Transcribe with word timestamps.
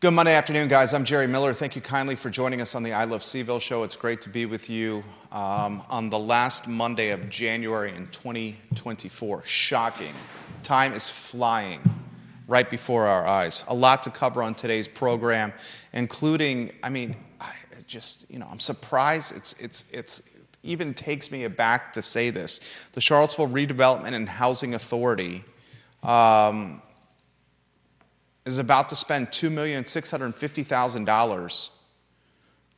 Good 0.00 0.12
Monday 0.12 0.36
afternoon, 0.36 0.68
guys. 0.68 0.94
I'm 0.94 1.02
Jerry 1.02 1.26
Miller. 1.26 1.52
Thank 1.52 1.74
you 1.74 1.82
kindly 1.82 2.14
for 2.14 2.30
joining 2.30 2.60
us 2.60 2.76
on 2.76 2.84
the 2.84 2.92
I 2.92 3.02
Love 3.02 3.22
CVille 3.22 3.60
show. 3.60 3.82
It's 3.82 3.96
great 3.96 4.20
to 4.20 4.28
be 4.28 4.46
with 4.46 4.70
you 4.70 5.02
um, 5.32 5.82
on 5.90 6.08
the 6.08 6.18
last 6.20 6.68
Monday 6.68 7.10
of 7.10 7.28
January 7.28 7.92
in 7.92 8.06
2024. 8.12 9.44
Shocking. 9.44 10.14
Time 10.62 10.92
is 10.92 11.10
flying 11.10 11.80
right 12.46 12.70
before 12.70 13.08
our 13.08 13.26
eyes. 13.26 13.64
A 13.66 13.74
lot 13.74 14.04
to 14.04 14.10
cover 14.10 14.40
on 14.40 14.54
today's 14.54 14.86
program, 14.86 15.52
including, 15.92 16.70
I 16.84 16.90
mean, 16.90 17.16
I 17.40 17.50
just, 17.88 18.30
you 18.30 18.38
know, 18.38 18.46
I'm 18.48 18.60
surprised 18.60 19.36
it's, 19.36 19.54
it's, 19.54 19.84
it's, 19.90 20.22
even 20.62 20.94
takes 20.94 21.32
me 21.32 21.42
aback 21.42 21.92
to 21.94 22.02
say 22.02 22.30
this. 22.30 22.88
The 22.92 23.00
Charlottesville 23.00 23.48
Redevelopment 23.48 24.12
and 24.12 24.28
Housing 24.28 24.74
Authority 24.74 25.42
um, 26.04 26.82
is 28.48 28.58
about 28.58 28.88
to 28.88 28.96
spend 28.96 29.28
$2,650,000 29.28 31.70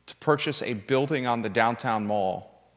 to 0.05 0.15
purchase 0.17 0.61
a 0.61 0.73
building 0.73 1.25
on 1.25 1.41
the 1.41 1.49
downtown 1.49 2.05
mall, 2.05 2.69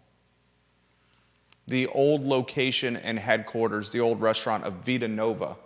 the 1.67 1.87
old 1.89 2.23
location 2.23 2.97
and 2.97 3.19
headquarters, 3.19 3.91
the 3.91 4.01
old 4.01 4.21
restaurant 4.21 4.65
of 4.65 4.85
Vita 4.85 5.09
Nova. 5.09 5.57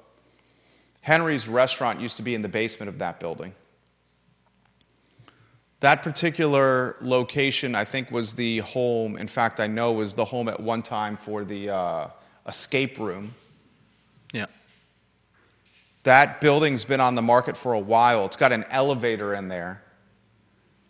Henry's 1.02 1.48
restaurant 1.48 2.00
used 2.00 2.16
to 2.16 2.22
be 2.22 2.34
in 2.34 2.42
the 2.42 2.48
basement 2.48 2.88
of 2.88 2.98
that 2.98 3.20
building. 3.20 3.54
That 5.80 6.02
particular 6.02 6.96
location, 7.00 7.74
I 7.74 7.84
think, 7.84 8.10
was 8.10 8.32
the 8.32 8.58
home, 8.58 9.16
in 9.16 9.28
fact, 9.28 9.60
I 9.60 9.66
know 9.66 9.92
was 9.92 10.14
the 10.14 10.24
home 10.24 10.48
at 10.48 10.58
one 10.58 10.82
time 10.82 11.16
for 11.16 11.44
the 11.44 11.70
uh, 11.70 12.08
escape 12.46 12.98
room. 12.98 13.34
That 16.08 16.40
building's 16.40 16.86
been 16.86 17.02
on 17.02 17.16
the 17.16 17.20
market 17.20 17.54
for 17.54 17.74
a 17.74 17.78
while. 17.78 18.24
It's 18.24 18.38
got 18.38 18.50
an 18.50 18.64
elevator 18.70 19.34
in 19.34 19.48
there. 19.48 19.82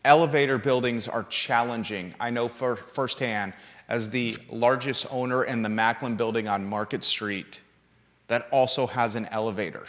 Elevator 0.05 0.59
buildings 0.59 1.09
are 1.09 1.25
challenging. 1.25 2.15
I 2.21 2.31
know 2.31 2.47
for, 2.47 2.77
firsthand 2.77 3.55
as 3.89 4.11
the 4.11 4.37
largest 4.49 5.09
owner 5.11 5.43
in 5.43 5.63
the 5.63 5.69
Macklin 5.69 6.15
building 6.15 6.47
on 6.47 6.65
Market 6.65 7.03
Street 7.03 7.63
that 8.29 8.47
also 8.53 8.87
has 8.87 9.17
an 9.17 9.27
elevator. 9.33 9.89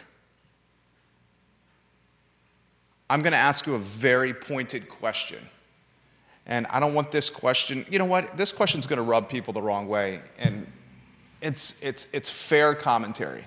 I'm 3.07 3.21
going 3.21 3.33
to 3.33 3.37
ask 3.37 3.67
you 3.67 3.75
a 3.75 3.77
very 3.77 4.33
pointed 4.33 4.89
question. 4.89 5.47
And 6.47 6.65
I 6.71 6.79
don't 6.79 6.95
want 6.95 7.11
this 7.11 7.29
question, 7.29 7.85
you 7.91 7.99
know 7.99 8.05
what? 8.05 8.35
This 8.35 8.51
question's 8.51 8.87
going 8.87 8.97
to 8.97 9.03
rub 9.03 9.29
people 9.29 9.53
the 9.53 9.61
wrong 9.61 9.87
way. 9.87 10.21
And 10.39 10.65
it's, 11.39 11.79
it's, 11.83 12.07
it's 12.13 12.31
fair 12.31 12.73
commentary 12.73 13.45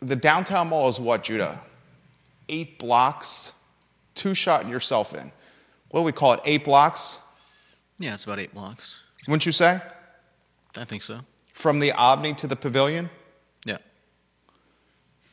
the 0.00 0.16
downtown 0.16 0.68
mall 0.68 0.88
is 0.88 1.00
what, 1.00 1.22
Judah? 1.22 1.60
Eight 2.48 2.78
blocks, 2.78 3.52
two 4.14 4.34
shot 4.34 4.68
yourself 4.68 5.14
in. 5.14 5.32
What 5.90 6.00
do 6.00 6.04
we 6.04 6.12
call 6.12 6.34
it? 6.34 6.40
Eight 6.44 6.64
blocks? 6.64 7.20
Yeah, 7.98 8.14
it's 8.14 8.24
about 8.24 8.38
eight 8.38 8.54
blocks. 8.54 9.00
Wouldn't 9.26 9.46
you 9.46 9.52
say? 9.52 9.80
I 10.76 10.84
think 10.84 11.02
so. 11.02 11.20
From 11.52 11.80
the 11.80 11.92
Omni 11.92 12.34
to 12.34 12.46
the 12.46 12.56
Pavilion? 12.56 13.08
Yeah. 13.64 13.78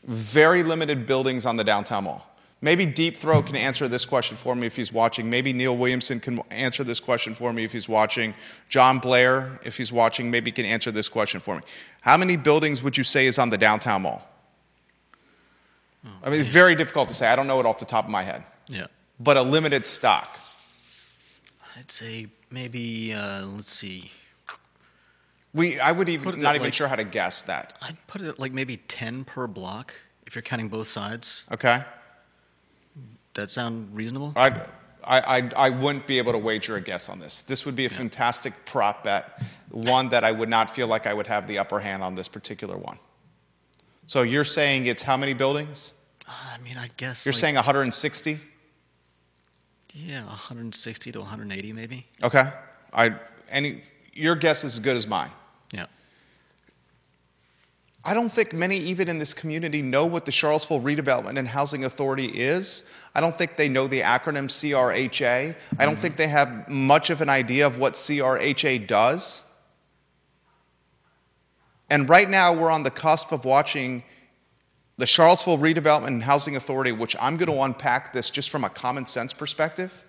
Very 0.05 0.63
limited 0.63 1.05
buildings 1.05 1.45
on 1.45 1.57
the 1.57 1.63
downtown 1.63 2.05
mall. 2.05 2.29
Maybe 2.61 2.85
Deep 2.85 3.17
Throat 3.17 3.47
can 3.47 3.57
answer 3.57 3.89
this 3.89 4.05
question 4.05 4.37
for 4.37 4.55
me 4.55 4.65
if 4.65 4.77
he's 4.77 4.93
watching. 4.93 5.29
Maybe 5.29 5.51
Neil 5.51 5.75
Williamson 5.75 6.21
can 6.21 6.39
answer 6.49 6.85
this 6.85 7.01
question 7.01 7.35
for 7.35 7.51
me 7.51 7.65
if 7.65 7.73
he's 7.73 7.89
watching. 7.89 8.33
John 8.69 8.99
Blair, 8.99 9.59
if 9.65 9.75
he's 9.75 9.91
watching, 9.91 10.31
maybe 10.31 10.49
can 10.49 10.65
answer 10.65 10.89
this 10.89 11.09
question 11.09 11.41
for 11.41 11.57
me. 11.57 11.61
How 11.99 12.15
many 12.15 12.37
buildings 12.37 12.81
would 12.81 12.97
you 12.97 13.03
say 13.03 13.25
is 13.25 13.37
on 13.37 13.49
the 13.49 13.57
downtown 13.57 14.03
mall? 14.03 14.25
I 16.23 16.29
mean, 16.29 16.39
it's 16.41 16.49
very 16.49 16.75
difficult 16.75 17.09
to 17.09 17.15
say. 17.15 17.27
I 17.27 17.35
don't 17.35 17.47
know 17.47 17.59
it 17.59 17.65
off 17.65 17.79
the 17.79 17.85
top 17.85 18.05
of 18.05 18.11
my 18.11 18.23
head. 18.23 18.45
Yeah. 18.67 18.87
But 19.19 19.37
a 19.37 19.41
limited 19.41 19.85
stock. 19.85 20.39
I'd 21.77 21.89
say 21.89 22.27
maybe, 22.51 23.13
uh, 23.13 23.45
let's 23.47 23.71
see. 23.71 24.11
We, 25.53 25.79
I 25.79 25.91
would 25.91 26.09
even 26.09 26.41
not 26.41 26.55
even 26.55 26.65
like- 26.67 26.73
sure 26.73 26.87
how 26.87 26.95
to 26.95 27.03
guess 27.03 27.43
that. 27.43 27.77
I'd 27.81 27.95
put 28.07 28.21
it 28.21 28.27
at 28.27 28.39
like 28.39 28.51
maybe 28.53 28.77
10 28.77 29.23
per 29.23 29.47
block 29.47 29.93
if 30.25 30.35
you're 30.35 30.41
counting 30.41 30.67
both 30.67 30.87
sides. 30.87 31.45
Okay, 31.51 31.83
That 33.35 33.49
sound 33.51 33.95
reasonable? 33.95 34.33
I, 34.35 34.49
I, 35.03 35.19
I, 35.39 35.51
I 35.57 35.69
wouldn't 35.69 36.07
be 36.07 36.17
able 36.17 36.31
to 36.33 36.37
wager 36.37 36.75
a 36.75 36.81
guess 36.81 37.07
on 37.09 37.19
this. 37.19 37.41
This 37.43 37.65
would 37.65 37.75
be 37.75 37.85
a 37.85 37.89
fantastic 37.89 38.65
prop 38.65 39.03
bet, 39.03 39.41
one 39.69 40.09
that 40.09 40.23
I 40.23 40.31
would 40.31 40.49
not 40.49 40.69
feel 40.69 40.87
like 40.87 41.05
I 41.07 41.13
would 41.13 41.27
have 41.27 41.47
the 41.47 41.59
upper 41.59 41.79
hand 41.79 42.03
on 42.03 42.15
this 42.15 42.27
particular 42.27 42.77
one. 42.77 42.97
So 44.05 44.21
you're 44.21 44.43
saying 44.43 44.87
it's 44.87 45.01
how 45.01 45.17
many 45.17 45.33
buildings? 45.33 45.93
I 46.27 46.57
mean, 46.63 46.77
I'd 46.77 46.95
guess. 46.97 47.25
You're 47.25 47.33
like- 47.33 47.39
saying 47.39 47.55
160? 47.55 48.39
Yeah, 49.95 50.25
160 50.25 51.11
to 51.11 51.19
180 51.19 51.73
maybe. 51.73 52.05
Okay, 52.23 52.49
I 52.93 53.15
any 53.49 53.83
your 54.13 54.35
guess 54.35 54.63
is 54.63 54.73
as 54.73 54.79
good 54.79 54.97
as 54.97 55.07
mine. 55.07 55.29
Yeah. 55.71 55.85
I 58.05 58.13
don't 58.13 58.29
think 58.29 58.53
many, 58.53 58.77
even 58.77 59.07
in 59.07 59.17
this 59.17 59.33
community, 59.33 59.81
know 59.81 60.05
what 60.05 60.25
the 60.25 60.31
Charlottesville 60.31 60.81
Redevelopment 60.81 61.37
and 61.37 61.47
Housing 61.47 61.85
Authority 61.85 62.25
is. 62.25 62.83
I 63.15 63.21
don't 63.21 63.35
think 63.35 63.55
they 63.55 63.69
know 63.69 63.87
the 63.87 64.01
acronym 64.01 64.49
CRHA. 64.49 65.55
I 65.79 65.85
don't 65.85 65.93
mm-hmm. 65.93 66.01
think 66.01 66.15
they 66.17 66.27
have 66.27 66.67
much 66.67 67.09
of 67.09 67.21
an 67.21 67.29
idea 67.29 67.65
of 67.65 67.77
what 67.77 67.93
CRHA 67.93 68.87
does. 68.87 69.43
And 71.93 72.09
right 72.09 72.27
now, 72.27 72.51
we're 72.51 72.71
on 72.71 72.81
the 72.81 72.89
cusp 72.89 73.31
of 73.31 73.45
watching 73.45 74.03
the 74.97 75.05
Charlottesville 75.05 75.59
Redevelopment 75.59 76.07
and 76.07 76.23
Housing 76.23 76.55
Authority, 76.55 76.91
which 76.91 77.15
I'm 77.21 77.37
going 77.37 77.55
to 77.55 77.61
unpack 77.61 78.13
this 78.13 78.31
just 78.31 78.49
from 78.49 78.63
a 78.63 78.69
common 78.69 79.05
sense 79.05 79.31
perspective, 79.31 80.03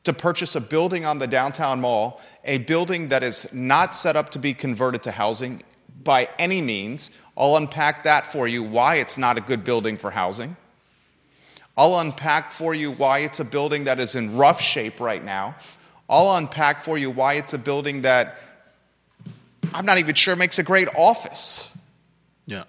to 0.03 0.13
purchase 0.13 0.55
a 0.55 0.61
building 0.61 1.05
on 1.05 1.19
the 1.19 1.27
downtown 1.27 1.79
mall, 1.79 2.19
a 2.45 2.57
building 2.57 3.09
that 3.09 3.21
is 3.21 3.47
not 3.53 3.93
set 3.93 4.15
up 4.15 4.31
to 4.31 4.39
be 4.39 4.55
converted 4.55 5.03
to 5.03 5.11
housing 5.11 5.61
by 6.03 6.27
any 6.39 6.63
means. 6.63 7.11
I'll 7.37 7.57
unpack 7.57 8.05
that 8.05 8.25
for 8.25 8.47
you 8.47 8.63
why 8.63 8.95
it's 8.95 9.19
not 9.19 9.37
a 9.37 9.41
good 9.41 9.63
building 9.63 9.97
for 9.97 10.09
housing. 10.09 10.57
I'll 11.77 11.99
unpack 11.99 12.51
for 12.51 12.73
you 12.73 12.91
why 12.91 13.19
it's 13.19 13.39
a 13.39 13.45
building 13.45 13.83
that 13.83 13.99
is 13.99 14.15
in 14.15 14.35
rough 14.35 14.59
shape 14.59 14.99
right 14.99 15.23
now. 15.23 15.55
I'll 16.11 16.35
unpack 16.35 16.81
for 16.81 16.97
you 16.97 17.09
why 17.09 17.35
it's 17.35 17.53
a 17.53 17.57
building 17.57 18.01
that 18.01 18.37
I'm 19.73 19.85
not 19.85 19.97
even 19.97 20.13
sure 20.13 20.35
makes 20.35 20.59
a 20.59 20.63
great 20.63 20.89
office 20.95 21.69
Yeah. 22.45 22.63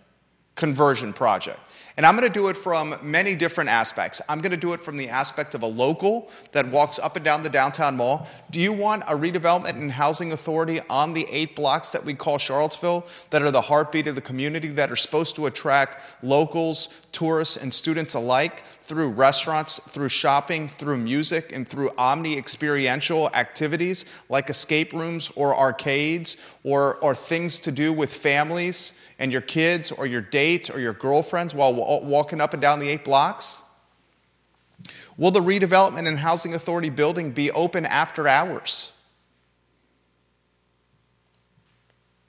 conversion 0.55 1.13
project. 1.13 1.59
And 1.97 2.07
I'm 2.07 2.17
going 2.17 2.27
to 2.27 2.33
do 2.33 2.49
it 2.49 2.57
from 2.57 2.95
many 3.03 3.35
different 3.35 3.69
aspects. 3.69 4.23
I'm 4.27 4.39
going 4.41 4.53
to 4.53 4.57
do 4.57 4.73
it 4.73 4.81
from 4.81 4.97
the 4.97 5.11
aspect 5.11 5.55
of 5.55 5.63
a 5.63 5.67
local 5.67 6.31
that 6.53 6.67
walks 6.69 6.99
up 6.99 7.17
and 7.17 7.25
down 7.25 7.43
the 7.43 7.51
downtown 7.51 7.99
mall. 7.99 8.27
Do 8.51 8.61
you 8.61 8.73
want 8.73 9.03
a 9.03 9.15
redevelopment 9.15 9.71
and 9.77 9.91
housing 9.91 10.33
authority 10.33 10.81
on 10.89 11.13
the 11.13 11.27
eight 11.31 11.55
blocks 11.55 11.91
that 11.91 12.03
we 12.03 12.15
call 12.15 12.39
Charlottesville 12.39 13.07
that 13.29 13.43
are 13.43 13.51
the 13.51 13.61
heartbeat 13.61 14.07
of 14.09 14.15
the 14.15 14.23
community 14.23 14.69
that 14.69 14.91
are 14.91 14.97
supposed 14.97 15.37
to 15.37 15.45
attract 15.45 16.23
locals, 16.25 17.03
tourists, 17.13 17.57
and 17.57 17.73
students 17.73 18.15
alike 18.15 18.65
through 18.65 19.11
restaurants, 19.11 19.79
through 19.79 20.09
shopping, 20.09 20.67
through 20.67 20.97
music, 20.97 21.53
and 21.55 21.69
through 21.69 21.91
omni 21.97 22.37
experiential 22.37 23.29
activities 23.35 24.23
like 24.29 24.51
escape 24.51 24.93
rooms 24.93 25.31
or 25.37 25.55
arcades 25.55 26.57
or, 26.65 26.97
or 26.97 27.15
things 27.15 27.61
to 27.61 27.71
do 27.71 27.93
with 27.93 28.13
families 28.13 28.95
and 29.19 29.31
your 29.31 29.43
kids 29.43 29.93
or 29.93 30.07
your 30.07 30.23
date 30.23 30.71
or 30.71 30.81
your 30.81 30.95
girlfriends 30.95 31.55
while 31.55 31.73
wa- 31.75 32.01
walking 32.01 32.41
up 32.41 32.55
and 32.55 32.63
down 32.63 32.81
the 32.81 32.89
eight 32.89 33.05
blocks? 33.05 33.63
Will 35.17 35.31
the 35.31 35.41
redevelopment 35.41 36.09
and 36.09 36.19
housing 36.19 36.55
authority 36.55 36.91
building 36.91 37.31
be 37.31 37.51
open 37.53 37.87
after 37.87 38.27
hours? 38.27 38.93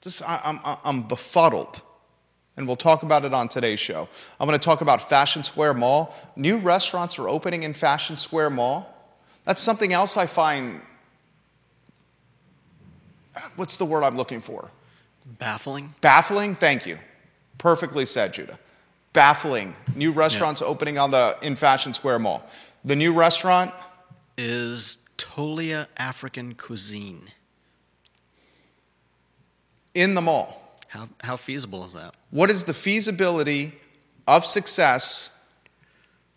Just, 0.02 0.22
I'm, 0.28 0.60
I'm 0.84 1.02
befuddled. 1.02 1.80
And 2.56 2.66
we'll 2.66 2.76
talk 2.76 3.02
about 3.02 3.24
it 3.24 3.34
on 3.34 3.48
today's 3.48 3.80
show. 3.80 4.08
I'm 4.38 4.46
going 4.46 4.58
to 4.58 4.64
talk 4.64 4.80
about 4.80 5.08
Fashion 5.08 5.42
Square 5.42 5.74
Mall. 5.74 6.14
New 6.36 6.58
restaurants 6.58 7.18
are 7.18 7.28
opening 7.28 7.64
in 7.64 7.74
Fashion 7.74 8.16
Square 8.16 8.50
Mall. 8.50 8.88
That's 9.44 9.60
something 9.60 9.92
else 9.92 10.16
I 10.16 10.26
find. 10.26 10.80
What's 13.56 13.76
the 13.76 13.84
word 13.84 14.04
I'm 14.04 14.16
looking 14.16 14.40
for? 14.40 14.70
Baffling. 15.26 15.94
Baffling? 16.00 16.54
Thank 16.54 16.86
you. 16.86 16.98
Perfectly 17.58 18.06
said, 18.06 18.32
Judah. 18.32 18.58
Baffling. 19.12 19.74
New 19.96 20.12
restaurants 20.12 20.62
opening 20.62 20.98
on 20.98 21.10
the 21.10 21.36
in 21.42 21.56
Fashion 21.56 21.92
Square 21.92 22.20
Mall. 22.20 22.44
The 22.84 22.94
new 22.96 23.12
restaurant, 23.12 23.72
Is 24.38 24.98
Tolia 25.18 25.86
African 25.96 26.54
cuisine. 26.54 27.28
in 29.94 30.14
the 30.14 30.20
mall. 30.20 30.60
How, 30.94 31.08
how 31.22 31.36
feasible 31.36 31.84
is 31.86 31.92
that? 31.94 32.14
What 32.30 32.50
is 32.50 32.62
the 32.64 32.72
feasibility 32.72 33.74
of 34.28 34.46
success 34.46 35.36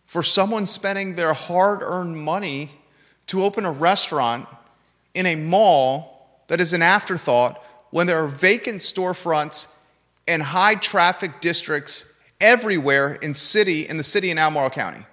for 0.07 0.24
someone 0.24 0.65
spending 0.65 1.13
their 1.13 1.33
hard 1.33 1.83
earned 1.83 2.18
money 2.18 2.71
to 3.27 3.44
open 3.44 3.65
a 3.65 3.71
restaurant 3.71 4.48
in 5.13 5.27
a 5.27 5.36
mall 5.36 6.42
that 6.48 6.59
is 6.59 6.74
an 6.74 6.81
afterthought 6.81 7.63
when 7.92 8.07
there 8.07 8.18
are 8.24 8.27
vacant 8.27 8.81
storefronts 8.81 9.68
and 10.27 10.42
high 10.42 10.74
traffic 10.74 11.39
districts 11.39 12.12
everywhere 12.42 13.13
in 13.13 13.36
city 13.36 13.88
in 13.88 13.98
the 13.98 14.03
city 14.03 14.31
in 14.31 14.39
Albemarle 14.39 14.71
County. 14.71 15.06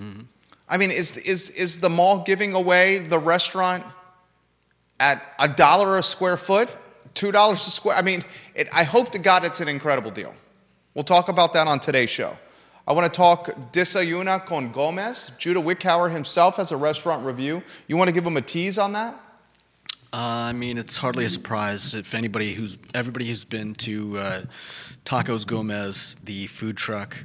Mm-hmm. 0.00 0.22
I 0.68 0.78
mean, 0.78 0.90
is, 0.90 1.16
is, 1.18 1.50
is 1.50 1.76
the 1.76 1.90
mall 1.90 2.24
giving 2.24 2.54
away 2.54 2.98
the 2.98 3.20
restaurant 3.20 3.84
at 4.98 5.22
a 5.38 5.46
dollar 5.46 5.96
a 5.96 6.02
square 6.02 6.36
foot, 6.36 6.68
two 7.14 7.32
dollars 7.32 7.66
a 7.66 7.70
square? 7.70 7.96
I 7.96 8.02
mean, 8.02 8.24
it, 8.54 8.68
I 8.72 8.84
hope 8.84 9.10
to 9.12 9.18
God 9.18 9.44
it's 9.44 9.60
an 9.60 9.68
incredible 9.68 10.10
deal. 10.10 10.34
We'll 10.94 11.04
talk 11.04 11.28
about 11.28 11.52
that 11.54 11.66
on 11.66 11.80
today's 11.80 12.10
show. 12.10 12.36
I 12.86 12.92
want 12.92 13.10
to 13.10 13.16
talk 13.16 13.46
Desayuna 13.72 14.44
con 14.44 14.70
Gomez. 14.70 15.32
Judah 15.38 15.60
Wickhauer 15.60 16.12
himself 16.12 16.56
has 16.56 16.70
a 16.70 16.76
restaurant 16.76 17.24
review. 17.24 17.62
You 17.88 17.96
want 17.96 18.08
to 18.08 18.14
give 18.14 18.26
him 18.26 18.36
a 18.36 18.42
tease 18.42 18.78
on 18.78 18.92
that? 18.92 19.14
Uh, 20.12 20.16
I 20.16 20.52
mean, 20.52 20.78
it's 20.78 20.96
hardly 20.96 21.24
a 21.24 21.28
surprise 21.28 21.94
if 21.94 22.14
anybody 22.14 22.54
who's 22.54 22.78
everybody 22.92 23.26
who's 23.26 23.44
been 23.44 23.74
to 23.76 24.18
uh, 24.18 24.42
Tacos 25.04 25.46
Gomez, 25.46 26.16
the 26.22 26.46
food 26.46 26.76
truck, 26.76 27.16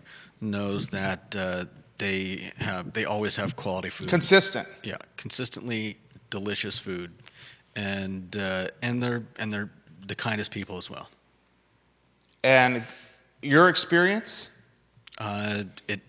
knows 0.42 0.88
that 0.88 1.36
uh, 1.38 1.66
they 2.00 2.52
have 2.58 2.94
they 2.94 3.06
always 3.06 3.36
have 3.36 3.56
quality 3.56 3.90
food. 3.90 4.08
Consistent. 4.08 4.68
yeah, 4.82 4.96
consistently 5.18 5.98
delicious 6.32 6.80
food, 6.80 7.12
and 7.76 8.36
uh, 8.36 8.70
and 8.82 9.04
they're 9.04 9.24
and 9.38 9.52
they're 9.52 9.70
the 10.10 10.16
kindest 10.16 10.52
people 10.52 10.78
as 10.78 10.90
well. 10.90 11.08
And 12.44 12.84
your 13.42 13.70
experience? 13.70 14.50
Uh, 15.18 15.64
it 15.88 16.02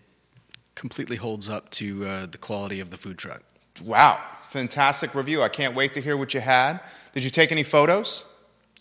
completely 0.75 1.17
holds 1.17 1.49
up 1.49 1.71
to 1.71 2.05
uh, 2.05 2.27
the 2.27 2.39
quality 2.39 2.81
of 2.81 2.91
the 2.91 2.97
food 2.97 3.19
truck. 3.19 3.43
Wow, 3.85 4.19
fantastic 4.43 5.15
review. 5.15 5.43
I 5.43 5.49
can't 5.49 5.75
wait 5.75 5.93
to 5.93 6.01
hear 6.01 6.17
what 6.17 6.35
you 6.35 6.41
had. 6.41 6.81
Did 7.13 7.23
you 7.23 7.31
take 7.31 7.53
any 7.53 7.63
photos? 7.63 8.27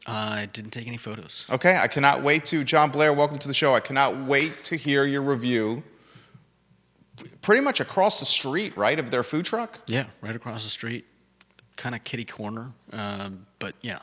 I 0.07 0.47
didn't 0.53 0.71
take 0.71 0.87
any 0.87 0.97
photos. 0.97 1.45
Okay, 1.49 1.77
I 1.77 1.87
cannot 1.87 2.23
wait 2.23 2.45
to, 2.45 2.63
John 2.63 2.89
Blair, 2.89 3.13
welcome 3.13 3.37
to 3.39 3.47
the 3.47 3.53
show. 3.53 3.75
I 3.75 3.79
cannot 3.79 4.25
wait 4.25 4.63
to 4.65 4.75
hear 4.75 5.05
your 5.05 5.21
review. 5.21 5.83
Pretty 7.41 7.61
much 7.61 7.79
across 7.79 8.19
the 8.19 8.25
street, 8.25 8.75
right, 8.77 8.97
of 8.97 9.11
their 9.11 9.23
food 9.23 9.45
truck? 9.45 9.79
Yeah, 9.87 10.05
right 10.21 10.35
across 10.35 10.63
the 10.63 10.69
street, 10.69 11.05
kind 11.75 11.93
of 11.93 12.03
kitty 12.03 12.25
corner, 12.25 12.71
um, 12.93 13.45
but 13.59 13.75
yeah, 13.81 13.99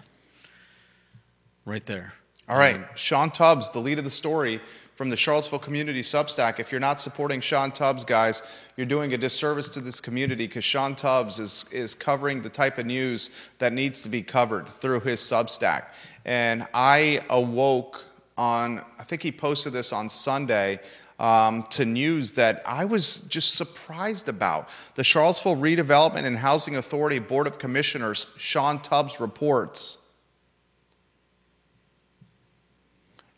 right 1.67 1.85
there. 1.85 2.15
All 2.49 2.57
right, 2.57 2.81
Sean 2.95 3.31
Tubbs, 3.31 3.71
the 3.71 3.81
lead 3.81 3.99
of 3.99 4.05
the 4.05 4.11
story 4.11 4.61
from 4.95 5.11
the 5.11 5.17
Charlottesville 5.17 5.59
Community 5.59 6.01
Substack. 6.01 6.61
If 6.61 6.71
you're 6.71 6.81
not 6.81 7.01
supporting 7.01 7.41
Sean 7.41 7.73
Tubbs, 7.73 8.05
guys, 8.05 8.69
you're 8.77 8.87
doing 8.87 9.13
a 9.13 9.19
disservice 9.19 9.69
to 9.71 9.81
this 9.81 10.01
community 10.01 10.47
because 10.47 10.65
Sean 10.65 10.95
Tubbs 10.95 11.41
is, 11.41 11.67
is 11.73 11.95
covering 11.95 12.41
the 12.41 12.49
type 12.49 12.79
of 12.79 12.87
news 12.87 13.51
that 13.59 13.73
needs 13.73 14.01
to 14.03 14.09
be 14.09 14.23
covered 14.23 14.69
through 14.69 15.01
his 15.01 15.21
Substack. 15.21 15.87
And 16.25 16.67
I 16.73 17.21
awoke 17.29 18.05
on, 18.39 18.79
I 18.99 19.03
think 19.03 19.23
he 19.23 19.33
posted 19.33 19.73
this 19.73 19.93
on 19.93 20.09
Sunday. 20.09 20.81
Um, 21.19 21.63
to 21.71 21.87
news 21.87 22.33
that 22.33 22.63
I 22.67 22.85
was 22.85 23.21
just 23.21 23.55
surprised 23.55 24.29
about. 24.29 24.69
The 24.97 25.03
Charlottesville 25.03 25.57
Redevelopment 25.57 26.27
and 26.27 26.37
Housing 26.37 26.77
Authority 26.77 27.21
Board 27.21 27.47
of 27.47 27.59
Commissioners, 27.59 28.27
Sean 28.37 28.81
Tubbs 28.81 29.19
reports 29.19 29.97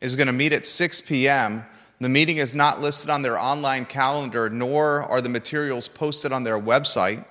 is 0.01 0.17
going 0.17 0.27
to 0.27 0.33
meet 0.33 0.53
at 0.53 0.65
6 0.65 1.01
p.m. 1.03 1.65
The 2.01 2.09
meeting 2.09 2.37
is 2.37 2.55
not 2.55 2.81
listed 2.81 3.11
on 3.11 3.23
their 3.23 3.39
online 3.39 3.85
calendar, 3.85 4.49
nor 4.49 5.03
are 5.03 5.21
the 5.21 5.29
materials 5.29 5.89
posted 5.89 6.33
on 6.33 6.45
their 6.45 6.59
website. 6.59 7.25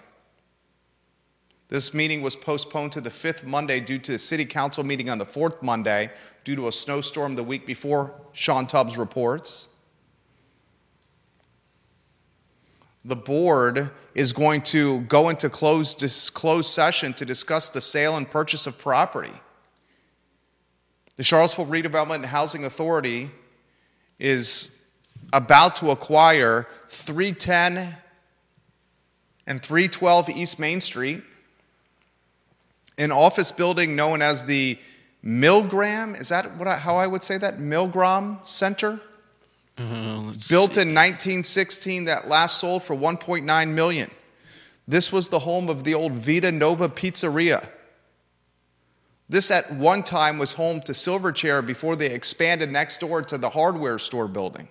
This 1.70 1.94
meeting 1.94 2.22
was 2.22 2.36
postponed 2.36 2.94
to 2.94 3.02
the 3.02 3.10
fifth 3.10 3.46
Monday 3.46 3.80
due 3.80 4.00
to 4.00 4.14
the 4.14 4.20
city 4.20 4.46
council 4.46 4.84
meeting 4.84 5.10
on 5.10 5.18
the 5.18 5.26
fourth 5.26 5.62
Monday 5.62 6.12
due 6.44 6.56
to 6.56 6.68
a 6.68 6.72
snowstorm 6.72 7.36
the 7.36 7.44
week 7.44 7.66
before, 7.66 8.14
Sean 8.32 8.68
Tubbs 8.68 8.98
reports. 8.98 9.70
The 13.04 13.16
board 13.16 13.92
is 14.16 14.34
going 14.34 14.62
to 14.64 15.02
go 15.02 15.30
into 15.30 15.50
closed, 15.50 16.04
closed 16.34 16.70
session 16.70 17.14
to 17.14 17.26
discuss 17.26 17.70
the 17.70 17.80
sale 17.80 18.18
and 18.18 18.30
purchase 18.30 18.68
of 18.68 18.78
property. 18.78 19.32
The 21.18 21.24
Charlottesville 21.24 21.66
Redevelopment 21.66 22.16
and 22.16 22.26
Housing 22.26 22.64
Authority 22.64 23.32
is 24.20 24.86
about 25.34 25.76
to 25.78 25.90
acquire 25.90 26.68
310 26.88 27.96
and 29.48 29.62
312 29.64 30.30
East 30.30 30.60
Main 30.60 30.80
Street, 30.80 31.24
an 33.00 33.12
office 33.12 33.52
building 33.52 33.96
known 33.96 34.22
as 34.22 34.44
the 34.46 34.78
Milgram. 35.26 36.20
Is 36.20 36.30
that 36.30 36.56
what 36.56 36.68
I, 36.68 36.78
how 36.78 36.98
I 36.98 37.08
would 37.08 37.24
say 37.24 37.38
that? 37.40 37.58
Milgram 37.58 38.46
Center? 38.48 39.02
Uh, 39.76 40.34
Built 40.50 40.76
see. 40.76 40.82
in 40.82 40.94
1916 40.94 42.06
that 42.06 42.28
last 42.28 42.60
sold 42.60 42.84
for 42.84 42.96
1.9 42.96 43.70
million. 43.70 44.12
This 44.88 45.12
was 45.12 45.28
the 45.28 45.40
home 45.40 45.68
of 45.68 45.84
the 45.84 45.96
old 45.96 46.14
Vita 46.14 46.52
Nova 46.52 46.88
Pizzeria. 46.88 47.68
This 49.30 49.52
at 49.52 49.72
one 49.74 50.04
time 50.04 50.38
was 50.38 50.54
home 50.54 50.80
to 50.82 50.94
Silverchair 50.94 51.66
before 51.66 51.96
they 51.96 52.12
expanded 52.12 52.72
next 52.72 53.00
door 53.00 53.22
to 53.24 53.38
the 53.38 53.50
hardware 53.50 54.00
store 54.00 54.28
building. 54.28 54.70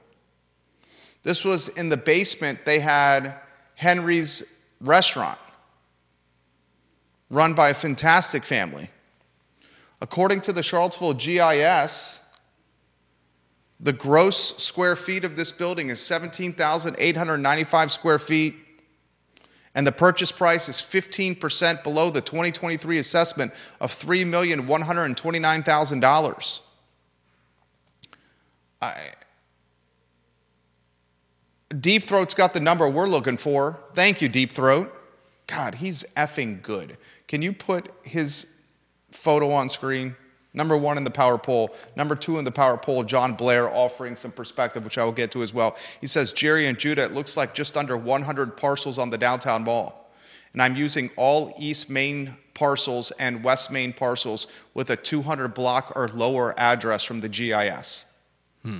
This 1.22 1.44
was 1.44 1.68
in 1.68 1.88
the 1.88 1.96
basement, 1.96 2.64
they 2.64 2.80
had 2.80 3.34
Henry's 3.74 4.58
restaurant, 4.80 5.38
run 7.28 7.52
by 7.52 7.70
a 7.70 7.74
fantastic 7.74 8.44
family. 8.44 8.88
According 10.00 10.42
to 10.42 10.52
the 10.52 10.62
Charlottesville 10.62 11.14
GIS, 11.14 12.20
the 13.80 13.92
gross 13.92 14.56
square 14.62 14.96
feet 14.96 15.24
of 15.24 15.36
this 15.36 15.52
building 15.52 15.90
is 15.90 16.00
17,895 16.00 17.92
square 17.92 18.18
feet 18.18 18.54
and 19.76 19.86
the 19.86 19.92
purchase 19.92 20.32
price 20.32 20.68
is 20.70 20.76
15% 20.76 21.84
below 21.84 22.10
the 22.10 22.22
2023 22.22 22.98
assessment 22.98 23.52
of 23.78 23.92
$3,129,000. 23.92 26.60
I- 28.80 29.10
Deep 31.78 32.02
Throat's 32.02 32.34
got 32.34 32.54
the 32.54 32.60
number 32.60 32.88
we're 32.88 33.06
looking 33.06 33.36
for. 33.36 33.84
Thank 33.92 34.22
you, 34.22 34.30
Deep 34.30 34.50
Throat. 34.50 34.98
God, 35.46 35.74
he's 35.74 36.04
effing 36.16 36.62
good. 36.62 36.96
Can 37.28 37.42
you 37.42 37.52
put 37.52 37.92
his 38.02 38.46
photo 39.10 39.50
on 39.50 39.68
screen? 39.68 40.16
Number 40.56 40.76
one 40.76 40.96
in 40.96 41.04
the 41.04 41.10
power 41.10 41.36
poll. 41.36 41.76
Number 41.96 42.16
two 42.16 42.38
in 42.38 42.44
the 42.44 42.50
power 42.50 42.78
poll, 42.78 43.04
John 43.04 43.34
Blair 43.34 43.68
offering 43.68 44.16
some 44.16 44.32
perspective, 44.32 44.84
which 44.84 44.96
I 44.96 45.04
will 45.04 45.12
get 45.12 45.30
to 45.32 45.42
as 45.42 45.52
well. 45.52 45.76
He 46.00 46.06
says, 46.06 46.32
Jerry 46.32 46.66
and 46.66 46.78
Judah, 46.78 47.04
it 47.04 47.12
looks 47.12 47.36
like 47.36 47.54
just 47.54 47.76
under 47.76 47.96
100 47.96 48.56
parcels 48.56 48.98
on 48.98 49.10
the 49.10 49.18
downtown 49.18 49.64
mall. 49.64 50.10
And 50.54 50.62
I'm 50.62 50.74
using 50.74 51.10
all 51.16 51.54
East 51.58 51.90
Main 51.90 52.32
parcels 52.54 53.10
and 53.18 53.44
West 53.44 53.70
Main 53.70 53.92
parcels 53.92 54.46
with 54.72 54.88
a 54.88 54.96
200 54.96 55.48
block 55.48 55.92
or 55.94 56.08
lower 56.08 56.58
address 56.58 57.04
from 57.04 57.20
the 57.20 57.28
GIS. 57.28 58.06
Hmm. 58.62 58.78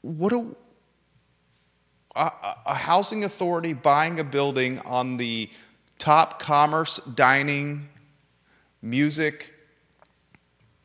What 0.00 0.32
a, 0.32 0.46
a, 2.16 2.32
a 2.64 2.74
housing 2.74 3.24
authority 3.24 3.74
buying 3.74 4.18
a 4.18 4.24
building 4.24 4.78
on 4.86 5.18
the 5.18 5.50
top 5.98 6.38
commerce, 6.38 7.00
dining, 7.14 7.86
music, 8.82 9.54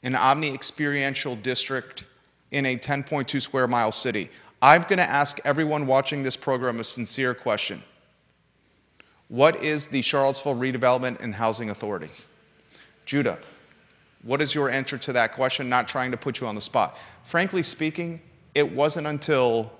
an 0.03 0.15
omni 0.15 0.53
experiential 0.53 1.35
district 1.35 2.05
in 2.51 2.65
a 2.65 2.77
10.2 2.77 3.41
square 3.41 3.67
mile 3.67 3.91
city. 3.91 4.29
I'm 4.61 4.83
going 4.83 4.97
to 4.97 5.09
ask 5.09 5.39
everyone 5.43 5.87
watching 5.87 6.23
this 6.23 6.37
program 6.37 6.79
a 6.79 6.83
sincere 6.83 7.33
question. 7.33 7.83
What 9.27 9.63
is 9.63 9.87
the 9.87 10.01
Charlottesville 10.01 10.55
Redevelopment 10.55 11.21
and 11.21 11.33
Housing 11.35 11.69
Authority? 11.69 12.11
Judah, 13.05 13.39
what 14.21 14.41
is 14.41 14.55
your 14.55 14.69
answer 14.69 14.97
to 14.99 15.13
that 15.13 15.33
question? 15.33 15.67
Not 15.67 15.87
trying 15.87 16.11
to 16.11 16.17
put 16.17 16.39
you 16.39 16.47
on 16.47 16.55
the 16.55 16.61
spot. 16.61 16.97
Frankly 17.23 17.63
speaking, 17.63 18.21
it 18.55 18.71
wasn't 18.71 19.07
until 19.07 19.71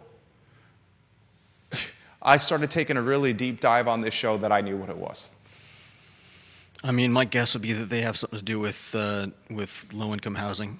I 2.22 2.38
started 2.38 2.70
taking 2.70 2.98
a 2.98 3.01
really 3.01 3.32
deep 3.32 3.62
dive 3.62 3.88
on 3.88 4.01
this 4.01 4.13
show 4.13 4.38
that 4.38 4.51
I 4.51 4.62
knew 4.62 4.75
what 4.75 4.89
it 4.89 4.98
was. 4.98 5.29
I 6.85 6.91
mean, 6.91 7.13
my 7.13 7.23
guess 7.23 7.53
would 7.53 7.61
be 7.61 7.71
that 7.73 7.85
they 7.85 8.01
have 8.01 8.17
something 8.17 8.39
to 8.39 8.45
do 8.45 8.59
with 8.59 8.93
uh, 8.93 9.27
with 9.49 9.85
low 9.93 10.11
income 10.11 10.35
housing, 10.35 10.77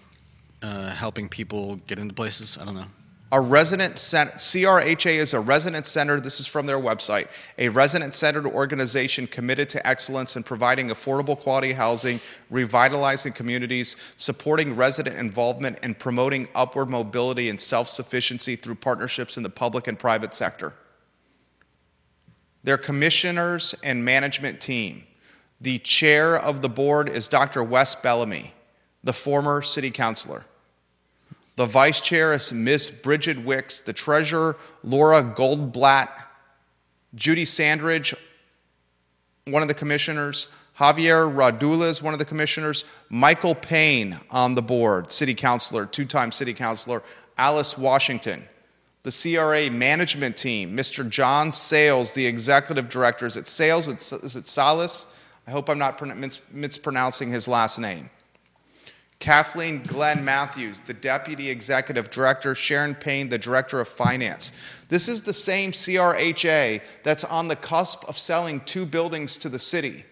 uh, 0.62 0.90
helping 0.92 1.30
people 1.30 1.78
get 1.88 1.98
into 1.98 2.14
places. 2.14 2.58
I 2.60 2.66
don't 2.66 2.76
know. 2.76 2.88
A 3.32 3.42
resident 3.42 3.98
center, 3.98 4.32
CRHA 4.34 5.18
is 5.18 5.34
a 5.34 5.40
resident 5.40 5.88
center. 5.88 6.20
this 6.20 6.40
is 6.40 6.46
from 6.46 6.68
their 6.68 6.78
website, 6.78 7.30
a 7.58 7.70
resident 7.70 8.14
centered 8.14 8.46
organization 8.46 9.26
committed 9.26 9.70
to 9.70 9.88
excellence 9.88 10.36
in 10.36 10.44
providing 10.44 10.90
affordable 10.90 11.40
quality 11.40 11.72
housing, 11.72 12.20
revitalizing 12.52 13.34
communities, 13.34 13.96
supporting 14.18 14.76
resident 14.76 15.18
involvement, 15.18 15.80
and 15.82 15.98
promoting 15.98 16.48
upward 16.54 16.92
mobility 16.92 17.50
and 17.50 17.60
self 17.60 17.88
sufficiency 17.88 18.56
through 18.56 18.76
partnerships 18.76 19.38
in 19.38 19.42
the 19.42 19.50
public 19.50 19.88
and 19.88 19.98
private 19.98 20.36
sector. 20.36 20.74
Their 22.64 22.78
commissioners 22.78 23.74
and 23.84 24.04
management 24.06 24.62
team. 24.62 25.06
The 25.64 25.80
chair 25.80 26.36
of 26.38 26.62
the 26.62 26.68
board 26.68 27.08
is 27.08 27.30
Dr. 27.30 27.64
Wes 27.64 27.96
Bellamy. 27.96 28.54
the 29.06 29.14
former 29.14 29.62
city 29.62 29.92
councilor. 29.92 30.46
The 31.58 31.66
vice 31.66 32.00
chair 32.00 32.32
is 32.32 32.54
Miss 32.54 32.90
Bridget 32.90 33.44
Wicks, 33.44 33.82
the 33.82 33.92
treasurer, 33.92 34.56
Laura 34.82 35.22
Goldblatt, 35.22 36.10
Judy 37.14 37.44
Sandridge, 37.44 38.16
one 39.48 39.62
of 39.62 39.68
the 39.68 39.74
commissioners, 39.74 40.48
Javier 40.80 41.34
Radula 41.34 41.90
is 41.90 42.02
one 42.02 42.14
of 42.14 42.20
the 42.20 42.26
commissioners, 42.26 42.86
Michael 43.10 43.56
Payne 43.56 44.18
on 44.32 44.56
the 44.56 44.62
board, 44.62 45.12
city 45.12 45.34
councilor, 45.34 45.86
two 45.86 46.06
time 46.06 46.32
city 46.32 46.54
councilor, 46.54 47.04
Alice 47.38 47.78
Washington. 47.78 48.44
The 49.04 49.12
CRA 49.12 49.70
management 49.70 50.38
team, 50.38 50.76
Mr. 50.76 51.08
John 51.08 51.52
Sales, 51.52 52.14
the 52.14 52.26
executive 52.26 52.88
director. 52.88 53.26
Is 53.26 53.36
it 53.36 53.48
Sales? 53.48 53.90
Is 53.90 54.36
it 54.38 54.48
Salas? 54.48 55.08
I 55.48 55.52
hope 55.52 55.70
I'm 55.70 55.78
not 55.78 56.02
mispronouncing 56.52 57.30
his 57.30 57.48
last 57.48 57.80
name. 57.80 58.10
Kathleen 59.20 59.84
Glenn 59.84 60.26
Matthews, 60.26 60.82
the 60.82 60.94
Deputy 60.94 61.50
Executive 61.50 62.10
Director, 62.10 62.54
Sharon 62.54 62.94
Payne, 62.94 63.30
the 63.30 63.38
Director 63.38 63.80
of 63.80 63.88
Finance. 63.88 64.52
This 64.90 65.08
is 65.08 65.22
the 65.22 65.34
same 65.34 65.72
CRHA 65.72 66.82
that's 67.04 67.24
on 67.24 67.48
the 67.48 67.56
cusp 67.56 68.04
of 68.10 68.18
selling 68.18 68.60
two 68.62 68.86
buildings 68.86 69.38
to 69.38 69.48
the 69.48 69.60
city. 69.60 70.04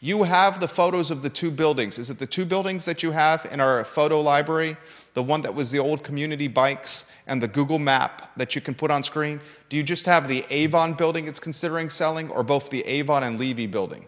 You 0.00 0.22
have 0.22 0.60
the 0.60 0.68
photos 0.68 1.10
of 1.10 1.22
the 1.22 1.28
two 1.28 1.50
buildings. 1.50 1.98
Is 1.98 2.08
it 2.08 2.18
the 2.18 2.26
two 2.26 2.46
buildings 2.46 2.84
that 2.84 3.02
you 3.02 3.10
have 3.10 3.46
in 3.52 3.60
our 3.60 3.84
photo 3.84 4.20
library? 4.20 4.76
The 5.14 5.22
one 5.22 5.42
that 5.42 5.54
was 5.54 5.70
the 5.70 5.80
old 5.80 6.04
community 6.04 6.48
bikes 6.48 7.12
and 7.26 7.42
the 7.42 7.48
Google 7.48 7.80
map 7.80 8.34
that 8.36 8.54
you 8.54 8.62
can 8.62 8.74
put 8.74 8.90
on 8.90 9.02
screen? 9.02 9.40
Do 9.68 9.76
you 9.76 9.82
just 9.82 10.06
have 10.06 10.28
the 10.28 10.46
Avon 10.50 10.94
building 10.94 11.26
it's 11.26 11.40
considering 11.40 11.90
selling 11.90 12.30
or 12.30 12.42
both 12.44 12.70
the 12.70 12.86
Avon 12.86 13.24
and 13.24 13.38
Levy 13.40 13.66
building? 13.66 14.06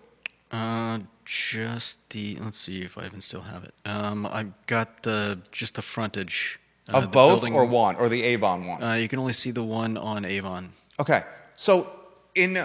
Uh, 0.50 0.98
just 1.24 1.98
the. 2.10 2.36
Let's 2.36 2.58
see 2.58 2.82
if 2.82 2.98
I 2.98 3.06
even 3.06 3.20
still 3.20 3.42
have 3.42 3.64
it. 3.64 3.74
Um, 3.84 4.26
I've 4.26 4.52
got 4.66 5.02
the 5.02 5.38
just 5.52 5.76
the 5.76 5.82
frontage 5.82 6.58
uh, 6.92 6.98
of 6.98 7.12
both 7.12 7.40
building, 7.40 7.54
or 7.54 7.64
one 7.64 7.96
or 7.96 8.08
the 8.08 8.22
Avon 8.22 8.66
one. 8.66 8.82
Uh, 8.82 8.94
you 8.94 9.08
can 9.08 9.18
only 9.18 9.32
see 9.32 9.52
the 9.52 9.62
one 9.62 9.96
on 9.96 10.24
Avon. 10.24 10.70
Okay, 10.98 11.22
so 11.54 11.94
in 12.34 12.58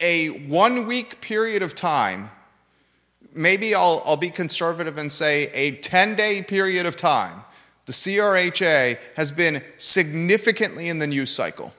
a 0.00 0.28
one 0.48 0.86
week 0.86 1.20
period 1.20 1.62
of 1.62 1.74
time, 1.74 2.30
maybe 3.34 3.74
I'll 3.74 4.02
I'll 4.04 4.18
be 4.18 4.30
conservative 4.30 4.98
and 4.98 5.10
say 5.10 5.50
a 5.54 5.72
ten 5.72 6.14
day 6.14 6.42
period 6.42 6.84
of 6.84 6.96
time. 6.96 7.44
The 7.86 7.92
CRHA 7.92 8.98
has 9.16 9.32
been 9.32 9.64
significantly 9.76 10.88
in 10.88 10.98
the 10.98 11.06
news 11.06 11.30
cycle. 11.30 11.72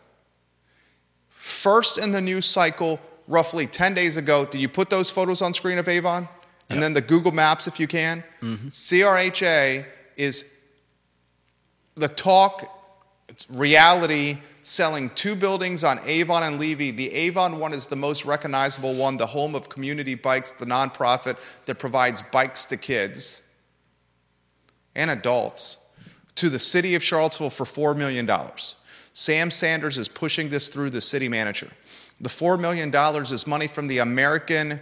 First 1.29 1.97
in 1.97 2.11
the 2.11 2.21
news 2.21 2.45
cycle 2.45 2.99
roughly 3.27 3.67
10 3.67 3.93
days 3.93 4.17
ago. 4.17 4.45
Do 4.45 4.57
you 4.57 4.69
put 4.69 4.89
those 4.89 5.09
photos 5.09 5.41
on 5.41 5.53
screen 5.53 5.77
of 5.77 5.87
Avon? 5.87 6.27
And 6.69 6.77
yep. 6.77 6.81
then 6.81 6.93
the 6.93 7.01
Google 7.01 7.31
Maps 7.31 7.67
if 7.67 7.79
you 7.79 7.87
can. 7.87 8.23
Mm-hmm. 8.41 8.69
CRHA 8.69 9.85
is 10.15 10.45
the 11.95 12.07
talk, 12.07 12.63
it's 13.27 13.49
reality, 13.49 14.39
selling 14.63 15.09
two 15.11 15.35
buildings 15.35 15.83
on 15.83 15.99
Avon 16.05 16.43
and 16.43 16.59
Levy. 16.59 16.91
The 16.91 17.11
Avon 17.13 17.59
one 17.59 17.73
is 17.73 17.87
the 17.87 17.95
most 17.95 18.25
recognizable 18.25 18.93
one, 18.95 19.17
the 19.17 19.27
home 19.27 19.55
of 19.55 19.69
Community 19.69 20.15
Bikes, 20.15 20.51
the 20.51 20.65
nonprofit 20.65 21.63
that 21.65 21.79
provides 21.79 22.21
bikes 22.21 22.65
to 22.65 22.77
kids 22.77 23.41
and 24.95 25.09
adults 25.11 25.77
to 26.35 26.49
the 26.49 26.59
city 26.59 26.95
of 26.95 27.03
Charlottesville 27.03 27.49
for 27.49 27.65
$4 27.65 27.97
million. 27.97 28.29
Sam 29.13 29.51
Sanders 29.51 29.97
is 29.97 30.07
pushing 30.07 30.49
this 30.49 30.69
through 30.69 30.89
the 30.89 31.01
city 31.01 31.27
manager. 31.27 31.69
The 32.21 32.29
$4 32.29 32.59
million 32.59 32.93
is 33.23 33.47
money 33.47 33.65
from 33.65 33.87
the 33.87 33.97
American, 33.97 34.79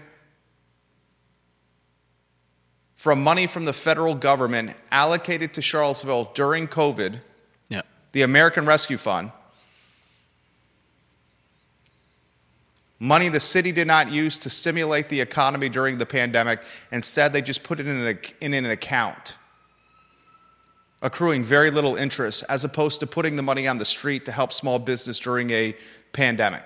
from 2.98 3.24
money 3.24 3.48
from 3.48 3.64
the 3.64 3.72
federal 3.72 4.14
government 4.14 4.76
allocated 4.92 5.54
to 5.54 5.62
Charlottesville 5.62 6.32
during 6.34 6.68
COVID, 6.68 7.22
yeah. 7.70 7.84
the 8.12 8.24
American 8.24 8.66
Rescue 8.66 8.98
Fund. 8.98 9.32
Money 13.00 13.30
the 13.30 13.40
city 13.40 13.72
did 13.72 13.88
not 13.88 14.12
use 14.12 14.38
to 14.40 14.50
stimulate 14.50 15.08
the 15.08 15.22
economy 15.22 15.70
during 15.70 15.98
the 15.98 16.06
pandemic. 16.06 16.62
Instead, 16.92 17.32
they 17.32 17.42
just 17.42 17.64
put 17.64 17.80
it 17.80 17.88
in 17.88 18.06
an, 18.06 18.20
in 18.42 18.54
an 18.54 18.66
account, 18.66 19.38
accruing 21.02 21.46
very 21.46 21.72
little 21.72 21.96
interest, 21.96 22.44
as 22.50 22.66
opposed 22.66 23.00
to 23.00 23.08
putting 23.08 23.38
the 23.38 23.42
money 23.42 23.66
on 23.66 23.78
the 23.78 23.86
street 23.86 24.26
to 24.26 24.34
help 24.34 24.52
small 24.52 24.78
business 24.78 25.18
during 25.18 25.50
a 25.52 25.74
pandemic. 26.12 26.64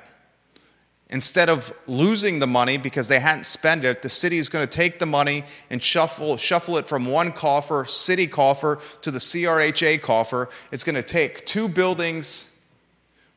Instead 1.14 1.48
of 1.48 1.72
losing 1.86 2.40
the 2.40 2.48
money 2.48 2.76
because 2.76 3.08
they 3.08 3.20
hadn't 3.20 3.46
spent 3.46 3.86
it, 3.86 4.02
the 4.02 4.10
city 4.10 4.40
is 4.40 4.50
going 4.50 4.68
to 4.68 4.78
take 4.78 4.98
the 4.98 5.06
money 5.06 5.44
and 5.70 5.82
shuffle, 5.82 6.36
shuffle 6.38 6.76
it 6.78 6.88
from 6.88 7.06
one 7.06 7.32
coffer, 7.32 7.86
city 7.88 8.26
coffer, 8.26 8.80
to 9.04 9.12
the 9.12 9.20
CRHA 9.20 10.02
coffer. 10.02 10.50
It's 10.72 10.84
going 10.84 10.96
to 10.96 11.04
take 11.04 11.46
two 11.46 11.68
buildings 11.68 12.52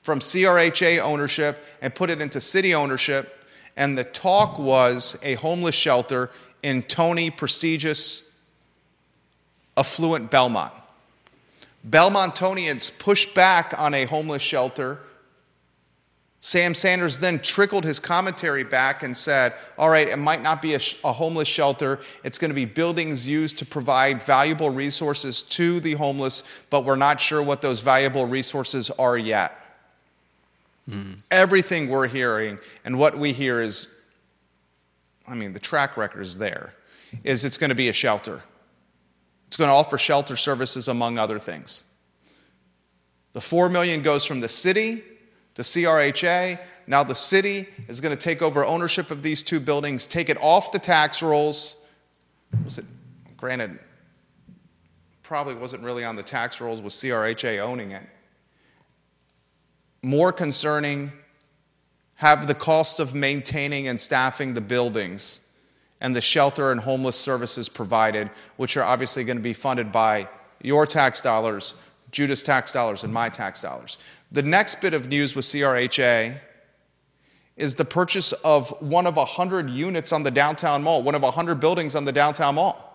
from 0.00 0.20
CRHA 0.20 1.00
ownership 1.00 1.62
and 1.82 1.94
put 1.94 2.08
it 2.08 2.22
into 2.22 2.40
city 2.40 2.74
ownership. 2.74 3.36
And 3.76 3.98
the 3.98 4.04
talk 4.04 4.58
was 4.58 5.18
a 5.22 5.34
homeless 5.34 5.74
shelter 5.74 6.30
in 6.62 6.82
Tony, 6.82 7.28
prestigious, 7.28 8.32
affluent 9.76 10.30
Belmont. 10.30 10.72
Belmontonians 11.86 12.98
pushed 12.98 13.34
back 13.34 13.74
on 13.78 13.92
a 13.92 14.06
homeless 14.06 14.40
shelter 14.40 15.00
Sam 16.40 16.74
Sanders 16.74 17.18
then 17.18 17.40
trickled 17.40 17.84
his 17.84 17.98
commentary 17.98 18.62
back 18.62 19.02
and 19.02 19.16
said, 19.16 19.54
All 19.78 19.88
right, 19.88 20.06
it 20.06 20.16
might 20.16 20.42
not 20.42 20.62
be 20.62 20.74
a, 20.74 20.78
sh- 20.78 20.96
a, 21.02 21.12
homeless 21.12 21.48
shelter. 21.48 21.98
It's 22.24 22.38
going 22.38 22.50
to 22.50 22.54
be 22.54 22.66
buildings 22.66 23.26
used 23.26 23.58
to 23.58 23.66
provide 23.66 24.22
valuable 24.22 24.70
resources 24.70 25.42
to 25.42 25.80
the 25.80 25.94
homeless, 25.94 26.64
but 26.70 26.84
we're 26.84 26.96
not 26.96 27.20
sure 27.20 27.42
what 27.42 27.62
those 27.62 27.80
valuable 27.80 28.26
resources 28.26 28.90
are 28.92 29.18
yet. 29.18 29.60
Mm. 30.88 31.16
Everything 31.30 31.88
we're 31.88 32.06
hearing 32.06 32.58
and 32.84 32.98
what 32.98 33.18
we 33.18 33.32
hear 33.32 33.60
is, 33.60 33.88
I 35.26 35.34
mean, 35.34 35.52
the 35.52 35.58
track 35.58 35.96
record 35.96 36.22
is 36.22 36.38
there, 36.38 36.74
is 37.24 37.44
it's 37.44 37.58
going 37.58 37.70
to 37.70 37.76
be 37.76 37.88
a 37.88 37.92
shelter. 37.92 38.42
It's 39.48 39.56
going 39.56 39.68
to 39.68 39.74
offer 39.74 39.98
shelter 39.98 40.36
services, 40.36 40.86
among 40.86 41.18
other 41.18 41.38
things. 41.38 41.84
The 43.32 43.40
4 43.40 43.68
million 43.68 44.02
goes 44.02 44.24
from 44.24 44.40
the 44.40 44.48
city 44.48 45.02
to 45.56 45.62
CRHA. 45.62 46.62
Now 46.86 47.02
the 47.02 47.14
city 47.14 47.66
is 47.88 48.00
going 48.00 48.16
to 48.16 48.22
take 48.22 48.40
over 48.42 48.64
ownership 48.64 49.10
of 49.10 49.22
these 49.22 49.42
two 49.42 49.58
buildings, 49.58 50.06
take 50.06 50.28
it 50.30 50.38
off 50.40 50.70
the 50.70 50.78
tax 50.78 51.22
rolls. 51.22 51.76
Was 52.64 52.78
it, 52.78 52.84
granted, 53.36 53.80
probably 55.22 55.54
wasn't 55.54 55.82
really 55.82 56.04
on 56.04 56.14
the 56.14 56.22
tax 56.22 56.60
rolls 56.60 56.80
with 56.80 56.92
CRHA 56.92 57.58
owning 57.58 57.90
it. 57.90 58.02
More 60.02 60.30
concerning, 60.30 61.12
have 62.16 62.46
the 62.46 62.54
cost 62.54 63.00
of 63.00 63.14
maintaining 63.14 63.88
and 63.88 64.00
staffing 64.00 64.54
the 64.54 64.60
buildings 64.60 65.40
and 66.00 66.14
the 66.14 66.20
shelter 66.20 66.70
and 66.70 66.80
homeless 66.80 67.18
services 67.18 67.68
provided, 67.68 68.28
which 68.56 68.76
are 68.76 68.84
obviously 68.84 69.24
going 69.24 69.36
to 69.36 69.42
be 69.42 69.52
funded 69.52 69.90
by 69.90 70.28
your 70.62 70.86
tax 70.86 71.20
dollars, 71.20 71.74
Judah's 72.12 72.42
tax 72.42 72.72
dollars, 72.72 73.04
and 73.04 73.12
my 73.12 73.28
tax 73.28 73.60
dollars. 73.60 73.98
The 74.32 74.42
next 74.42 74.80
bit 74.80 74.94
of 74.94 75.08
news 75.08 75.34
with 75.36 75.44
CRHA 75.44 76.40
is 77.56 77.74
the 77.74 77.84
purchase 77.84 78.32
of 78.32 78.70
one 78.82 79.06
of 79.06 79.16
100 79.16 79.70
units 79.70 80.12
on 80.12 80.22
the 80.22 80.30
downtown 80.30 80.82
mall, 80.82 81.02
one 81.02 81.14
of 81.14 81.22
100 81.22 81.60
buildings 81.60 81.94
on 81.94 82.04
the 82.04 82.12
downtown 82.12 82.56
mall. 82.56 82.86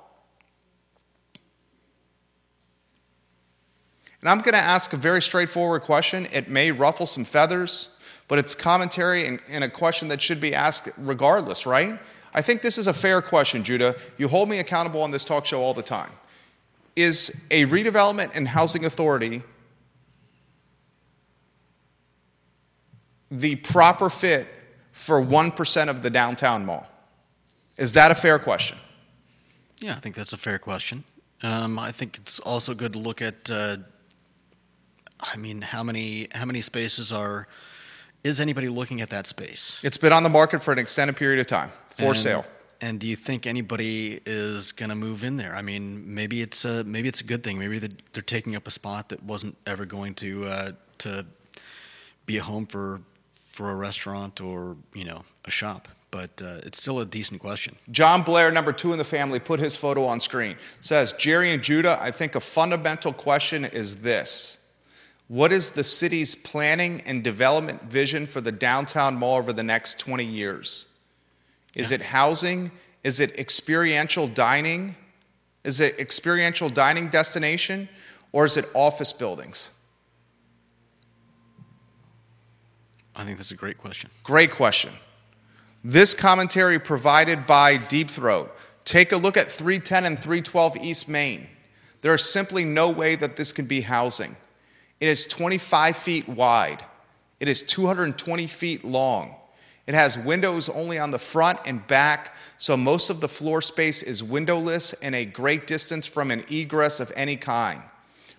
And 4.22 4.30
I'm 4.30 4.40
going 4.40 4.54
to 4.54 4.60
ask 4.60 4.94
a 4.94 4.98
very 4.98 5.22
straightforward 5.22 5.82
question. 5.82 6.28
It 6.32 6.48
may 6.48 6.72
ruffle 6.72 7.08
some 7.08 7.26
feathers, 7.26 7.90
but 8.28 8.38
it's 8.38 8.54
commentary 8.54 9.26
and, 9.26 9.42
and, 9.50 9.64
a 9.64 9.70
question 9.70 10.10
that 10.10 10.22
should 10.22 10.40
be 10.40 10.54
asked 10.54 10.90
regardless, 10.98 11.66
right? 11.66 12.00
I 12.34 12.44
think 12.44 12.62
this 12.62 12.78
is 12.78 12.86
a 12.86 12.94
fair 12.94 13.22
question, 13.22 13.64
Judah. 13.64 13.96
You 14.20 14.28
hold 14.28 14.48
me 14.48 14.60
accountable 14.60 15.02
on 15.02 15.10
this 15.10 15.26
talk 15.26 15.48
show 15.48 15.62
all 15.62 15.74
the 15.74 15.82
time. 15.82 16.12
Is 16.96 17.42
a 17.50 17.66
redevelopment 17.66 18.36
and 18.36 18.48
housing 18.48 18.86
authority 18.86 19.42
the 23.32 23.56
proper 23.56 24.10
fit 24.10 24.48
for 24.92 25.22
1% 25.22 25.88
of 25.88 26.04
the 26.04 26.10
downtown 26.10 26.66
mall? 26.66 26.88
Is 27.78 27.94
that 27.94 28.12
a 28.12 28.16
fair 28.16 28.38
question? 28.38 28.78
Yeah, 29.80 29.96
I 29.96 30.00
think 30.00 30.16
that's 30.16 30.34
a 30.34 30.38
fair 30.38 30.60
question. 30.60 31.04
Um, 31.42 31.80
I 31.80 31.92
think 31.92 32.18
it's 32.18 32.40
also 32.40 32.76
good 32.76 32.94
to 32.94 33.00
look 33.00 33.22
at. 33.22 33.50
Uh, 33.50 33.78
I 35.20 35.38
mean, 35.38 35.62
how 35.62 35.82
many 35.82 36.28
how 36.34 36.46
many 36.46 36.62
spaces 36.62 37.12
are? 37.12 37.48
Is 38.24 38.40
anybody 38.40 38.70
looking 38.70 39.02
at 39.02 39.10
that 39.10 39.26
space? 39.26 39.82
It's 39.84 39.98
been 39.98 40.14
on 40.14 40.22
the 40.22 40.30
market 40.30 40.62
for 40.62 40.72
an 40.72 40.78
extended 40.78 41.18
period 41.18 41.40
of 41.40 41.48
time 41.48 41.72
for 41.90 42.10
and, 42.10 42.18
sale. 42.18 42.46
And 42.80 43.00
do 43.00 43.08
you 43.08 43.16
think 43.16 43.48
anybody 43.48 44.22
is 44.28 44.72
going 44.72 44.90
to 44.90 44.96
move 44.96 45.24
in 45.24 45.38
there? 45.38 45.56
I 45.56 45.64
mean, 45.64 46.14
maybe 46.14 46.44
it's 46.44 46.64
a 46.64 46.84
maybe 46.84 47.08
it's 47.08 47.22
a 47.22 47.24
good 47.24 47.44
thing. 47.44 47.58
Maybe 47.58 47.80
they're 47.80 48.22
taking 48.22 48.56
up 48.56 48.68
a 48.68 48.72
spot 48.72 49.10
that 49.10 49.24
wasn't 49.24 49.58
ever 49.66 49.86
going 49.86 50.14
to 50.16 50.46
uh, 50.46 50.72
to 51.00 51.26
be 52.28 52.38
a 52.38 52.44
home 52.44 52.68
for 52.68 53.02
for 53.52 53.70
a 53.70 53.76
restaurant 53.76 54.42
or 54.42 54.78
you 54.96 55.06
know 55.06 55.24
a 55.46 55.52
shop. 55.52 55.88
but 56.10 56.42
uh, 56.42 56.60
it's 56.66 56.82
still 56.82 57.00
a 57.00 57.06
decent 57.06 57.40
question. 57.40 57.76
John 57.90 58.22
Blair, 58.22 58.52
number 58.52 58.74
two 58.74 58.92
in 58.92 58.98
the 58.98 59.06
family, 59.06 59.40
put 59.40 59.62
his 59.62 59.78
photo 59.78 60.04
on 60.06 60.20
screen. 60.20 60.58
Says, 60.82 61.14
Jerry 61.14 61.52
and 61.52 61.64
Judah, 61.64 61.98
I 62.02 62.12
think 62.12 62.36
a 62.36 62.42
fundamental 62.42 63.14
question 63.14 63.64
is 63.66 63.98
this 63.98 64.60
What 65.28 65.52
is 65.52 65.72
the 65.72 65.84
city's 65.84 66.36
planning 66.36 67.02
and 67.06 67.24
development 67.24 67.84
vision 67.84 68.26
for 68.26 68.42
the 68.42 68.52
downtown 68.52 69.16
mall 69.16 69.38
over 69.38 69.54
the 69.54 69.64
next 69.64 70.00
20 70.00 70.26
years? 70.26 70.88
Is 71.76 71.92
it 71.92 72.02
housing? 72.02 72.72
Is 73.04 73.20
it 73.20 73.38
experiential 73.40 74.28
dining? 74.28 74.96
Is 75.64 75.80
it 75.80 76.00
experiential 76.00 76.70
dining 76.70 77.08
destination? 77.08 77.88
Or 78.34 78.46
is 78.46 78.58
it 78.58 78.66
office 78.74 79.14
buildings? 79.14 79.74
I 83.16 83.24
think 83.24 83.38
that's 83.38 83.52
a 83.52 83.56
great 83.56 83.78
question. 83.78 84.10
Great 84.24 84.52
question. 84.52 84.94
This 85.84 86.14
commentary 86.14 86.80
provided 86.80 87.48
by 87.48 87.78
Deep 87.78 88.10
Throat. 88.10 88.56
Take 88.84 89.12
a 89.12 89.18
look 89.18 89.38
at 89.38 89.50
310 89.50 90.06
and 90.06 90.18
312 90.18 90.78
East 90.78 91.10
Main. 91.10 91.48
There 92.02 92.14
is 92.14 92.24
simply 92.24 92.64
no 92.64 92.90
way 92.90 93.16
that 93.16 93.36
this 93.36 93.52
can 93.52 93.66
be 93.66 93.82
housing. 93.82 94.36
It 95.00 95.08
is 95.08 95.26
25 95.26 95.98
feet 95.98 96.30
wide. 96.30 96.84
It 97.40 97.48
is 97.48 97.64
220 97.64 98.48
feet 98.48 98.84
long. 98.84 99.36
It 99.88 99.96
has 99.96 100.18
windows 100.18 100.70
only 100.70 101.00
on 101.00 101.12
the 101.12 101.20
front 101.20 101.60
and 101.66 101.86
back, 101.88 102.36
so 102.58 102.78
most 102.78 103.10
of 103.10 103.20
the 103.20 103.28
floor 103.28 103.62
space 103.62 104.04
is 104.04 104.24
windowless 104.24 104.94
and 104.94 105.16
a 105.16 105.26
great 105.26 105.66
distance 105.66 106.06
from 106.06 106.30
an 106.30 106.46
egress 106.50 107.00
of 107.00 107.12
any 107.16 107.36
kind. 107.36 107.82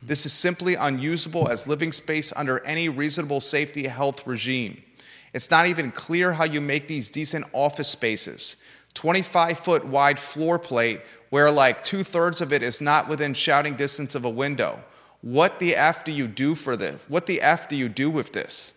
This 0.02 0.26
is 0.26 0.32
simply 0.32 0.74
unusable 0.74 1.48
as 1.48 1.68
living 1.68 1.92
space 1.92 2.32
under 2.34 2.64
any 2.66 2.88
reasonable 2.88 3.40
safety 3.40 3.86
health 3.86 4.26
regime. 4.26 4.82
It's 5.32 5.50
not 5.50 5.66
even 5.66 5.92
clear 5.92 6.32
how 6.32 6.44
you 6.44 6.60
make 6.60 6.88
these 6.88 7.08
decent 7.08 7.46
office 7.52 7.88
spaces. 7.88 8.56
25 8.94 9.58
foot 9.58 9.86
wide 9.86 10.18
floor 10.18 10.58
plate 10.58 11.00
where 11.30 11.50
like 11.50 11.82
two 11.82 12.02
thirds 12.02 12.40
of 12.40 12.52
it 12.52 12.62
is 12.62 12.82
not 12.82 13.08
within 13.08 13.32
shouting 13.32 13.74
distance 13.74 14.14
of 14.14 14.24
a 14.24 14.30
window. 14.30 14.84
What 15.22 15.60
the 15.60 15.76
F 15.76 16.04
do 16.04 16.12
you 16.12 16.26
do 16.26 16.54
for 16.54 16.76
this? 16.76 17.04
What 17.08 17.26
the 17.26 17.40
F 17.40 17.68
do 17.68 17.76
you 17.76 17.88
do 17.88 18.10
with 18.10 18.32
this? 18.32 18.74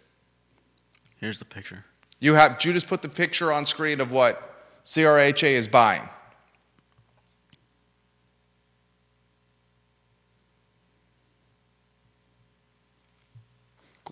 Here's 1.20 1.40
the 1.40 1.46
picture. 1.46 1.86
You 2.20 2.36
have 2.36 2.60
Judas 2.60 2.86
put 2.86 3.02
the 3.02 3.10
picture 3.10 3.52
on 3.52 3.66
screen 3.66 4.00
of 4.00 4.12
what 4.12 4.56
CRHA 4.86 5.50
is 5.50 5.68
buying. 5.68 6.08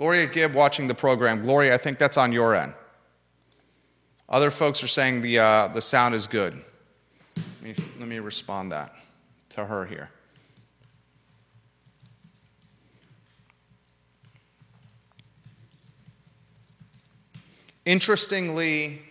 Gloria 0.04 0.28
Gibb 0.28 0.54
watching 0.54 0.90
the 0.90 0.94
program. 0.94 1.42
Gloria, 1.42 1.74
I 1.74 1.78
think 1.78 1.98
that's 1.98 2.18
on 2.18 2.34
your 2.34 2.58
end. 2.58 2.74
Other 4.28 4.52
folks 4.52 4.84
are 4.84 4.88
saying 4.88 5.22
the, 5.22 5.40
uh, 5.40 5.70
the 5.70 5.80
sound 5.80 6.14
is 6.14 6.28
good. 6.28 6.62
Let 7.38 7.78
me, 7.78 7.86
let 7.98 8.10
me 8.10 8.20
respond 8.20 8.74
that 8.74 8.92
to 9.52 9.64
her 9.64 9.86
here. 9.86 10.10
Interestingly, 17.86 19.04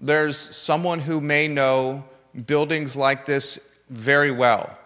there's 0.00 0.36
someone 0.36 0.98
who 0.98 1.20
may 1.20 1.46
know 1.46 2.04
buildings 2.46 2.96
like 2.96 3.26
this 3.26 3.78
very 3.90 4.32
well, 4.32 4.76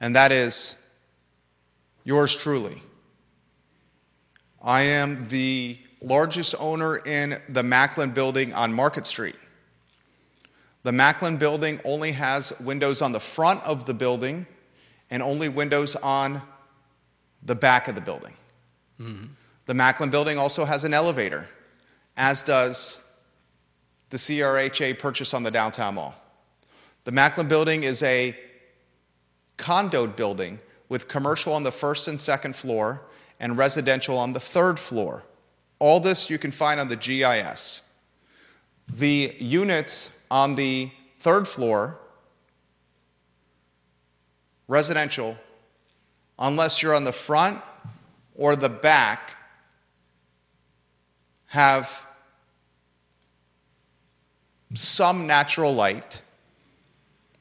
and 0.00 0.16
that 0.16 0.32
is 0.32 0.74
yours 2.02 2.34
truly. 2.34 2.82
I 4.66 4.82
am 4.82 5.24
the 5.28 5.78
largest 6.02 6.56
owner 6.58 6.96
in 6.96 7.38
the 7.48 7.62
Macklin 7.62 8.10
building 8.10 8.52
on 8.52 8.72
Market 8.72 9.06
Street. 9.06 9.36
The 10.82 10.90
Macklin 10.90 11.36
building 11.36 11.80
only 11.84 12.10
has 12.12 12.52
windows 12.58 13.00
on 13.00 13.12
the 13.12 13.20
front 13.20 13.62
of 13.62 13.86
the 13.86 13.94
building 13.94 14.44
and 15.08 15.22
only 15.22 15.48
windows 15.48 15.94
on 15.94 16.42
the 17.44 17.54
back 17.54 17.86
of 17.86 17.94
the 17.94 18.00
building. 18.00 18.34
Mm-hmm. 19.00 19.26
The 19.66 19.74
Macklin 19.74 20.10
building 20.10 20.36
also 20.36 20.64
has 20.64 20.82
an 20.82 20.92
elevator 20.92 21.48
as 22.16 22.42
does 22.42 23.00
the 24.10 24.16
CRHA 24.16 24.98
purchase 24.98 25.32
on 25.32 25.44
the 25.44 25.50
downtown 25.50 25.94
mall. 25.94 26.14
The 27.04 27.12
Macklin 27.12 27.46
building 27.46 27.84
is 27.84 28.02
a 28.02 28.36
condoed 29.58 30.16
building 30.16 30.58
with 30.88 31.06
commercial 31.06 31.52
on 31.52 31.62
the 31.62 31.72
first 31.72 32.08
and 32.08 32.20
second 32.20 32.56
floor 32.56 33.02
and 33.40 33.58
residential 33.58 34.18
on 34.18 34.32
the 34.32 34.40
third 34.40 34.78
floor. 34.78 35.24
All 35.78 36.00
this 36.00 36.30
you 36.30 36.38
can 36.38 36.50
find 36.50 36.80
on 36.80 36.88
the 36.88 36.96
GIS. 36.96 37.82
The 38.88 39.34
units 39.38 40.10
on 40.30 40.54
the 40.54 40.90
third 41.18 41.46
floor, 41.46 41.98
residential, 44.68 45.36
unless 46.38 46.82
you're 46.82 46.94
on 46.94 47.04
the 47.04 47.12
front 47.12 47.62
or 48.36 48.56
the 48.56 48.68
back, 48.68 49.36
have 51.46 52.06
some 54.74 55.26
natural 55.26 55.72
light, 55.72 56.22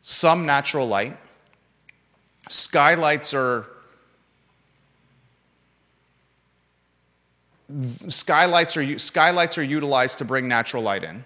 some 0.02 0.46
natural 0.46 0.88
light. 0.88 1.18
Skylights 2.48 3.34
are 3.34 3.68
skylights 7.84 8.78
are 8.78 9.00
skylights 9.00 9.58
are 9.58 9.64
utilized 9.64 10.18
to 10.20 10.26
bring 10.26 10.48
natural 10.48 10.84
light 10.84 11.04
in. 11.04 11.26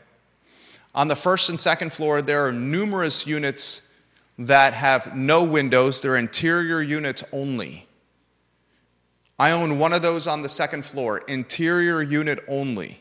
On 0.96 1.08
the 1.08 1.16
first 1.16 1.50
and 1.50 1.60
second 1.60 1.94
floor, 1.94 2.22
there 2.22 2.46
are 2.46 2.52
numerous 2.52 3.28
units 3.28 3.92
that 4.38 4.74
have 4.74 5.16
no 5.16 5.44
windows. 5.44 6.02
They're 6.02 6.16
interior 6.16 6.82
units 6.82 7.24
only. 7.32 7.88
I 9.38 9.52
own 9.52 9.80
one 9.80 9.94
of 9.94 10.02
those 10.02 10.28
on 10.28 10.42
the 10.42 10.50
second 10.50 10.86
floor, 10.86 11.20
interior 11.28 12.02
unit 12.02 12.40
only 12.48 13.00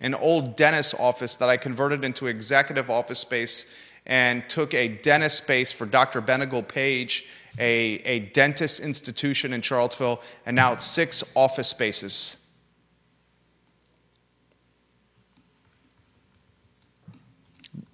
an 0.00 0.14
old 0.14 0.56
dentist 0.56 0.94
office 0.98 1.34
that 1.36 1.48
I 1.48 1.56
converted 1.56 2.04
into 2.04 2.26
executive 2.26 2.90
office 2.90 3.18
space 3.18 3.66
and 4.06 4.48
took 4.48 4.72
a 4.72 4.88
dentist 4.88 5.38
space 5.38 5.72
for 5.72 5.84
Dr. 5.86 6.22
Benegal 6.22 6.66
Page, 6.66 7.26
a, 7.58 7.96
a 8.04 8.20
dentist 8.30 8.80
institution 8.80 9.52
in 9.52 9.60
Charlottesville, 9.60 10.22
and 10.46 10.56
now 10.56 10.72
it's 10.72 10.84
six 10.84 11.22
office 11.36 11.68
spaces. 11.68 12.38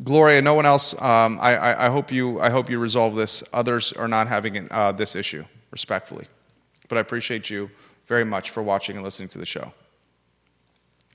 Gloria, 0.03 0.43
no 0.43 0.55
one 0.55 0.67
else. 0.67 0.95
Um, 1.01 1.39
I, 1.41 1.57
I, 1.57 1.87
I, 1.87 1.89
hope 1.89 2.13
you. 2.13 2.39
I 2.39 2.51
hope 2.51 2.69
you 2.69 2.79
resolve 2.79 3.15
this. 3.15 3.43
Others 3.53 3.93
are 3.95 4.09
not 4.09 4.29
having 4.29 4.69
uh, 4.71 4.93
this 4.93 5.17
issue, 5.17 5.45
respectfully. 5.71 6.27
But 6.89 6.99
I 6.99 7.01
appreciate 7.01 7.49
you 7.49 7.71
very 8.07 8.25
much 8.25 8.51
for 8.51 8.63
watching 8.63 8.97
and 8.97 9.05
listening 9.05 9.29
to 9.31 9.39
the 9.39 9.47
show. 9.47 9.73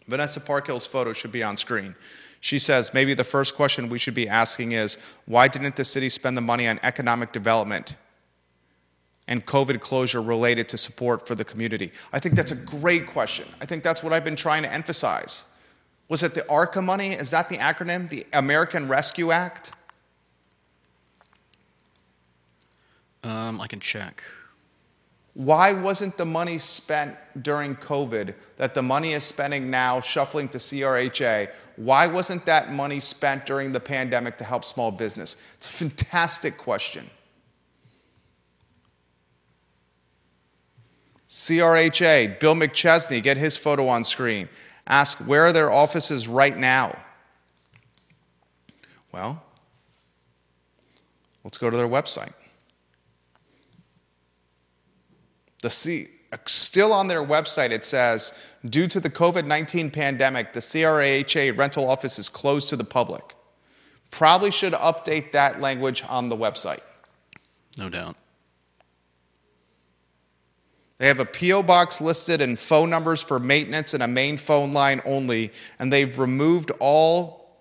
Vanessa 0.08 0.40
Parkhill's 0.40 0.86
photo 0.86 1.14
should 1.14 1.32
be 1.32 1.44
on 1.44 1.58
screen. 1.58 1.96
She 2.42 2.58
says 2.58 2.94
maybe 2.94 3.14
the 3.14 3.24
first 3.24 3.56
question 3.56 3.88
we 3.88 4.00
should 4.00 4.16
be 4.16 4.28
asking 4.28 4.72
is 4.72 4.98
why 5.26 5.48
didn't 5.48 5.76
the 5.76 5.86
city 5.86 6.10
spend 6.10 6.36
the 6.36 6.42
money 6.42 6.68
on 6.68 6.80
economic 6.82 7.32
development 7.32 7.96
and 9.28 9.46
COVID 9.46 9.80
closure 9.80 10.22
related 10.22 10.68
to 10.70 10.78
support 10.78 11.28
for 11.28 11.36
the 11.36 11.46
community? 11.46 11.92
I 12.12 12.20
think 12.20 12.36
that's 12.36 12.52
a 12.52 12.56
great 12.56 13.06
question. 13.06 13.46
I 13.62 13.66
think 13.66 13.84
that's 13.84 14.02
what 14.02 14.12
I've 14.12 14.26
been 14.26 14.36
trying 14.36 14.64
to 14.64 14.74
emphasize. 14.74 15.46
Was 16.12 16.24
it 16.24 16.34
the 16.34 16.46
ARCA 16.50 16.82
money? 16.82 17.14
Is 17.14 17.32
that 17.32 17.48
the 17.48 17.56
acronym? 17.56 18.10
The 18.10 18.28
American 18.34 18.90
Rescue 18.90 19.32
Act? 19.32 19.72
Um, 23.24 23.62
I 23.62 23.68
can 23.68 23.80
check. 23.80 24.22
Why 25.36 25.72
wasn't 25.72 26.18
the 26.18 26.26
money 26.26 26.58
spent 26.58 27.16
during 27.42 27.78
COVID 27.78 28.36
that 28.58 28.74
the 28.74 28.82
money 28.82 29.14
is 29.14 29.24
spending 29.24 29.70
now 29.70 30.02
shuffling 30.02 30.50
to 30.50 30.58
CRHA? 30.58 31.54
Why 31.78 32.08
wasn't 32.08 32.46
that 32.46 32.74
money 32.74 33.00
spent 33.00 33.46
during 33.46 33.72
the 33.72 33.80
pandemic 33.80 34.38
to 34.40 34.44
help 34.44 34.66
small 34.66 34.92
business? 34.92 35.38
It's 35.54 35.68
a 35.68 35.70
fantastic 35.70 36.58
question. 36.58 37.10
CRHA, 41.30 42.38
Bill 42.42 42.56
McChesney, 42.56 43.24
get 43.24 43.38
his 43.38 43.56
photo 43.56 43.88
on 43.88 44.04
screen. 44.04 44.50
Ask 44.88 45.20
where 45.20 45.46
are 45.46 45.52
their 45.52 45.72
offices 45.72 46.28
right 46.28 46.58
now? 46.58 46.98
Well, 49.12 49.44
let's 51.44 51.58
go 51.58 51.70
to 51.70 51.78
their 51.78 51.88
website. 51.88 52.34
The 55.62 55.70
C, 55.70 56.10
still 56.46 56.94
on 56.94 57.08
their 57.08 57.24
website, 57.24 57.72
it 57.72 57.86
says, 57.86 58.34
due 58.68 58.88
to 58.88 59.00
the 59.00 59.10
COVID 59.10 59.46
19 59.46 59.92
pandemic, 59.92 60.54
the 60.54 60.60
CRHA 60.60 61.58
rental 61.58 61.90
office 61.90 62.18
is 62.18 62.30
closed 62.30 62.70
to 62.70 62.76
the 62.76 62.84
public. 62.84 63.36
Probably 64.10 64.52
should 64.52 64.74
update 64.74 65.32
that 65.34 65.62
language 65.62 66.04
on 66.08 66.30
the 66.30 66.38
website. 66.38 66.82
No 67.78 67.90
doubt. 67.90 68.16
They 71.02 71.08
have 71.08 71.20
a 71.20 71.26
P.O. 71.26 71.64
box 71.64 72.00
listed 72.00 72.42
and 72.42 72.60
phone 72.60 72.92
numbers 72.92 73.24
for 73.24 73.40
maintenance 73.40 73.96
and 73.96 74.04
a 74.04 74.08
main 74.08 74.38
phone 74.38 74.72
line 74.72 75.02
only, 75.04 75.52
and 75.80 75.92
they've 75.92 76.16
removed 76.20 76.72
all 76.80 77.58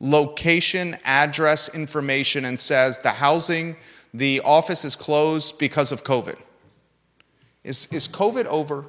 location, 0.00 0.96
address 1.04 1.68
information, 1.74 2.46
and 2.46 2.58
says 2.58 3.00
the 3.00 3.10
housing, 3.10 3.76
the 4.14 4.40
office 4.46 4.86
is 4.86 4.96
closed 4.96 5.58
because 5.58 5.92
of 5.92 6.04
COVID. 6.04 6.40
Is, 7.64 7.86
is 7.92 8.08
COVID 8.08 8.46
over? 8.46 8.86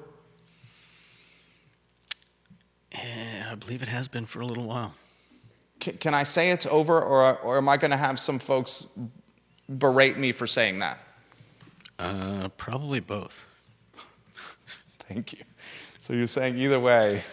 Eh, 2.94 3.44
I 3.52 3.56
believe 3.56 3.82
it 3.82 3.90
has 3.90 4.08
been 4.08 4.26
for 4.26 4.40
a 4.40 4.46
little 4.46 4.68
while. 4.68 4.96
Can, 5.82 5.98
can 5.98 6.14
I 6.14 6.24
say 6.24 6.52
it's 6.52 6.68
over, 6.68 7.02
or, 7.02 7.38
or 7.40 7.58
am 7.58 7.68
I 7.68 7.76
going 7.76 7.92
to 7.92 7.98
have 7.98 8.22
some 8.22 8.40
folks 8.40 8.88
berate 9.68 10.18
me 10.18 10.32
for 10.32 10.48
saying 10.48 10.80
that? 10.80 10.98
Uh, 12.00 12.50
probably 12.58 13.00
both. 13.00 13.48
Thank 15.00 15.34
you. 15.34 15.40
So 16.00 16.14
you're 16.14 16.28
saying 16.28 16.58
either 16.58 16.80
way. 16.80 17.24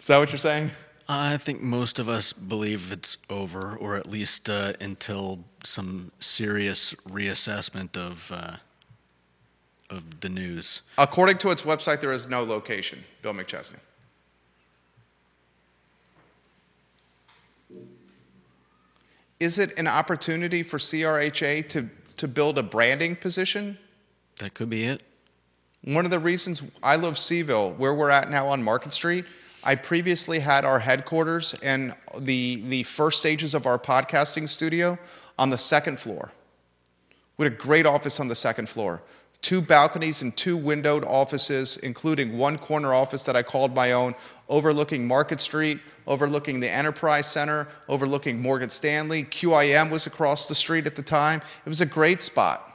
Is 0.00 0.06
that 0.08 0.18
what 0.18 0.32
you're 0.32 0.38
saying? 0.38 0.70
I 1.08 1.36
think 1.36 1.60
most 1.60 1.98
of 1.98 2.08
us 2.08 2.32
believe 2.32 2.90
it's 2.90 3.16
over, 3.30 3.76
or 3.76 3.96
at 3.96 4.06
least 4.06 4.48
uh, 4.48 4.72
until 4.80 5.44
some 5.62 6.10
serious 6.18 6.94
reassessment 7.08 7.96
of 7.96 8.30
uh, 8.34 8.56
of 9.90 10.20
the 10.20 10.28
news. 10.28 10.82
According 10.98 11.38
to 11.38 11.50
its 11.50 11.62
website, 11.62 12.00
there 12.00 12.12
is 12.12 12.28
no 12.28 12.42
location. 12.42 13.04
Bill 13.22 13.32
McChesney. 13.32 13.78
Is 19.38 19.58
it 19.58 19.78
an 19.78 19.86
opportunity 19.86 20.62
for 20.62 20.78
CRHA 20.78 21.68
to, 21.68 21.88
to 22.16 22.28
build 22.28 22.58
a 22.58 22.62
branding 22.62 23.16
position? 23.16 23.78
That 24.38 24.54
could 24.54 24.70
be 24.70 24.84
it. 24.84 25.02
One 25.84 26.04
of 26.04 26.10
the 26.10 26.18
reasons 26.18 26.62
I 26.82 26.96
Love 26.96 27.14
CVille, 27.14 27.76
where 27.76 27.94
we're 27.94 28.10
at 28.10 28.28
now 28.28 28.48
on 28.48 28.62
Market 28.62 28.92
Street, 28.92 29.24
I 29.62 29.74
previously 29.74 30.38
had 30.38 30.64
our 30.64 30.78
headquarters 30.78 31.54
and 31.62 31.94
the, 32.18 32.62
the 32.68 32.82
first 32.84 33.18
stages 33.18 33.54
of 33.54 33.66
our 33.66 33.78
podcasting 33.78 34.48
studio 34.48 34.98
on 35.38 35.50
the 35.50 35.58
second 35.58 35.98
floor. 35.98 36.32
We 37.36 37.44
had 37.44 37.52
a 37.52 37.56
great 37.56 37.86
office 37.86 38.20
on 38.20 38.28
the 38.28 38.34
second 38.34 38.68
floor 38.68 39.02
two 39.46 39.60
balconies 39.60 40.22
and 40.22 40.36
two 40.36 40.56
windowed 40.56 41.04
offices, 41.04 41.76
including 41.76 42.36
one 42.36 42.58
corner 42.58 42.92
office 42.92 43.22
that 43.22 43.36
I 43.36 43.44
called 43.44 43.76
my 43.76 43.92
own, 43.92 44.16
overlooking 44.48 45.06
Market 45.06 45.40
Street, 45.40 45.78
overlooking 46.04 46.58
the 46.58 46.68
Enterprise 46.68 47.30
Center, 47.30 47.68
overlooking 47.88 48.42
Morgan 48.42 48.70
Stanley. 48.70 49.22
QIM 49.22 49.88
was 49.88 50.08
across 50.08 50.48
the 50.48 50.54
street 50.56 50.84
at 50.88 50.96
the 50.96 51.02
time. 51.02 51.40
It 51.64 51.68
was 51.68 51.80
a 51.80 51.86
great 51.86 52.22
spot. 52.22 52.66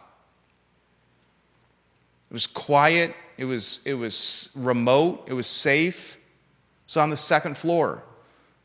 It 2.30 2.34
was 2.34 2.48
quiet, 2.48 3.14
it 3.36 3.44
was, 3.44 3.82
it 3.84 3.96
was 3.96 4.54
remote, 4.56 5.26
it 5.28 5.34
was 5.34 5.48
safe. 5.48 6.16
It 6.16 6.22
was 6.88 6.96
on 6.96 7.10
the 7.10 7.18
second 7.18 7.58
floor 7.58 8.06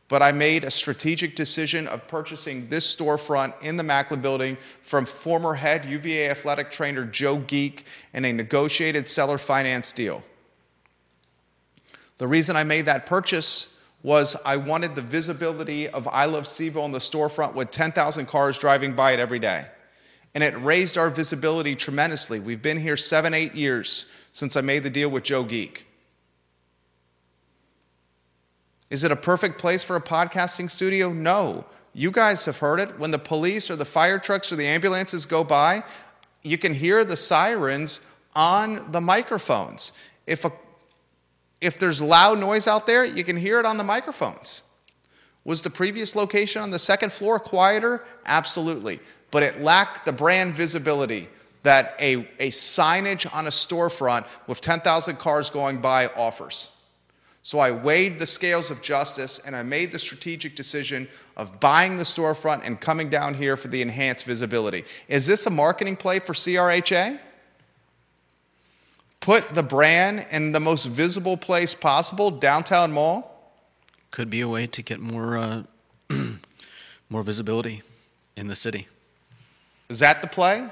but 0.09 0.23
I 0.23 0.33
made 0.33 0.65
a 0.65 0.71
strategic 0.71 1.35
decision 1.35 1.89
of 1.89 2.07
purchasing 2.07 2.69
this 2.69 2.95
storefront 2.95 3.61
in 3.63 3.77
the 3.77 3.83
Macklin 3.83 4.21
building 4.21 4.57
from 4.83 5.05
former 5.05 5.55
head 5.55 5.85
UVA 5.85 6.31
athletic 6.31 6.71
trainer 6.71 7.05
Joe 7.05 7.39
Gieck 7.39 7.83
in 8.15 8.25
a 8.25 8.33
negotiated 8.33 9.09
seller 9.09 9.39
finance 9.39 9.93
deal. 9.93 10.25
The 12.19 12.29
reason 12.29 12.57
I 12.57 12.65
made 12.65 12.87
that 12.87 13.05
purchase 13.07 13.77
was 14.03 14.37
I 14.45 14.57
wanted 14.57 14.95
the 14.95 15.03
visibility 15.03 15.89
of 15.89 16.07
I 16.07 16.27
Love 16.27 16.45
CVille 16.45 16.85
in 16.85 16.93
the 16.93 16.99
storefront 16.99 17.55
with 17.55 17.73
10,000 17.73 18.27
cars 18.27 18.59
driving 18.59 18.95
by 18.95 19.13
it 19.13 19.19
every 19.19 19.41
day. 19.41 19.67
And 20.35 20.45
it 20.45 20.57
raised 20.61 20.97
our 20.97 21.11
visibility 21.11 21.75
tremendously. 21.75 22.39
We've 22.39 22.63
been 22.63 22.79
here 22.79 22.97
seven, 22.97 23.35
eight 23.35 23.55
years 23.55 24.07
since 24.33 24.55
I 24.55 24.61
made 24.61 24.85
the 24.85 24.91
deal 24.91 25.11
with 25.11 25.25
Joe 25.25 25.45
Gieck. 25.45 25.86
Is 28.91 29.03
it 29.03 29.11
a 29.11 29.17
perfect 29.17 29.59
place 29.59 29.83
for 29.83 29.97
a 29.97 30.01
podcasting 30.01 30.71
studio? 30.71 31.13
No. 31.13 31.65
You 31.93 32.11
guys 32.11 32.45
have 32.45 32.59
heard 32.59 32.79
it. 32.79 32.99
When 32.99 33.11
the 33.11 33.19
police 33.19 33.71
or 33.71 33.77
the 33.77 33.85
fire 33.85 34.19
trucks 34.19 34.53
or 34.53 34.57
the 34.57 34.67
ambulances 34.67 35.27
go 35.27 35.43
by, 35.43 35.83
you 36.43 36.59
can 36.59 36.73
hear 36.73 37.05
the 37.05 37.17
sirens 37.17 38.01
on 38.35 38.93
the 38.93 39.01
microphones. 39.01 39.93
If, 40.27 40.45
a, 40.45 40.53
if 41.61 41.79
there's 41.79 42.01
loud 42.01 42.39
noise 42.39 42.69
out 42.69 42.87
there, 42.87 43.05
you 43.05 43.25
can 43.25 43.37
hear 43.37 43.59
it 43.59 43.67
on 43.67 43.77
the 43.77 43.85
microphones. 43.85 44.63
Was 45.45 45.63
the 45.63 45.71
previous 45.71 46.15
location 46.15 46.63
on 46.63 46.71
the 46.71 46.79
second 46.79 47.13
floor 47.13 47.41
quieter? 47.41 48.05
Absolutely. 48.27 49.01
But 49.31 49.43
it 49.43 49.61
lacked 49.61 50.05
the 50.05 50.13
brand 50.13 50.55
visibility 50.55 51.29
that 51.63 51.97
a, 51.99 52.29
a 52.39 52.51
signage 52.51 53.33
on 53.35 53.47
a 53.47 53.51
storefront 53.51 54.27
with 54.47 54.61
10,000 54.61 55.17
cars 55.17 55.51
going 55.51 55.79
by 55.79 56.07
offers. 56.09 56.69
So 57.47 57.61
I 57.61 57.71
weighed 57.71 58.19
the 58.19 58.27
scales 58.27 58.73
of 58.73 58.83
justice 58.83 59.39
and 59.39 59.55
I 59.55 59.63
made 59.63 59.93
the 59.93 60.01
strategic 60.01 60.57
decision 60.57 61.07
of 61.37 61.61
buying 61.61 61.97
the 61.97 62.03
storefront 62.03 62.67
and 62.67 62.81
coming 62.81 63.09
down 63.09 63.35
here 63.35 63.57
for 63.57 63.69
the 63.69 63.83
enhanced 63.83 64.27
visibility. 64.27 64.83
Is 65.07 65.29
this 65.29 65.47
a 65.47 65.51
marketing 65.51 65.95
play 65.95 66.19
for 66.19 66.33
CRHA? 66.33 67.21
Put 69.21 69.55
the 69.55 69.63
brand 69.63 70.27
in 70.33 70.51
the 70.51 70.59
most 70.59 70.87
visible 70.87 71.37
place 71.37 71.73
possible, 71.73 72.33
downtown 72.33 72.91
mall? 72.91 73.53
Could 74.11 74.29
be 74.29 74.41
a 74.41 74.49
way 74.49 74.67
to 74.67 74.83
get 74.83 74.99
more 74.99 75.39
uh, 75.39 75.63
more 77.09 77.23
visibility 77.23 77.83
in 78.37 78.49
the 78.49 78.57
city. 78.57 78.89
Is 79.89 80.01
that 80.01 80.21
the 80.21 80.27
play? 80.27 80.69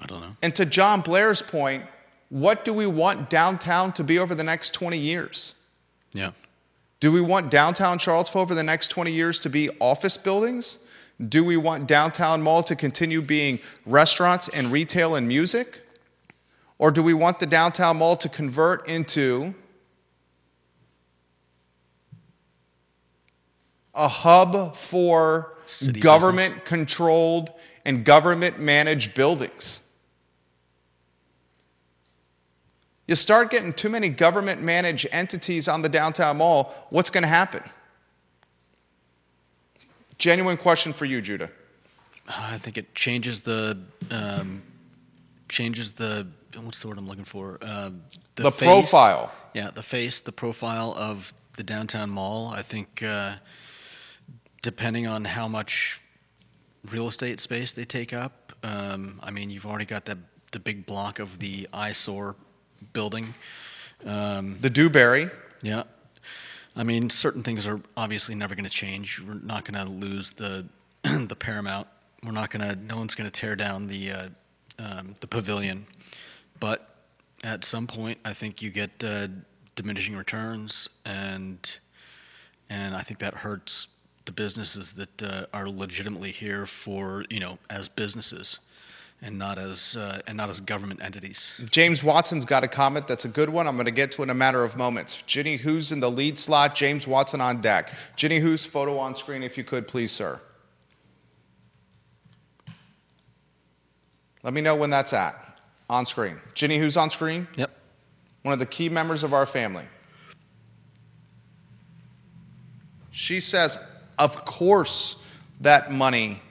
I 0.00 0.06
don't 0.06 0.22
know. 0.22 0.36
And 0.40 0.54
to 0.54 0.64
John 0.64 1.02
Blair's 1.02 1.42
point, 1.42 1.84
what 2.32 2.64
do 2.64 2.72
we 2.72 2.86
want 2.86 3.28
downtown 3.28 3.92
to 3.92 4.02
be 4.02 4.18
over 4.18 4.34
the 4.34 4.42
next 4.42 4.72
20 4.72 4.96
years? 4.96 5.54
Yeah. 6.14 6.30
Do 6.98 7.12
we 7.12 7.20
want 7.20 7.50
downtown 7.50 7.98
Charlottesville 7.98 8.40
over 8.40 8.54
the 8.54 8.62
next 8.62 8.88
20 8.88 9.12
years 9.12 9.38
to 9.40 9.50
be 9.50 9.68
office 9.80 10.16
buildings? 10.16 10.78
Do 11.28 11.44
we 11.44 11.58
want 11.58 11.86
downtown 11.86 12.40
mall 12.40 12.62
to 12.62 12.74
continue 12.74 13.20
being 13.20 13.58
restaurants 13.84 14.48
and 14.48 14.72
retail 14.72 15.14
and 15.14 15.28
music? 15.28 15.82
Or 16.78 16.90
do 16.90 17.02
we 17.02 17.12
want 17.12 17.38
the 17.38 17.44
downtown 17.44 17.98
mall 17.98 18.16
to 18.16 18.30
convert 18.30 18.88
into 18.88 19.54
a 23.94 24.08
hub 24.08 24.74
for 24.74 25.52
government 26.00 26.64
controlled 26.64 27.50
and 27.84 28.06
government 28.06 28.58
managed 28.58 29.12
buildings? 29.12 29.82
You 33.06 33.16
start 33.16 33.50
getting 33.50 33.72
too 33.72 33.88
many 33.88 34.08
government 34.08 34.62
managed 34.62 35.06
entities 35.10 35.68
on 35.68 35.82
the 35.82 35.88
downtown 35.88 36.38
mall, 36.38 36.72
what's 36.90 37.10
going 37.10 37.22
to 37.22 37.28
happen? 37.28 37.62
Genuine 40.18 40.56
question 40.56 40.92
for 40.92 41.04
you, 41.04 41.20
Judah. 41.20 41.50
I 42.28 42.58
think 42.58 42.78
it 42.78 42.94
changes 42.94 43.40
the 43.40 43.78
um, 44.10 44.62
changes 45.48 45.92
the 45.92 46.28
what's 46.60 46.80
the 46.80 46.88
word 46.88 46.98
I'm 46.98 47.08
looking 47.08 47.24
for? 47.24 47.58
Uh, 47.60 47.90
the, 48.36 48.44
the 48.44 48.50
face, 48.52 48.68
profile. 48.68 49.32
Yeah, 49.54 49.70
the 49.74 49.82
face, 49.82 50.20
the 50.20 50.30
profile 50.30 50.94
of 50.96 51.34
the 51.56 51.64
downtown 51.64 52.08
mall. 52.08 52.48
I 52.48 52.62
think 52.62 53.02
uh, 53.02 53.34
depending 54.62 55.08
on 55.08 55.24
how 55.24 55.48
much 55.48 56.00
real 56.90 57.08
estate 57.08 57.40
space 57.40 57.72
they 57.72 57.84
take 57.84 58.12
up. 58.12 58.52
Um, 58.62 59.18
I 59.22 59.32
mean, 59.32 59.50
you've 59.50 59.66
already 59.66 59.84
got 59.84 60.04
that 60.06 60.18
the 60.52 60.60
big 60.60 60.86
block 60.86 61.18
of 61.18 61.38
the 61.38 61.68
eyesore 61.72 62.36
building. 62.92 63.34
Um, 64.04 64.58
the 64.60 64.70
Dewberry. 64.70 65.30
Yeah. 65.62 65.84
I 66.74 66.84
mean, 66.84 67.10
certain 67.10 67.42
things 67.42 67.66
are 67.66 67.80
obviously 67.96 68.34
never 68.34 68.54
going 68.54 68.64
to 68.64 68.70
change. 68.70 69.20
We're 69.20 69.34
not 69.34 69.64
going 69.64 69.84
to 69.84 69.90
lose 69.90 70.32
the 70.32 70.66
the 71.02 71.36
Paramount. 71.36 71.86
We're 72.24 72.32
not 72.32 72.50
going 72.50 72.68
to. 72.68 72.76
No 72.84 72.96
one's 72.96 73.14
going 73.14 73.30
to 73.30 73.40
tear 73.40 73.56
down 73.56 73.88
the 73.88 74.10
uh, 74.10 74.28
um, 74.78 75.14
the 75.20 75.26
pavilion. 75.26 75.86
But 76.60 76.88
at 77.44 77.64
some 77.64 77.86
point, 77.86 78.18
I 78.24 78.32
think 78.32 78.62
you 78.62 78.70
get 78.70 78.90
uh, 79.04 79.28
diminishing 79.74 80.16
returns, 80.16 80.88
and 81.04 81.78
and 82.70 82.94
I 82.94 83.02
think 83.02 83.20
that 83.20 83.34
hurts 83.34 83.88
the 84.24 84.32
businesses 84.32 84.92
that 84.94 85.22
uh, 85.22 85.46
are 85.52 85.68
legitimately 85.68 86.30
here 86.30 86.64
for 86.64 87.24
you 87.28 87.40
know 87.40 87.58
as 87.68 87.88
businesses 87.88 88.60
and 89.22 89.38
not 89.38 89.56
as 89.56 89.96
uh, 89.96 90.20
and 90.26 90.36
not 90.36 90.50
as 90.50 90.60
government 90.60 91.02
entities. 91.02 91.60
James 91.70 92.02
Watson's 92.02 92.44
got 92.44 92.64
a 92.64 92.68
comment 92.68 93.06
that's 93.06 93.24
a 93.24 93.28
good 93.28 93.48
one. 93.48 93.68
I'm 93.68 93.76
going 93.76 93.86
to 93.86 93.92
get 93.92 94.12
to 94.12 94.22
in 94.22 94.30
a 94.30 94.34
matter 94.34 94.64
of 94.64 94.76
moments. 94.76 95.22
Ginny 95.22 95.56
Hu's 95.56 95.92
in 95.92 96.00
the 96.00 96.10
lead 96.10 96.38
slot. 96.38 96.74
James 96.74 97.06
Watson 97.06 97.40
on 97.40 97.60
deck. 97.60 97.92
Ginny 98.16 98.40
Hu's 98.40 98.64
photo 98.64 98.98
on 98.98 99.14
screen, 99.14 99.42
if 99.42 99.56
you 99.56 99.64
could, 99.64 99.86
please, 99.86 100.10
sir. 100.10 100.40
Let 104.42 104.52
me 104.52 104.60
know 104.60 104.74
when 104.74 104.90
that's 104.90 105.12
at 105.12 105.60
on 105.88 106.04
screen. 106.04 106.40
Ginny 106.54 106.78
Hu's 106.78 106.96
on 106.96 107.10
screen. 107.10 107.46
Yep. 107.56 107.70
One 108.42 108.52
of 108.52 108.58
the 108.58 108.66
key 108.66 108.88
members 108.88 109.22
of 109.22 109.32
our 109.32 109.46
family. 109.46 109.84
She 113.12 113.38
says, 113.38 113.78
of 114.18 114.44
course, 114.44 115.16
that 115.60 115.92
money 115.92 116.42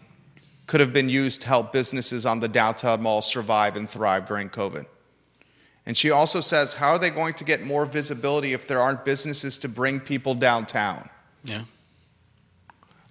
could 0.71 0.79
have 0.79 0.93
been 0.93 1.09
used 1.09 1.41
to 1.41 1.47
help 1.49 1.73
businesses 1.73 2.25
on 2.25 2.39
the 2.39 2.47
downtown 2.47 3.03
mall 3.03 3.21
survive 3.21 3.75
and 3.75 3.89
thrive 3.89 4.25
during 4.25 4.47
COVID. 4.47 4.85
And 5.85 5.97
she 5.97 6.11
also 6.11 6.39
says, 6.39 6.75
How 6.75 6.91
are 6.91 6.97
they 6.97 7.09
going 7.09 7.33
to 7.33 7.43
get 7.43 7.65
more 7.65 7.85
visibility 7.85 8.53
if 8.53 8.69
there 8.69 8.79
aren't 8.79 9.03
businesses 9.03 9.57
to 9.57 9.67
bring 9.67 9.99
people 9.99 10.33
downtown? 10.33 11.09
Yeah. 11.43 11.65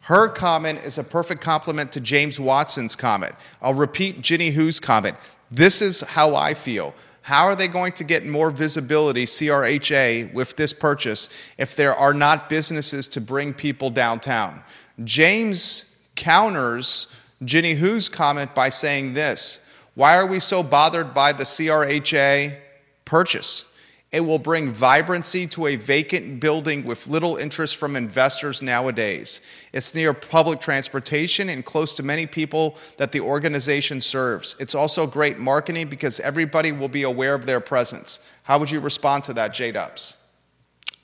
Her 0.01 0.29
comment 0.29 0.81
is 0.83 0.97
a 0.97 1.05
perfect 1.05 1.43
complement 1.43 1.93
to 1.93 2.01
James 2.01 2.41
Watson's 2.41 2.97
comment. 2.97 3.35
I'll 3.61 3.75
repeat 3.75 4.23
Ginny 4.23 4.49
Hu's 4.53 4.81
comment. 4.81 5.19
This 5.51 5.83
is 5.83 6.01
how 6.01 6.35
I 6.37 6.55
feel. 6.55 6.95
How 7.21 7.45
are 7.45 7.55
they 7.55 7.69
going 7.69 7.93
to 7.93 8.05
get 8.05 8.25
more 8.25 8.51
visibility, 8.51 9.27
CRHA, 9.27 10.33
with 10.33 10.57
this 10.57 10.73
purchase 10.73 11.29
if 11.59 11.77
there 11.77 11.95
are 11.95 12.15
not 12.15 12.49
businesses 12.49 13.07
to 13.09 13.21
bring 13.21 13.53
people 13.53 13.91
downtown? 13.91 14.63
James 15.05 15.99
counters 16.17 17.07
Ginny 17.45 17.75
Hu's 17.75 18.09
comment 18.09 18.55
by 18.55 18.69
saying 18.69 19.15
this 19.15 19.61
Why 19.95 20.17
are 20.17 20.27
we 20.27 20.41
so 20.41 20.63
bothered 20.63 21.15
by 21.15 21.33
the 21.33 21.45
CRHA 21.45 22.57
purchase? 23.05 23.65
It 24.13 24.21
will 24.21 24.41
bring 24.41 24.71
vibrancy 24.71 25.47
to 25.49 25.69
a 25.69 25.77
vacant 25.77 26.41
building 26.41 26.85
with 26.85 27.07
little 27.07 27.37
interest 27.37 27.77
from 27.77 27.95
investors 27.95 28.61
nowadays. 28.61 29.41
It's 29.73 29.95
near 29.95 30.13
public 30.13 30.61
transportation 30.61 31.49
and 31.49 31.65
close 31.65 31.95
to 31.95 32.03
many 32.03 32.27
people 32.27 32.77
that 32.97 33.13
the 33.13 33.21
organization 33.21 34.01
serves. 34.01 34.57
It's 34.59 34.75
also 34.75 35.07
great 35.07 35.39
marketing 35.39 35.89
because 35.89 36.19
everybody 36.19 36.73
will 36.73 36.89
be 36.89 37.05
aware 37.05 37.35
of 37.35 37.47
their 37.47 37.61
presence. 37.61 38.19
How 38.43 38.59
would 38.59 38.73
you 38.73 38.81
respond 38.81 39.23
to 39.25 39.33
that, 39.35 39.55
J 39.55 39.71
Dubs? 39.71 40.17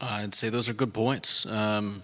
I'd 0.01 0.35
say 0.35 0.49
those 0.49 0.69
are 0.69 0.75
good 0.75 0.93
points. 0.93 1.47
Um, 1.47 2.03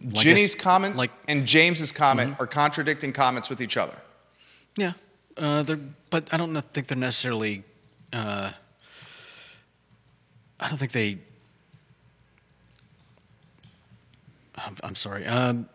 like 0.00 0.14
Ginny's 0.14 0.54
comment 0.54 0.96
like, 0.96 1.10
and 1.28 1.46
James's 1.46 1.92
comment 1.92 2.32
mm-hmm. 2.32 2.42
are 2.42 2.46
contradicting 2.46 3.12
comments 3.12 3.48
with 3.48 3.60
each 3.60 3.76
other. 3.76 3.94
Yeah, 4.76 4.92
uh, 5.36 5.64
but 6.10 6.32
I 6.32 6.36
don't 6.36 6.58
think 6.72 6.86
they're 6.86 6.96
necessarily. 6.96 7.62
Uh, 8.12 8.52
I 10.60 10.68
don't 10.68 10.78
think 10.78 10.92
they. 10.92 11.18
I'm, 14.56 14.76
I'm 14.82 14.94
sorry. 14.94 15.26
Um, 15.26 15.68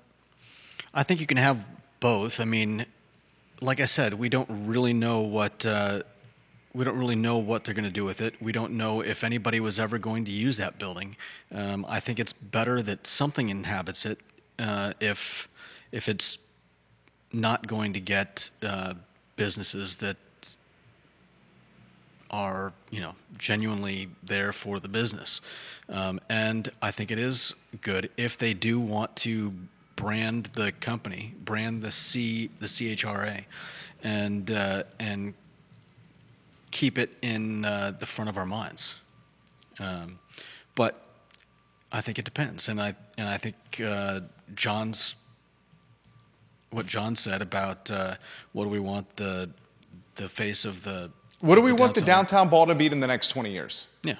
I 0.94 1.04
think 1.04 1.20
you 1.20 1.28
can 1.28 1.38
have 1.38 1.68
both. 2.00 2.40
I 2.40 2.46
mean, 2.46 2.86
like 3.62 3.80
I 3.80 3.86
said, 3.86 4.14
we 4.14 4.30
don't 4.30 4.48
really 4.50 4.94
know 4.94 5.22
what 5.22 5.66
uh, 5.66 6.04
we 6.74 6.86
don't 6.86 6.98
really 6.98 7.16
know 7.16 7.38
what 7.38 7.64
they're 7.64 7.74
going 7.74 7.86
to 7.86 7.92
do 7.92 8.06
with 8.06 8.22
it. 8.22 8.40
We 8.42 8.52
don't 8.52 8.74
know 8.74 9.02
if 9.02 9.24
anybody 9.24 9.60
was 9.60 9.80
ever 9.80 9.98
going 9.98 10.26
to 10.26 10.32
use 10.32 10.58
that 10.58 10.78
building. 10.78 11.16
Um, 11.52 11.86
I 11.90 12.00
think 12.00 12.20
it's 12.20 12.34
better 12.34 12.82
that 12.84 13.08
something 13.08 13.50
inhabits 13.50 14.06
it 14.06 14.20
uh, 14.60 14.94
if 15.00 15.48
if 15.92 16.08
it's 16.08 16.38
not 17.34 17.68
going 17.68 17.94
to 17.94 18.00
get 18.00 18.50
uh, 18.62 18.94
businesses 19.36 19.96
that 19.98 20.18
are 22.30 22.72
you 22.92 23.02
know 23.02 23.16
genuinely 23.38 24.10
there 24.22 24.52
for 24.54 24.80
the 24.80 24.90
business, 24.90 25.42
um, 25.88 26.20
and 26.30 26.72
I 26.82 26.92
think 26.92 27.10
it 27.10 27.18
is 27.18 27.56
good 27.82 28.12
if 28.18 28.38
they 28.38 28.54
do 28.54 28.80
want 28.80 29.16
to 29.18 29.54
brand 29.96 30.46
the 30.54 30.72
company, 30.74 31.34
brand 31.44 31.82
the 31.82 31.92
C 31.92 32.52
the 32.60 32.68
CHRA, 32.68 33.46
and 34.04 34.52
uh, 34.52 34.84
and 35.00 35.34
keep 36.72 36.98
it 36.98 37.18
in 37.22 37.66
uh, 37.66 37.94
the 37.98 38.06
front 38.06 38.30
of 38.30 38.38
our 38.38 38.46
minds. 38.46 38.96
Um, 39.80 40.20
but 40.76 41.06
I 41.92 42.02
think 42.02 42.20
it 42.20 42.26
depends, 42.26 42.68
and 42.68 42.82
I 42.82 42.96
and 43.18 43.28
I 43.28 43.38
think 43.38 43.56
uh, 43.84 44.22
John's 44.56 45.16
what 46.72 46.86
John 46.86 47.16
said 47.16 47.42
about 47.42 47.90
uh, 47.90 48.16
what 48.54 48.66
do 48.66 48.70
we 48.70 48.80
want 48.80 49.16
the 49.16 49.50
the 50.16 50.30
face 50.30 50.66
of 50.66 50.84
the 50.84 51.12
what 51.42 51.56
do 51.56 51.62
we 51.62 51.72
want 51.72 51.96
downtown. 51.96 52.04
the 52.04 52.06
downtown 52.06 52.50
ball 52.50 52.68
to 52.68 52.76
be 52.76 52.88
in 52.88 53.00
the 53.00 53.08
next 53.08 53.30
20 53.30 53.52
years? 53.52 53.88
Yeah. 54.04 54.16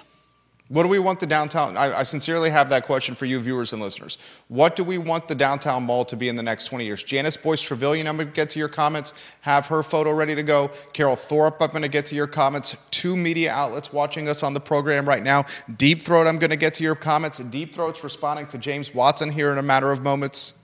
What 0.70 0.84
do 0.84 0.88
we 0.88 1.00
want 1.00 1.18
the 1.18 1.26
downtown? 1.26 1.76
I, 1.76 1.98
I, 1.98 2.02
sincerely 2.04 2.48
have 2.48 2.70
that 2.70 2.84
question 2.84 3.16
for 3.16 3.26
you, 3.26 3.40
viewers 3.40 3.72
and 3.72 3.82
listeners. 3.82 4.18
What 4.46 4.76
do 4.76 4.84
we 4.84 4.98
want 4.98 5.26
the 5.26 5.34
downtown 5.34 5.82
mall 5.82 6.04
to 6.04 6.14
be 6.14 6.28
in 6.28 6.36
the 6.36 6.44
next 6.44 6.66
20 6.66 6.84
years? 6.84 7.02
Janice 7.02 7.36
Boyce 7.36 7.60
Trevelyan, 7.60 8.06
I'm 8.06 8.16
going 8.16 8.28
to 8.28 8.32
get 8.32 8.50
to 8.50 8.60
your 8.60 8.68
comments, 8.68 9.36
have 9.40 9.66
her 9.66 9.82
photo 9.82 10.12
ready 10.12 10.36
to 10.36 10.44
go. 10.44 10.70
Carol 10.92 11.16
Thorpe, 11.16 11.60
I'm 11.60 11.70
going 11.70 11.82
to 11.82 11.88
get 11.88 12.06
to 12.06 12.14
your 12.14 12.28
comments. 12.28 12.76
Two 12.92 13.16
media 13.16 13.50
outlets 13.50 13.92
watching 13.92 14.28
us 14.28 14.44
on 14.44 14.54
the 14.54 14.60
program 14.60 15.08
right 15.08 15.24
now. 15.24 15.44
Deep 15.76 16.02
Throat, 16.02 16.28
I'm 16.28 16.38
going 16.38 16.50
to 16.50 16.56
get 16.56 16.74
to 16.74 16.84
your 16.84 16.94
comments. 16.94 17.38
Deep 17.38 17.74
Throat's 17.74 18.04
responding 18.04 18.46
to 18.46 18.56
James 18.56 18.94
Watson 18.94 19.32
here 19.32 19.50
in 19.50 19.58
a 19.58 19.62
matter 19.62 19.90
of 19.90 20.02
moments. 20.02 20.54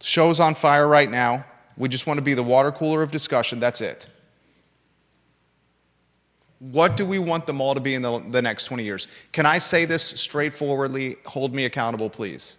Show's 0.00 0.38
on 0.38 0.54
fire 0.54 0.86
right 0.86 1.10
now. 1.10 1.44
We 1.76 1.88
just 1.88 2.06
want 2.06 2.18
to 2.18 2.22
be 2.22 2.34
the 2.34 2.44
water 2.44 2.70
cooler 2.70 3.02
of 3.02 3.10
discussion. 3.10 3.58
That's 3.58 3.80
it. 3.80 4.08
What 6.70 6.96
do 6.96 7.04
we 7.04 7.18
want 7.18 7.46
the 7.46 7.52
mall 7.52 7.74
to 7.74 7.80
be 7.80 7.94
in 7.94 8.02
the, 8.02 8.20
the 8.20 8.40
next 8.40 8.66
20 8.66 8.84
years? 8.84 9.08
Can 9.32 9.46
I 9.46 9.58
say 9.58 9.84
this 9.84 10.04
straightforwardly? 10.04 11.16
Hold 11.26 11.54
me 11.56 11.64
accountable, 11.64 12.08
please. 12.08 12.56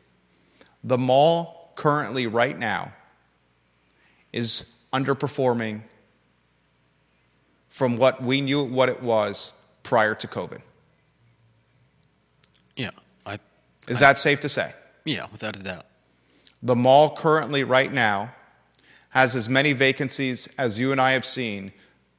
The 0.83 0.97
mall 0.97 1.71
currently, 1.75 2.27
right 2.27 2.57
now, 2.57 2.91
is 4.33 4.75
underperforming 4.91 5.83
from 7.69 7.95
what 7.95 8.21
we 8.21 8.41
knew 8.41 8.61
what 8.65 8.89
it 8.89 9.01
was 9.01 9.53
prior 9.83 10.13
to 10.15 10.27
COVID. 10.27 10.61
Yeah. 12.75 12.89
I, 13.25 13.39
is 13.87 14.03
I, 14.03 14.07
that 14.07 14.17
safe 14.17 14.41
to 14.41 14.49
say? 14.49 14.73
Yeah, 15.05 15.27
without 15.31 15.55
a 15.55 15.59
doubt. 15.59 15.85
The 16.61 16.75
mall 16.75 17.15
currently, 17.15 17.63
right 17.63 17.91
now, 17.91 18.33
has 19.11 19.33
as 19.33 19.47
many 19.47 19.71
vacancies 19.71 20.53
as 20.57 20.77
you 20.77 20.91
and 20.91 20.99
I 20.99 21.11
have 21.11 21.25
seen 21.25 21.71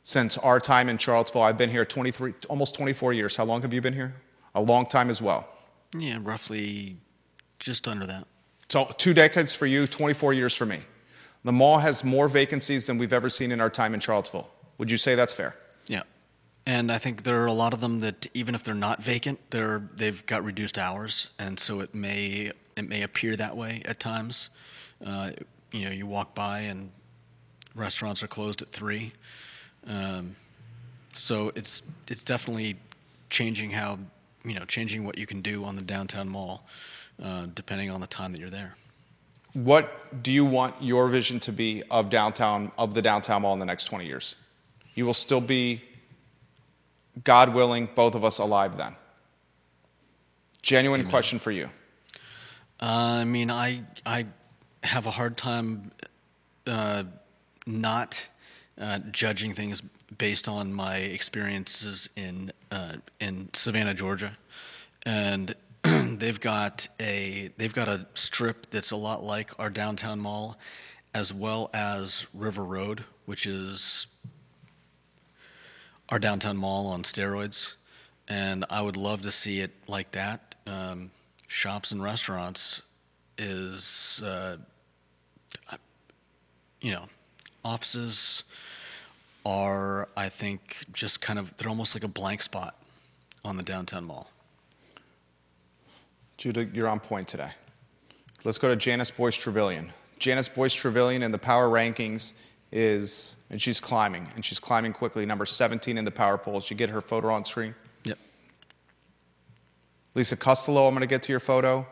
since 0.05 0.39
our 0.39 0.61
time 0.61 0.89
in 0.89 0.99
Charlottesville. 0.99 1.43
I've 1.43 1.59
been 1.59 1.71
here 1.71 1.85
23, 1.85 2.35
almost 2.49 2.77
24 2.77 3.13
years. 3.13 3.35
How 3.35 3.45
long 3.45 3.63
have 3.63 3.75
you 3.75 3.81
been 3.81 3.95
here? 3.95 4.15
A 4.55 4.63
long 4.63 4.87
time 4.87 5.11
as 5.11 5.21
well. 5.21 5.49
Yeah, 5.99 6.19
roughly 6.23 6.99
just 7.59 7.89
under 7.89 8.07
that. 8.07 8.27
So, 8.69 8.91
two 8.99 9.15
decades 9.15 9.55
for 9.55 9.67
you, 9.67 9.87
24 9.87 10.33
years 10.33 10.55
for 10.55 10.67
me. 10.67 10.79
The 11.43 11.53
mall 11.53 11.79
has 11.79 12.05
more 12.05 12.29
vacancies 12.29 12.87
than 12.87 12.99
we've 12.99 13.13
ever 13.13 13.29
seen 13.29 13.53
in 13.53 13.61
our 13.61 13.71
time 13.71 13.95
in 13.95 14.01
Charlottesville. 14.01 14.51
Would 14.79 14.91
you 14.91 14.99
say 14.99 15.15
that's 15.15 15.35
fair? 15.35 15.57
Yeah. 15.87 16.03
And 16.67 16.91
I 16.91 16.99
think 16.99 17.25
there 17.25 17.43
are 17.43 17.47
a 17.47 17.53
lot 17.53 17.75
of 17.75 17.81
them 17.81 18.01
that 18.01 18.27
even 18.33 18.55
if 18.55 18.63
they're 18.63 18.75
not 18.75 19.03
vacant, 19.03 19.39
they're 19.51 19.89
they've 19.95 20.25
got 20.27 20.45
reduced 20.45 20.79
hours, 20.79 21.31
and 21.39 21.61
so 21.61 21.81
it 21.81 21.95
may 21.95 22.53
it 22.77 22.89
may 22.89 23.03
appear 23.03 23.37
that 23.37 23.57
way 23.57 23.83
at 23.85 24.01
times. 24.01 24.49
Uh, 25.05 25.33
you 25.73 25.85
know, 25.85 25.91
you 25.91 26.07
walk 26.07 26.35
by 26.35 26.61
and 26.61 26.91
restaurants 27.75 28.23
are 28.23 28.29
closed 28.29 28.63
at 28.63 28.69
three. 28.69 29.13
Um, 29.87 30.37
so 31.15 31.53
it's 31.55 31.83
it's 32.09 32.25
definitely 32.25 32.77
changing 33.31 33.71
how 33.71 33.99
you 34.45 34.55
know 34.55 34.65
changing 34.65 35.05
what 35.05 35.19
you 35.19 35.27
can 35.27 35.41
do 35.43 35.65
on 35.65 35.77
the 35.77 35.83
downtown 35.83 36.29
mall, 36.29 36.67
uh, 37.23 37.47
depending 37.55 37.91
on 37.91 38.01
the 38.01 38.07
time 38.07 38.33
that 38.33 38.41
you're 38.41 38.51
there. 38.51 38.77
What 39.53 40.23
do 40.23 40.33
you 40.33 40.45
want 40.45 40.83
your 40.83 41.09
vision 41.09 41.39
to 41.41 41.53
be 41.53 41.83
of 41.91 42.11
downtown 42.11 42.73
of 42.77 42.95
the 42.95 43.03
downtown 43.03 43.43
mall 43.43 43.53
in 43.53 43.61
the 43.61 43.67
next 43.67 43.85
20 43.85 44.05
years? 44.05 44.37
You 44.95 45.07
will 45.07 45.15
still 45.15 45.41
be, 45.41 45.83
God 47.23 47.55
willing, 47.55 47.89
both 47.95 48.15
of 48.17 48.25
us 48.25 48.39
alive 48.39 48.77
then. 48.77 48.97
Genuine 50.63 51.03
Amen. 51.03 51.11
question 51.11 51.39
for 51.39 51.53
you. 51.53 51.67
Uh, 52.81 53.21
I 53.21 53.25
mean, 53.25 53.51
I 53.51 53.83
I 54.05 54.27
have 54.83 55.07
a 55.07 55.11
hard 55.11 55.37
time 55.37 55.93
uh, 56.67 57.05
not 57.67 58.27
uh, 58.81 58.99
judging 59.11 59.55
things 59.55 59.83
based 60.19 60.49
on 60.49 60.73
my 60.73 60.99
experiences 60.99 62.09
in 62.17 62.53
uh, 62.71 62.95
in 63.21 63.49
Savannah, 63.53 63.95
Georgia, 63.95 64.37
and 65.05 65.55
they've 65.83 66.41
got 66.41 66.89
a 67.01 67.51
they've 67.57 67.75
got 67.75 67.89
a 67.89 68.07
strip 68.15 68.71
that's 68.71 68.91
a 68.91 68.97
lot 68.97 69.23
like 69.23 69.51
our 69.59 69.71
downtown 69.71 70.21
mall, 70.21 70.57
as 71.15 71.33
well 71.33 71.71
as 71.73 72.27
River 72.35 72.65
Road, 72.65 73.05
which 73.27 73.47
is 73.47 74.07
our 76.09 76.19
downtown 76.19 76.57
mall 76.57 76.87
on 76.87 77.03
steroids, 77.03 77.75
and 78.29 78.65
I 78.71 78.83
would 78.83 78.97
love 78.97 79.23
to 79.23 79.33
see 79.33 79.61
it 79.61 79.73
like 79.89 80.13
that. 80.13 80.55
Um, 80.67 81.11
shops 81.49 81.93
and 81.93 82.03
restaurants 82.03 82.83
is, 83.39 84.23
uh, 84.25 84.57
you 86.81 86.93
know, 86.93 87.07
offices 87.65 88.45
are, 89.45 90.09
I 90.17 90.29
think, 90.29 90.87
just 90.93 91.21
kind 91.21 91.39
of, 91.39 91.57
they're 91.57 91.69
almost 91.69 91.95
like 91.95 92.05
a 92.05 92.09
blank 92.09 92.43
spot 92.43 92.77
on 93.45 93.57
the 93.57 93.63
downtown 93.63 94.05
mall. 94.05 94.31
Judah, 96.37 96.65
you're 96.65 96.89
on 96.89 97.01
point 97.01 97.29
today. 97.29 97.51
Let's 98.45 98.59
go 98.59 98.69
to 98.69 98.77
Janice 98.77 99.11
Boyce 99.11 99.37
Trevelyan. 99.37 99.93
Janice 100.19 100.49
Boyce 100.49 100.75
Trevelyan 100.75 101.23
in 101.23 101.31
the 101.31 101.39
power 101.39 101.69
rankings 101.69 102.33
is, 102.73 103.37
and 103.51 103.61
she's 103.61 103.81
climbing, 103.81 104.27
and 104.35 104.45
she's 104.45 104.59
climbing 104.59 104.93
quickly, 104.93 105.25
number 105.27 105.47
17 105.47 105.97
in 105.97 106.05
the 106.05 106.11
power 106.11 106.37
polls. 106.37 106.71
You 106.71 106.77
get 106.77 106.91
her 106.91 107.01
photo 107.01 107.29
on 107.29 107.45
screen? 107.45 107.75
Yep. 108.05 108.19
Lisa 110.15 110.37
Costello, 110.37 110.87
I'm 110.87 110.95
going 110.95 111.03
to 111.03 111.09
get 111.09 111.23
to 111.23 111.33
your 111.33 111.41
photo. 111.41 111.87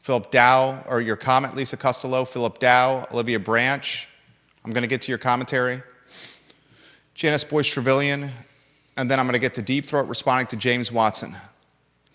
Philip 0.00 0.30
Dow, 0.30 0.82
or 0.88 1.00
your 1.00 1.16
comment, 1.16 1.54
Lisa 1.54 1.76
Costello, 1.76 2.24
Philip 2.24 2.58
Dow, 2.58 3.06
Olivia 3.12 3.38
Branch. 3.38 4.08
I'm 4.64 4.72
going 4.72 4.82
to 4.82 4.88
get 4.88 5.02
to 5.02 5.12
your 5.12 5.18
commentary. 5.18 5.82
Janice 7.14 7.44
Boyce 7.44 7.74
Trevillion, 7.74 8.30
and 8.96 9.10
then 9.10 9.18
I'm 9.18 9.26
going 9.26 9.34
to 9.34 9.40
get 9.40 9.54
to 9.54 9.62
Deep 9.62 9.86
Throat 9.86 10.08
responding 10.08 10.46
to 10.48 10.56
James 10.56 10.92
Watson. 10.92 11.34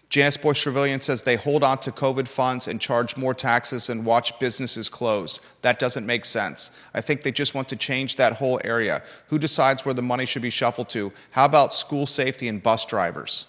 Janice 0.09 0.37
Boyce 0.37 0.63
Trevillion 0.63 1.01
says 1.01 1.23
they 1.23 1.35
hold 1.35 1.63
on 1.63 1.79
to 1.79 1.91
COVID 1.91 2.27
funds 2.27 2.67
and 2.67 2.79
charge 2.79 3.17
more 3.17 3.33
taxes 3.33 3.89
and 3.89 4.05
watch 4.05 4.37
businesses 4.39 4.87
close. 4.87 5.39
That 5.61 5.79
doesn't 5.79 6.05
make 6.05 6.23
sense. 6.25 6.71
I 6.93 7.01
think 7.01 7.23
they 7.23 7.31
just 7.31 7.55
want 7.55 7.67
to 7.69 7.75
change 7.75 8.15
that 8.15 8.33
whole 8.33 8.61
area. 8.63 9.03
Who 9.27 9.39
decides 9.39 9.83
where 9.83 9.93
the 9.93 10.01
money 10.01 10.25
should 10.25 10.41
be 10.41 10.49
shuffled 10.49 10.89
to? 10.89 11.11
How 11.31 11.45
about 11.45 11.73
school 11.73 12.05
safety 12.05 12.47
and 12.47 12.61
bus 12.61 12.85
drivers? 12.85 13.47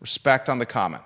Respect 0.00 0.48
on 0.48 0.58
the 0.58 0.66
comment. 0.66 1.04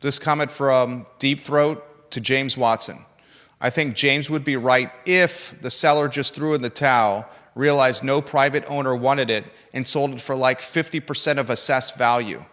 This 0.00 0.18
comment 0.18 0.50
from 0.50 1.06
Deep 1.18 1.40
Throat 1.40 1.93
to 2.14 2.20
James 2.20 2.56
Watson. 2.56 2.98
I 3.60 3.70
think 3.70 3.94
James 3.94 4.28
would 4.30 4.44
be 4.44 4.56
right 4.56 4.90
if 5.06 5.60
the 5.60 5.70
seller 5.70 6.08
just 6.08 6.34
threw 6.34 6.54
in 6.54 6.62
the 6.62 6.70
towel, 6.70 7.28
realized 7.54 8.02
no 8.04 8.20
private 8.20 8.64
owner 8.68 8.94
wanted 8.94 9.30
it, 9.30 9.44
and 9.72 9.86
sold 9.86 10.12
it 10.14 10.20
for 10.20 10.34
like 10.34 10.60
50% 10.60 11.38
of 11.38 11.50
assessed 11.50 11.96
value. 11.96 12.44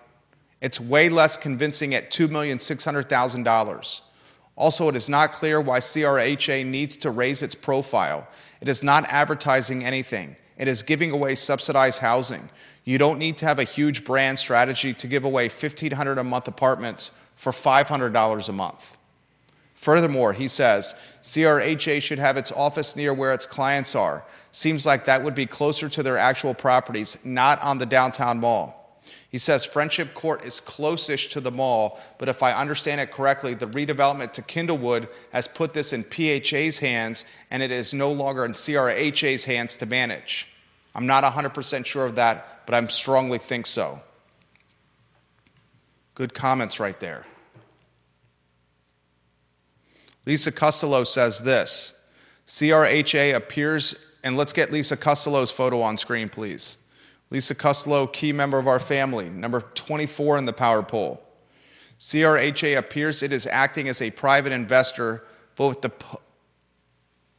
It's 0.62 0.80
way 0.80 1.10
less 1.10 1.38
convincing 1.38 1.96
at 1.96 2.12
$2,600,000. 2.12 4.02
Also, 4.56 4.90
it 4.90 4.96
is 4.96 5.10
not 5.10 5.32
clear 5.32 5.60
why 5.60 5.80
CRHA 5.80 6.66
needs 6.66 6.98
to 6.98 7.10
raise 7.10 7.42
its 7.42 7.56
profile. 7.56 8.28
It 8.62 8.68
is 8.68 8.84
not 8.84 9.06
advertising 9.10 9.84
anything, 9.84 10.36
it 10.58 10.68
is 10.68 10.84
giving 10.84 11.12
away 11.12 11.36
subsidized 11.36 12.00
housing. 12.00 12.50
You 12.84 12.98
don't 12.98 13.20
need 13.20 13.38
to 13.38 13.46
have 13.46 13.60
a 13.60 13.64
huge 13.64 14.04
brand 14.04 14.40
strategy 14.40 14.94
to 14.96 15.08
give 15.08 15.24
away 15.24 15.50
1500 15.50 16.18
a 16.18 16.24
month 16.24 16.48
apartments 16.48 17.12
for 17.36 17.52
$500 17.52 18.50
a 18.50 18.52
month. 18.52 18.98
Furthermore, 19.82 20.32
he 20.32 20.48
says 20.48 20.94
CRHA 21.24 22.04
should 22.04 22.20
have 22.20 22.38
its 22.38 22.52
office 22.52 22.96
near 22.96 23.16
where 23.16 23.34
its 23.34 23.48
clients 23.48 23.96
are. 23.96 24.24
Seems 24.52 24.86
like 24.86 25.06
that 25.06 25.24
would 25.24 25.34
be 25.34 25.48
closer 25.48 25.90
to 25.90 26.04
their 26.04 26.20
actual 26.20 26.54
properties, 26.54 27.18
not 27.26 27.60
on 27.64 27.80
the 27.80 27.88
downtown 27.88 28.40
mall. 28.40 29.02
He 29.30 29.40
says 29.40 29.66
Friendship 29.66 30.14
Court 30.14 30.46
is 30.46 30.60
closest 30.60 31.32
to 31.32 31.42
the 31.42 31.50
mall, 31.50 32.00
but 32.20 32.30
if 32.30 32.44
I 32.44 32.54
understand 32.54 33.02
it 33.02 33.12
correctly, 33.12 33.56
the 33.56 33.66
redevelopment 33.66 34.34
to 34.34 34.44
Kindlewood 34.44 35.12
has 35.34 35.48
put 35.48 35.74
this 35.74 35.94
in 35.94 36.04
PHA's 36.04 36.78
hands 36.78 37.26
and 37.50 37.64
it 37.64 37.72
is 37.72 37.92
no 37.92 38.12
longer 38.12 38.46
in 38.46 38.54
CRHA's 38.54 39.46
hands 39.46 39.76
to 39.78 39.88
manage. 39.88 40.48
I'm 40.94 41.08
not 41.08 41.24
100% 41.24 41.88
sure 41.88 42.06
of 42.06 42.18
that, 42.18 42.68
but 42.68 42.76
I 42.76 42.86
strongly 42.86 43.40
think 43.40 43.66
so. 43.66 44.00
Good 46.14 46.36
comments 46.36 46.80
right 46.80 47.00
there. 47.00 47.26
Lisa 50.26 50.52
Costello 50.52 51.04
says 51.04 51.40
this 51.40 51.94
CRHA 52.46 53.34
appears, 53.36 53.96
and 54.24 54.38
let's 54.38 54.54
get 54.54 54.72
Lisa 54.72 54.98
Costello's 54.98 55.52
photo 55.52 55.82
on 55.82 55.98
screen, 55.98 56.30
please. 56.30 56.78
Lisa 57.30 57.56
Costello, 57.56 58.08
key 58.08 58.34
member 58.34 58.60
of 58.60 58.68
our 58.68 58.80
family, 58.80 59.30
number 59.30 59.62
24 59.62 60.38
in 60.38 60.46
the 60.46 60.54
power 60.54 60.84
poll. 60.84 61.24
CRHA 61.98 62.78
appears 62.78 63.24
it 63.24 63.32
is 63.32 63.48
acting 63.48 63.88
as 63.88 64.02
a 64.02 64.12
private 64.12 64.52
investor, 64.52 65.24
but 65.56 65.70
with 65.70 65.82
the, 65.82 65.92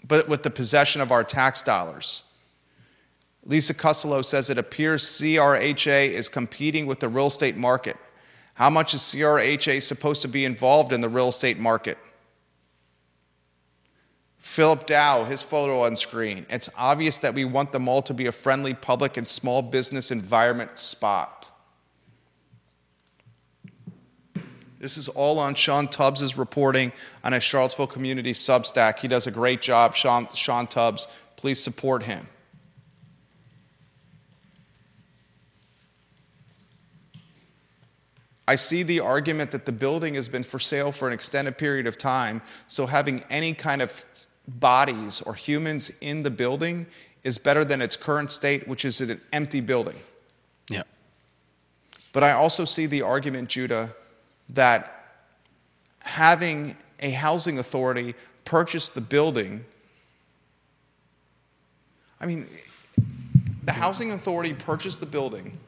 but 0.04 0.28
with 0.28 0.42
the 0.42 0.50
possession 0.50 1.00
of 1.00 1.12
our 1.12 1.24
tax 1.24 1.62
dollars. 1.62 2.24
Lisa 3.44 3.74
Costello 3.74 4.22
says 4.22 4.50
it 4.50 4.58
appears 4.58 5.02
CRHA 5.02 6.10
is 6.10 6.28
competing 6.28 6.86
with 6.86 7.00
the 7.00 7.08
real 7.08 7.26
estate 7.26 7.56
market. 7.56 7.96
How 8.54 8.70
much 8.70 8.94
is 8.94 9.00
CRHA 9.00 9.82
supposed 9.82 10.22
to 10.22 10.28
be 10.28 10.44
involved 10.44 10.92
in 10.92 11.00
the 11.00 11.08
real 11.08 11.28
estate 11.28 11.58
market? 11.58 11.98
Philip 14.42 14.86
Dow, 14.86 15.22
his 15.24 15.40
photo 15.40 15.84
on 15.84 15.96
screen. 15.96 16.44
It's 16.50 16.68
obvious 16.76 17.16
that 17.18 17.32
we 17.32 17.44
want 17.44 17.70
the 17.70 17.78
mall 17.78 18.02
to 18.02 18.12
be 18.12 18.26
a 18.26 18.32
friendly 18.32 18.74
public 18.74 19.16
and 19.16 19.26
small 19.26 19.62
business 19.62 20.10
environment 20.10 20.78
spot. 20.78 21.52
This 24.80 24.98
is 24.98 25.08
all 25.08 25.38
on 25.38 25.54
Sean 25.54 25.86
Tubbs' 25.86 26.36
reporting 26.36 26.92
on 27.22 27.32
a 27.32 27.40
Charlottesville 27.40 27.86
Community 27.86 28.32
Substack. 28.32 28.98
He 28.98 29.06
does 29.06 29.28
a 29.28 29.30
great 29.30 29.62
job, 29.62 29.94
Sean, 29.94 30.28
Sean 30.34 30.66
Tubbs. 30.66 31.06
Please 31.36 31.62
support 31.62 32.02
him. 32.02 32.26
I 38.48 38.56
see 38.56 38.82
the 38.82 38.98
argument 39.00 39.52
that 39.52 39.66
the 39.66 39.72
building 39.72 40.14
has 40.14 40.28
been 40.28 40.42
for 40.42 40.58
sale 40.58 40.90
for 40.90 41.06
an 41.06 41.14
extended 41.14 41.56
period 41.56 41.86
of 41.86 41.96
time, 41.96 42.42
so 42.66 42.86
having 42.86 43.24
any 43.30 43.54
kind 43.54 43.80
of 43.80 44.04
bodies 44.46 45.20
or 45.22 45.34
humans 45.34 45.92
in 46.00 46.22
the 46.22 46.30
building 46.30 46.86
is 47.22 47.38
better 47.38 47.64
than 47.64 47.80
its 47.80 47.96
current 47.96 48.30
state, 48.30 48.66
which 48.66 48.84
is 48.84 49.00
an 49.00 49.20
empty 49.32 49.60
building. 49.60 49.96
Yeah. 50.68 50.82
But 52.12 52.24
I 52.24 52.32
also 52.32 52.64
see 52.64 52.86
the 52.86 53.02
argument, 53.02 53.48
Judah, 53.48 53.94
that 54.50 55.24
having 56.00 56.76
a 57.00 57.10
housing 57.10 57.58
authority 57.58 58.14
purchase 58.44 58.88
the 58.88 59.00
building, 59.00 59.64
I 62.20 62.26
mean, 62.26 62.48
the 63.64 63.72
housing 63.72 64.12
authority 64.12 64.52
purchased 64.54 65.00
the 65.00 65.06
building 65.06 65.58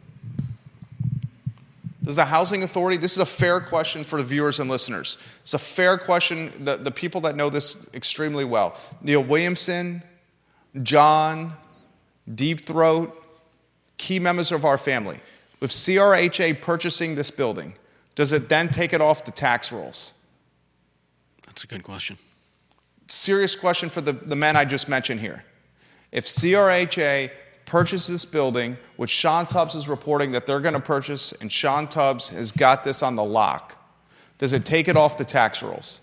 does 2.04 2.16
the 2.16 2.24
housing 2.26 2.62
authority, 2.62 2.98
this 2.98 3.12
is 3.12 3.22
a 3.22 3.26
fair 3.26 3.60
question 3.60 4.04
for 4.04 4.18
the 4.18 4.24
viewers 4.24 4.60
and 4.60 4.68
listeners. 4.68 5.16
It's 5.40 5.54
a 5.54 5.58
fair 5.58 5.96
question, 5.96 6.52
the, 6.62 6.76
the 6.76 6.90
people 6.90 7.22
that 7.22 7.34
know 7.34 7.48
this 7.48 7.88
extremely 7.94 8.44
well. 8.44 8.76
Neil 9.00 9.24
Williamson, 9.24 10.02
John, 10.82 11.52
Deep 12.34 12.66
Throat, 12.66 13.24
key 13.96 14.18
members 14.18 14.52
of 14.52 14.66
our 14.66 14.76
family. 14.76 15.18
With 15.60 15.70
CRHA 15.70 16.60
purchasing 16.60 17.14
this 17.14 17.30
building, 17.30 17.74
does 18.14 18.32
it 18.32 18.50
then 18.50 18.68
take 18.68 18.92
it 18.92 19.00
off 19.00 19.24
the 19.24 19.30
tax 19.30 19.72
rolls? 19.72 20.12
That's 21.46 21.64
a 21.64 21.66
good 21.66 21.82
question. 21.82 22.18
Serious 23.08 23.56
question 23.56 23.88
for 23.88 24.02
the, 24.02 24.12
the 24.12 24.36
men 24.36 24.56
I 24.56 24.66
just 24.66 24.90
mentioned 24.90 25.20
here. 25.20 25.42
If 26.12 26.26
CRHA 26.26 27.30
purchase 27.74 28.06
this 28.06 28.24
building, 28.24 28.78
which 28.98 29.10
Sean 29.10 29.46
Tubbs 29.46 29.74
is 29.74 29.88
reporting 29.88 30.30
that 30.30 30.46
they're 30.46 30.60
going 30.60 30.74
to 30.74 30.80
purchase, 30.80 31.32
and 31.32 31.50
Sean 31.50 31.88
Tubbs 31.88 32.28
has 32.28 32.52
got 32.52 32.84
this 32.84 33.02
on 33.02 33.16
the 33.16 33.24
lock, 33.24 33.76
does 34.38 34.52
it 34.52 34.64
take 34.64 34.86
it 34.86 34.96
off 34.96 35.16
the 35.16 35.24
tax 35.24 35.60
rolls? 35.60 36.00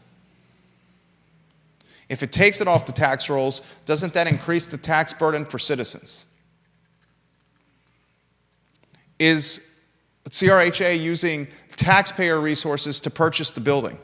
If 2.09 2.23
it 2.23 2.33
takes 2.33 2.59
it 2.59 2.67
off 2.67 2.85
the 2.85 2.91
tax 2.91 3.29
rolls, 3.29 3.61
doesn't 3.85 4.13
that 4.15 4.27
increase 4.27 4.67
the 4.67 4.77
tax 4.77 5.13
burden 5.13 5.45
for 5.45 5.57
citizens? 5.57 6.27
Is 9.17 9.65
CRHA 10.29 11.01
using 11.01 11.47
taxpayer 11.77 12.41
resources 12.41 12.99
to 12.99 13.09
purchase 13.09 13.49
the 13.49 13.61
building? 13.61 13.97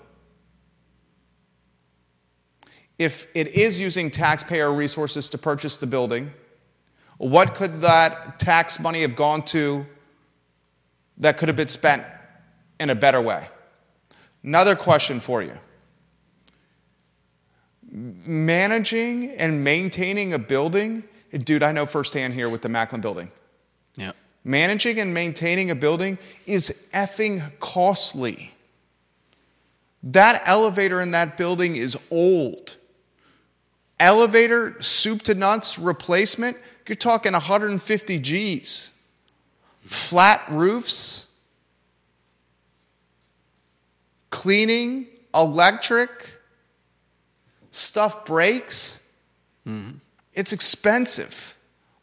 If 2.97 3.27
it 3.35 3.47
is 3.49 3.77
using 3.77 4.09
taxpayer 4.09 4.71
resources 4.71 5.27
to 5.27 5.37
purchase 5.37 5.75
the 5.75 5.87
building, 5.87 6.31
what 7.17 7.55
could 7.55 7.81
that 7.81 8.39
tax 8.39 8.79
money 8.79 9.01
have 9.01 9.15
gone 9.15 9.43
to 9.45 9.85
that 11.17 11.37
could 11.37 11.49
have 11.49 11.55
been 11.55 11.67
spent 11.67 12.05
in 12.79 12.89
a 12.89 12.95
better 12.95 13.21
way? 13.21 13.47
Another 14.43 14.75
question 14.75 15.19
for 15.19 15.41
you. 15.41 15.53
Managing 17.89 19.31
and 19.31 19.63
maintaining 19.63 20.33
a 20.33 20.39
building, 20.39 21.03
dude, 21.31 21.63
I 21.63 21.71
know 21.71 21.85
firsthand 21.85 22.33
here 22.33 22.49
with 22.49 22.61
the 22.61 22.69
Macklin 22.69 23.01
building. 23.01 23.31
Yeah. 23.95 24.11
Managing 24.43 24.99
and 24.99 25.13
maintaining 25.13 25.71
a 25.71 25.75
building 25.75 26.17
is 26.45 26.83
effing 26.93 27.59
costly. 27.59 28.53
That 30.03 30.41
elevator 30.45 31.01
in 31.01 31.11
that 31.11 31.35
building 31.37 31.75
is 31.75 31.97
old. 32.11 32.77
Elevator, 33.99 34.79
soup 34.81 35.23
to 35.23 35.33
nuts 35.33 35.79
replacement, 35.79 36.57
you're 36.87 36.95
talking 36.95 37.33
150 37.33 38.19
G's. 38.19 38.91
Flat 39.83 40.43
roofs, 40.49 41.27
cleaning, 44.29 45.07
electric, 45.33 46.37
stuff 47.71 48.25
breaks. 48.25 49.01
Mm-hmm. 49.65 49.97
It's 50.33 50.53
expensive. 50.53 51.55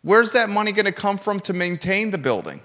Where's 0.03 0.33
that 0.33 0.51
money 0.51 0.73
going 0.73 0.87
to 0.87 0.93
come 0.93 1.19
from 1.19 1.41
to 1.41 1.53
maintain 1.53 2.11
the 2.11 2.19
building? 2.19 2.61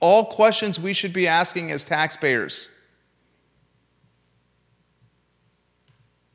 All 0.00 0.24
questions 0.24 0.78
we 0.78 0.92
should 0.92 1.12
be 1.12 1.26
asking 1.26 1.70
as 1.70 1.84
taxpayers. 1.84 2.70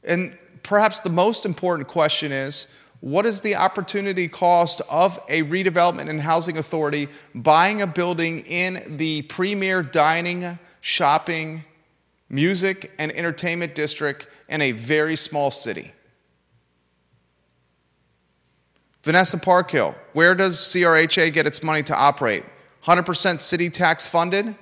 And 0.03 0.37
perhaps 0.63 0.99
the 0.99 1.09
most 1.09 1.45
important 1.45 1.87
question 1.87 2.31
is 2.31 2.67
what 3.01 3.25
is 3.25 3.41
the 3.41 3.55
opportunity 3.55 4.29
cost 4.29 4.81
of 4.89 5.19
a 5.27 5.43
redevelopment 5.43 6.09
and 6.09 6.21
housing 6.21 6.57
authority 6.57 7.09
buying 7.35 7.81
a 7.81 7.87
building 7.87 8.39
in 8.45 8.81
the 8.97 9.23
premier 9.23 9.83
dining, 9.83 10.57
shopping, 10.79 11.65
music, 12.29 12.93
and 12.97 13.11
entertainment 13.11 13.75
district 13.75 14.27
in 14.47 14.61
a 14.61 14.71
very 14.71 15.17
small 15.17 15.51
city? 15.51 15.91
Vanessa 19.03 19.37
Parkhill, 19.37 19.95
where 20.13 20.33
does 20.33 20.57
CRHA 20.57 21.33
get 21.33 21.45
its 21.45 21.61
money 21.61 21.83
to 21.83 21.93
operate? 21.93 22.45
100% 22.85 23.41
city 23.41 23.69
tax 23.69 24.07
funded? 24.07 24.55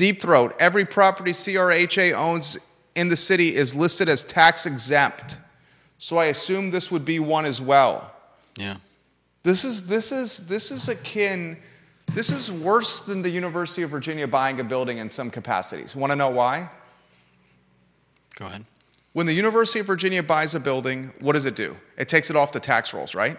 Deep 0.00 0.22
Throat, 0.22 0.54
every 0.58 0.86
property 0.86 1.32
CRHA 1.32 2.14
owns 2.14 2.56
in 2.94 3.10
the 3.10 3.16
city 3.16 3.54
is 3.54 3.74
listed 3.74 4.08
as 4.08 4.24
tax 4.24 4.64
exempt. 4.64 5.36
So 5.98 6.16
I 6.16 6.24
assume 6.26 6.70
this 6.70 6.90
would 6.90 7.04
be 7.04 7.20
one 7.20 7.44
as 7.44 7.60
well. 7.60 8.10
Yeah. 8.56 8.76
This 9.42 9.62
is 9.62 9.86
this 9.86 10.10
is 10.10 10.46
this 10.46 10.70
is 10.70 10.88
akin 10.88 11.58
this 12.14 12.32
is 12.32 12.50
worse 12.50 13.00
than 13.00 13.20
the 13.20 13.28
University 13.28 13.82
of 13.82 13.90
Virginia 13.90 14.26
buying 14.26 14.58
a 14.58 14.64
building 14.64 14.96
in 14.96 15.10
some 15.10 15.30
capacities. 15.30 15.94
Want 15.94 16.12
to 16.12 16.16
know 16.16 16.30
why? 16.30 16.70
Go 18.36 18.46
ahead. 18.46 18.64
When 19.12 19.26
the 19.26 19.34
University 19.34 19.80
of 19.80 19.86
Virginia 19.86 20.22
buys 20.22 20.54
a 20.54 20.60
building, 20.60 21.12
what 21.20 21.34
does 21.34 21.44
it 21.44 21.56
do? 21.56 21.76
It 21.98 22.08
takes 22.08 22.30
it 22.30 22.36
off 22.36 22.52
the 22.52 22.60
tax 22.60 22.94
rolls, 22.94 23.14
right? 23.14 23.36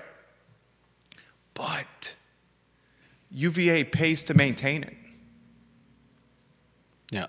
But 1.55 2.15
UVA 3.31 3.85
pays 3.85 4.23
to 4.25 4.35
maintain 4.35 4.83
it. 4.83 4.95
Yeah. 7.11 7.27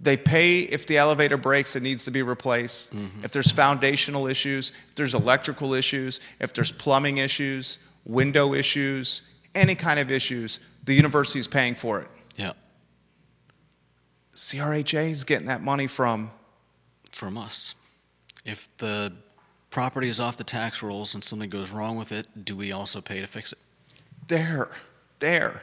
They 0.00 0.16
pay 0.16 0.60
if 0.60 0.86
the 0.86 0.96
elevator 0.98 1.36
breaks, 1.36 1.76
it 1.76 1.82
needs 1.82 2.04
to 2.06 2.10
be 2.10 2.22
replaced. 2.22 2.92
Mm-hmm. 2.94 3.24
If 3.24 3.30
there's 3.30 3.52
foundational 3.52 4.26
issues, 4.26 4.72
if 4.88 4.96
there's 4.96 5.14
electrical 5.14 5.74
issues, 5.74 6.18
if 6.40 6.52
there's 6.52 6.72
plumbing 6.72 7.18
issues, 7.18 7.78
window 8.04 8.52
issues, 8.52 9.22
any 9.54 9.76
kind 9.76 10.00
of 10.00 10.10
issues, 10.10 10.58
the 10.84 10.94
university 10.94 11.38
is 11.38 11.46
paying 11.46 11.76
for 11.76 12.00
it. 12.00 12.08
Yeah. 12.36 12.54
CRHA 14.34 15.10
is 15.10 15.22
getting 15.22 15.46
that 15.46 15.62
money 15.62 15.86
from 15.86 16.32
From 17.12 17.38
us. 17.38 17.76
If 18.44 18.76
the 18.78 19.12
property 19.70 20.08
is 20.08 20.18
off 20.18 20.36
the 20.36 20.44
tax 20.44 20.82
rolls 20.82 21.14
and 21.14 21.22
something 21.22 21.48
goes 21.48 21.70
wrong 21.70 21.96
with 21.96 22.10
it, 22.10 22.26
do 22.44 22.56
we 22.56 22.72
also 22.72 23.00
pay 23.00 23.20
to 23.20 23.26
fix 23.28 23.52
it? 23.52 23.58
there, 24.28 24.70
there. 25.18 25.62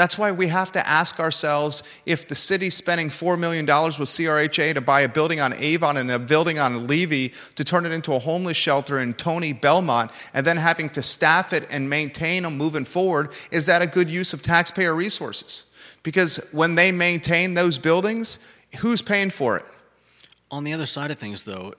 That's 0.00 0.16
why 0.16 0.32
we 0.32 0.48
have 0.48 0.72
to 0.72 0.88
ask 0.88 1.20
ourselves 1.20 1.82
if 2.06 2.26
the 2.26 2.34
city's 2.34 2.74
spending 2.74 3.10
$4 3.10 3.38
million 3.38 3.66
with 3.66 4.08
CRHA 4.08 4.72
to 4.76 4.80
buy 4.80 5.02
a 5.02 5.08
building 5.10 5.40
on 5.40 5.52
Avon 5.52 5.98
and 5.98 6.10
a 6.10 6.18
building 6.18 6.58
on 6.58 6.86
Levy 6.86 7.34
to 7.56 7.64
turn 7.64 7.84
it 7.84 7.92
into 7.92 8.14
a 8.14 8.18
homeless 8.18 8.56
shelter 8.56 8.98
in 8.98 9.12
Tony 9.12 9.52
Belmont 9.52 10.10
and 10.32 10.46
then 10.46 10.56
having 10.56 10.88
to 10.88 11.02
staff 11.02 11.52
it 11.52 11.66
and 11.70 11.90
maintain 11.90 12.44
them 12.44 12.56
moving 12.56 12.86
forward, 12.86 13.32
is 13.50 13.66
that 13.66 13.82
a 13.82 13.86
good 13.86 14.08
use 14.08 14.32
of 14.32 14.40
taxpayer 14.40 14.94
resources? 14.94 15.66
Because 16.02 16.38
when 16.50 16.76
they 16.76 16.92
maintain 16.92 17.52
those 17.52 17.76
buildings, 17.76 18.38
who's 18.78 19.02
paying 19.02 19.28
for 19.28 19.58
it? 19.58 19.64
On 20.50 20.64
the 20.64 20.72
other 20.72 20.86
side 20.86 21.10
of 21.10 21.18
things, 21.18 21.44
though, 21.44 21.74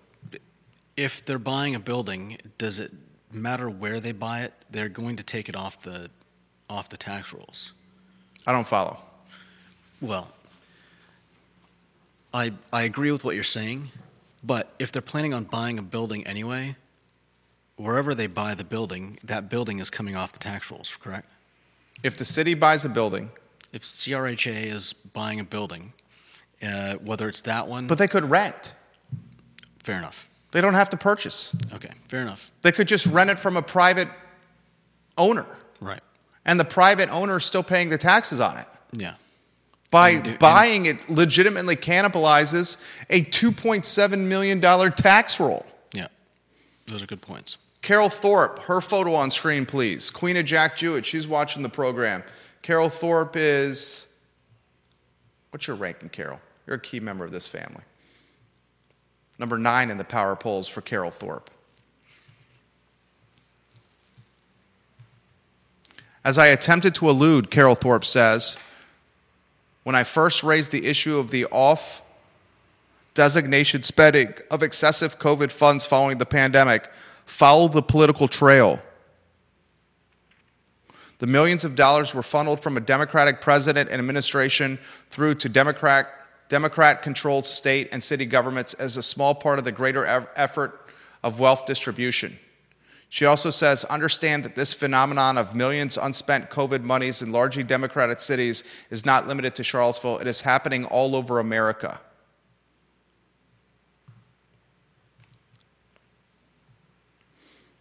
if 0.95 1.25
they're 1.25 1.39
buying 1.39 1.73
a 1.73 1.79
building, 1.79 2.37
does 2.59 2.77
it 2.77 2.91
matter 3.31 3.67
where 3.67 3.99
they 3.99 4.11
buy 4.11 4.41
it? 4.43 4.53
They're 4.69 4.89
going 4.89 5.15
to 5.15 5.23
take 5.23 5.49
it 5.49 5.55
off 5.55 5.81
the 5.81 6.11
off 6.69 6.87
the 6.87 6.97
tax 6.97 7.33
rolls. 7.33 7.73
I 8.47 8.51
don't 8.51 8.67
follow. 8.67 8.99
Well, 10.01 10.27
I 12.33 12.51
I 12.71 12.83
agree 12.83 13.11
with 13.11 13.23
what 13.23 13.35
you're 13.35 13.43
saying, 13.43 13.91
but 14.43 14.73
if 14.79 14.91
they're 14.91 15.01
planning 15.01 15.33
on 15.33 15.43
buying 15.45 15.77
a 15.77 15.81
building 15.81 16.25
anyway, 16.25 16.75
wherever 17.75 18.15
they 18.15 18.27
buy 18.27 18.55
the 18.55 18.63
building, 18.63 19.19
that 19.23 19.49
building 19.49 19.79
is 19.79 19.89
coming 19.89 20.15
off 20.15 20.31
the 20.33 20.39
tax 20.39 20.71
rolls, 20.71 20.97
correct? 20.99 21.27
If 22.03 22.17
the 22.17 22.25
city 22.25 22.53
buys 22.55 22.85
a 22.85 22.89
building, 22.89 23.29
If 23.73 23.83
CRHA 23.83 24.65
is 24.67 24.93
buying 24.93 25.39
a 25.39 25.43
building, 25.45 25.93
uh, 26.61 26.95
whether 27.05 27.29
it's 27.29 27.41
that 27.43 27.67
one, 27.67 27.87
but 27.87 27.97
they 27.97 28.07
could 28.07 28.29
rent, 28.29 28.75
fair 29.79 29.97
enough. 29.97 30.27
they 30.51 30.61
don't 30.61 30.73
have 30.73 30.89
to 30.89 30.97
purchase. 30.97 31.55
Okay, 31.73 31.91
fair 32.09 32.21
enough. 32.21 32.51
They 32.63 32.71
could 32.71 32.87
just 32.87 33.05
rent 33.07 33.29
it 33.29 33.39
from 33.39 33.55
a 33.57 33.61
private 33.61 34.09
owner, 35.17 35.45
Right. 35.79 36.01
And 36.45 36.59
the 36.59 36.65
private 36.65 37.09
owner 37.09 37.37
is 37.37 37.45
still 37.45 37.63
paying 37.63 37.89
the 37.89 37.97
taxes 37.97 38.39
on 38.39 38.57
it. 38.57 38.65
Yeah. 38.93 39.15
By 39.91 40.15
do- 40.15 40.37
buying 40.37 40.85
it, 40.85 41.09
legitimately 41.09 41.75
cannibalizes 41.75 42.77
a 43.09 43.21
$2.7 43.21 44.19
million 44.19 44.61
tax 44.61 45.39
roll. 45.39 45.65
Yeah. 45.93 46.07
Those 46.87 47.03
are 47.03 47.07
good 47.07 47.21
points. 47.21 47.57
Carol 47.81 48.09
Thorpe, 48.09 48.59
her 48.59 48.79
photo 48.79 49.13
on 49.13 49.29
screen, 49.31 49.65
please. 49.65 50.11
Queen 50.11 50.37
of 50.37 50.45
Jack 50.45 50.77
Jouett, 50.77 51.03
she's 51.03 51.27
watching 51.27 51.63
the 51.63 51.69
program. 51.69 52.23
Carol 52.61 52.89
Thorpe 52.89 53.35
is. 53.35 54.07
What's 55.49 55.67
your 55.67 55.75
ranking, 55.75 56.09
Carol? 56.09 56.39
You're 56.65 56.77
a 56.77 56.79
key 56.79 56.99
member 56.99 57.25
of 57.25 57.31
this 57.31 57.47
family. 57.47 57.83
Number 59.39 59.57
nine 59.57 59.89
in 59.89 59.97
the 59.97 60.03
power 60.03 60.35
polls 60.35 60.67
for 60.67 60.81
Carol 60.81 61.11
Thorpe. 61.11 61.49
As 66.23 66.37
I 66.37 66.47
attempted 66.47 66.95
to 66.95 67.09
allude, 67.09 67.49
Carol 67.49 67.75
Thorpe 67.75 68.05
says, 68.05 68.57
when 69.83 69.95
I 69.95 70.03
first 70.03 70.43
raised 70.43 70.71
the 70.71 70.85
issue 70.85 71.17
of 71.17 71.31
the 71.31 71.45
off 71.45 72.03
designation 73.13 73.83
spending 73.83 74.33
of 74.49 74.61
excessive 74.61 75.17
COVID 75.17 75.51
funds 75.51 75.85
following 75.85 76.17
the 76.17 76.25
pandemic, 76.25 76.91
followed 77.25 77.73
the 77.73 77.81
political 77.81 78.27
trail. 78.27 78.79
The 81.17 81.27
millions 81.27 81.65
of 81.65 81.75
dollars 81.75 82.15
were 82.15 82.23
funneled 82.23 82.61
from 82.61 82.77
a 82.77 82.79
Democratic 82.79 83.41
president 83.41 83.89
and 83.89 83.99
administration 83.99 84.77
through 85.09 85.35
to 85.35 85.49
Democrat 85.49 86.07
Democrat 86.49 87.01
controlled 87.01 87.45
state 87.45 87.87
and 87.93 88.03
city 88.03 88.25
governments 88.25 88.73
as 88.73 88.97
a 88.97 89.03
small 89.03 89.33
part 89.33 89.57
of 89.57 89.63
the 89.63 89.71
greater 89.71 90.05
effort 90.35 90.85
of 91.23 91.39
wealth 91.39 91.65
distribution. 91.65 92.37
She 93.13 93.25
also 93.25 93.49
says, 93.49 93.83
understand 93.83 94.45
that 94.45 94.55
this 94.55 94.73
phenomenon 94.73 95.37
of 95.37 95.53
millions 95.53 95.97
unspent 95.97 96.49
COVID 96.49 96.81
monies 96.81 97.21
in 97.21 97.33
largely 97.33 97.61
Democratic 97.61 98.21
cities 98.21 98.85
is 98.89 99.05
not 99.05 99.27
limited 99.27 99.53
to 99.55 99.65
Charlottesville. 99.65 100.19
It 100.19 100.27
is 100.27 100.39
happening 100.39 100.85
all 100.85 101.13
over 101.13 101.39
America. 101.39 101.99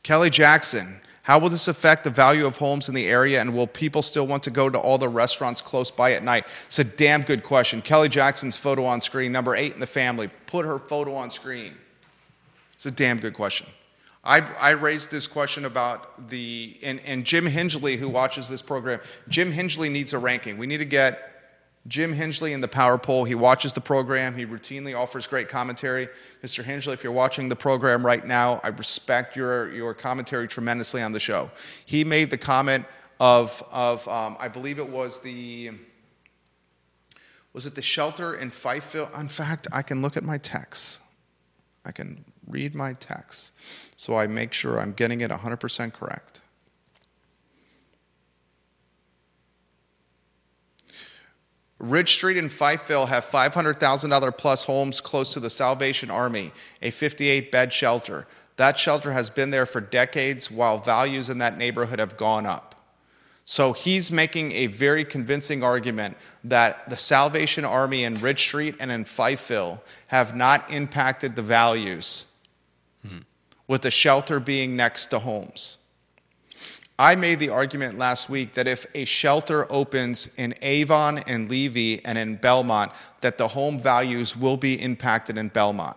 Kelly 0.02 0.30
Jackson, 0.30 1.00
how 1.22 1.38
will 1.38 1.48
this 1.48 1.68
affect 1.68 2.02
the 2.02 2.10
value 2.10 2.44
of 2.44 2.58
homes 2.58 2.88
in 2.88 2.94
the 2.96 3.06
area 3.06 3.40
and 3.40 3.54
will 3.54 3.68
people 3.68 4.02
still 4.02 4.26
want 4.26 4.42
to 4.42 4.50
go 4.50 4.68
to 4.68 4.80
all 4.80 4.98
the 4.98 5.08
restaurants 5.08 5.60
close 5.60 5.92
by 5.92 6.14
at 6.14 6.24
night? 6.24 6.48
It's 6.66 6.80
a 6.80 6.84
damn 6.84 7.22
good 7.22 7.44
question. 7.44 7.82
Kelly 7.82 8.08
Jackson's 8.08 8.56
photo 8.56 8.84
on 8.84 9.00
screen, 9.00 9.30
number 9.30 9.54
eight 9.54 9.74
in 9.74 9.80
the 9.80 9.86
family. 9.86 10.28
Put 10.46 10.66
her 10.66 10.80
photo 10.80 11.14
on 11.14 11.30
screen. 11.30 11.74
It's 12.72 12.86
a 12.86 12.90
damn 12.90 13.18
good 13.18 13.34
question. 13.34 13.68
I, 14.22 14.40
I 14.60 14.70
raised 14.70 15.10
this 15.10 15.26
question 15.26 15.64
about 15.64 16.28
the, 16.28 16.76
and, 16.82 17.00
and 17.06 17.24
Jim 17.24 17.46
Hingley, 17.46 17.96
who 17.96 18.08
watches 18.08 18.48
this 18.48 18.60
program, 18.60 19.00
Jim 19.28 19.50
Hingley 19.50 19.90
needs 19.90 20.12
a 20.12 20.18
ranking. 20.18 20.58
We 20.58 20.66
need 20.66 20.78
to 20.78 20.84
get 20.84 21.26
Jim 21.88 22.12
Hingley 22.12 22.52
in 22.52 22.60
the 22.60 22.68
power 22.68 22.98
poll. 22.98 23.24
He 23.24 23.34
watches 23.34 23.72
the 23.72 23.80
program. 23.80 24.36
He 24.36 24.44
routinely 24.44 24.96
offers 24.96 25.26
great 25.26 25.48
commentary. 25.48 26.08
Mr. 26.42 26.62
Hingley, 26.62 26.92
if 26.92 27.02
you're 27.02 27.12
watching 27.12 27.48
the 27.48 27.56
program 27.56 28.04
right 28.04 28.24
now, 28.24 28.60
I 28.62 28.68
respect 28.68 29.36
your, 29.36 29.72
your 29.72 29.94
commentary 29.94 30.46
tremendously 30.46 31.00
on 31.00 31.12
the 31.12 31.20
show. 31.20 31.50
He 31.86 32.04
made 32.04 32.28
the 32.28 32.38
comment 32.38 32.84
of, 33.18 33.62
of 33.72 34.06
um, 34.06 34.36
I 34.38 34.48
believe 34.48 34.78
it 34.78 34.88
was 34.88 35.20
the, 35.20 35.70
was 37.54 37.64
it 37.64 37.74
the 37.74 37.82
shelter 37.82 38.34
in 38.34 38.50
Fifeville? 38.50 39.18
In 39.18 39.28
fact, 39.28 39.66
I 39.72 39.80
can 39.80 40.02
look 40.02 40.18
at 40.18 40.24
my 40.24 40.36
text. 40.36 41.00
I 41.86 41.92
can 41.92 42.22
read 42.46 42.74
my 42.74 42.92
text 42.94 43.54
so 44.00 44.16
I 44.16 44.26
make 44.28 44.54
sure 44.54 44.80
I'm 44.80 44.92
getting 44.92 45.20
it 45.20 45.30
100% 45.30 45.92
correct. 45.92 46.40
Ridge 51.78 52.14
Street 52.14 52.38
and 52.38 52.50
Fifeville 52.50 53.08
have 53.08 53.26
$500,000 53.26 54.38
plus 54.38 54.64
homes 54.64 55.02
close 55.02 55.34
to 55.34 55.40
the 55.40 55.50
Salvation 55.50 56.10
Army, 56.10 56.50
a 56.80 56.88
58 56.88 57.52
bed 57.52 57.74
shelter. 57.74 58.26
That 58.56 58.78
shelter 58.78 59.12
has 59.12 59.28
been 59.28 59.50
there 59.50 59.66
for 59.66 59.82
decades 59.82 60.50
while 60.50 60.78
values 60.78 61.28
in 61.28 61.36
that 61.36 61.58
neighborhood 61.58 61.98
have 61.98 62.16
gone 62.16 62.46
up. 62.46 62.76
So 63.44 63.74
he's 63.74 64.10
making 64.10 64.52
a 64.52 64.68
very 64.68 65.04
convincing 65.04 65.62
argument 65.62 66.16
that 66.44 66.88
the 66.88 66.96
Salvation 66.96 67.66
Army 67.66 68.04
in 68.04 68.14
Ridge 68.14 68.40
Street 68.40 68.76
and 68.80 68.90
in 68.90 69.04
Fifeville 69.04 69.82
have 70.06 70.34
not 70.34 70.70
impacted 70.70 71.36
the 71.36 71.42
values 71.42 72.28
with 73.70 73.82
the 73.82 73.90
shelter 73.90 74.40
being 74.40 74.74
next 74.74 75.06
to 75.06 75.18
homes. 75.20 75.78
I 76.98 77.14
made 77.14 77.38
the 77.38 77.50
argument 77.50 77.98
last 77.98 78.28
week 78.28 78.54
that 78.54 78.66
if 78.66 78.84
a 78.96 79.04
shelter 79.04 79.72
opens 79.72 80.28
in 80.36 80.56
Avon 80.60 81.18
and 81.18 81.48
Levy 81.48 82.04
and 82.04 82.18
in 82.18 82.34
Belmont, 82.34 82.90
that 83.20 83.38
the 83.38 83.46
home 83.46 83.78
values 83.78 84.36
will 84.36 84.56
be 84.56 84.74
impacted 84.82 85.38
in 85.38 85.48
Belmont. 85.50 85.96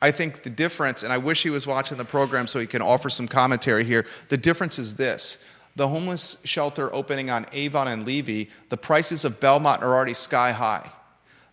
I 0.00 0.10
think 0.10 0.42
the 0.42 0.48
difference, 0.48 1.02
and 1.02 1.12
I 1.12 1.18
wish 1.18 1.42
he 1.42 1.50
was 1.50 1.66
watching 1.66 1.98
the 1.98 2.04
program 2.06 2.46
so 2.46 2.58
he 2.58 2.66
can 2.66 2.80
offer 2.80 3.10
some 3.10 3.28
commentary 3.28 3.84
here. 3.84 4.06
The 4.30 4.38
difference 4.38 4.78
is 4.78 4.94
this 4.94 5.36
the 5.76 5.88
homeless 5.88 6.38
shelter 6.44 6.92
opening 6.94 7.28
on 7.28 7.44
Avon 7.52 7.88
and 7.88 8.06
Levy, 8.06 8.48
the 8.70 8.78
prices 8.78 9.26
of 9.26 9.38
Belmont 9.38 9.82
are 9.82 9.94
already 9.94 10.14
sky 10.14 10.52
high. 10.52 10.90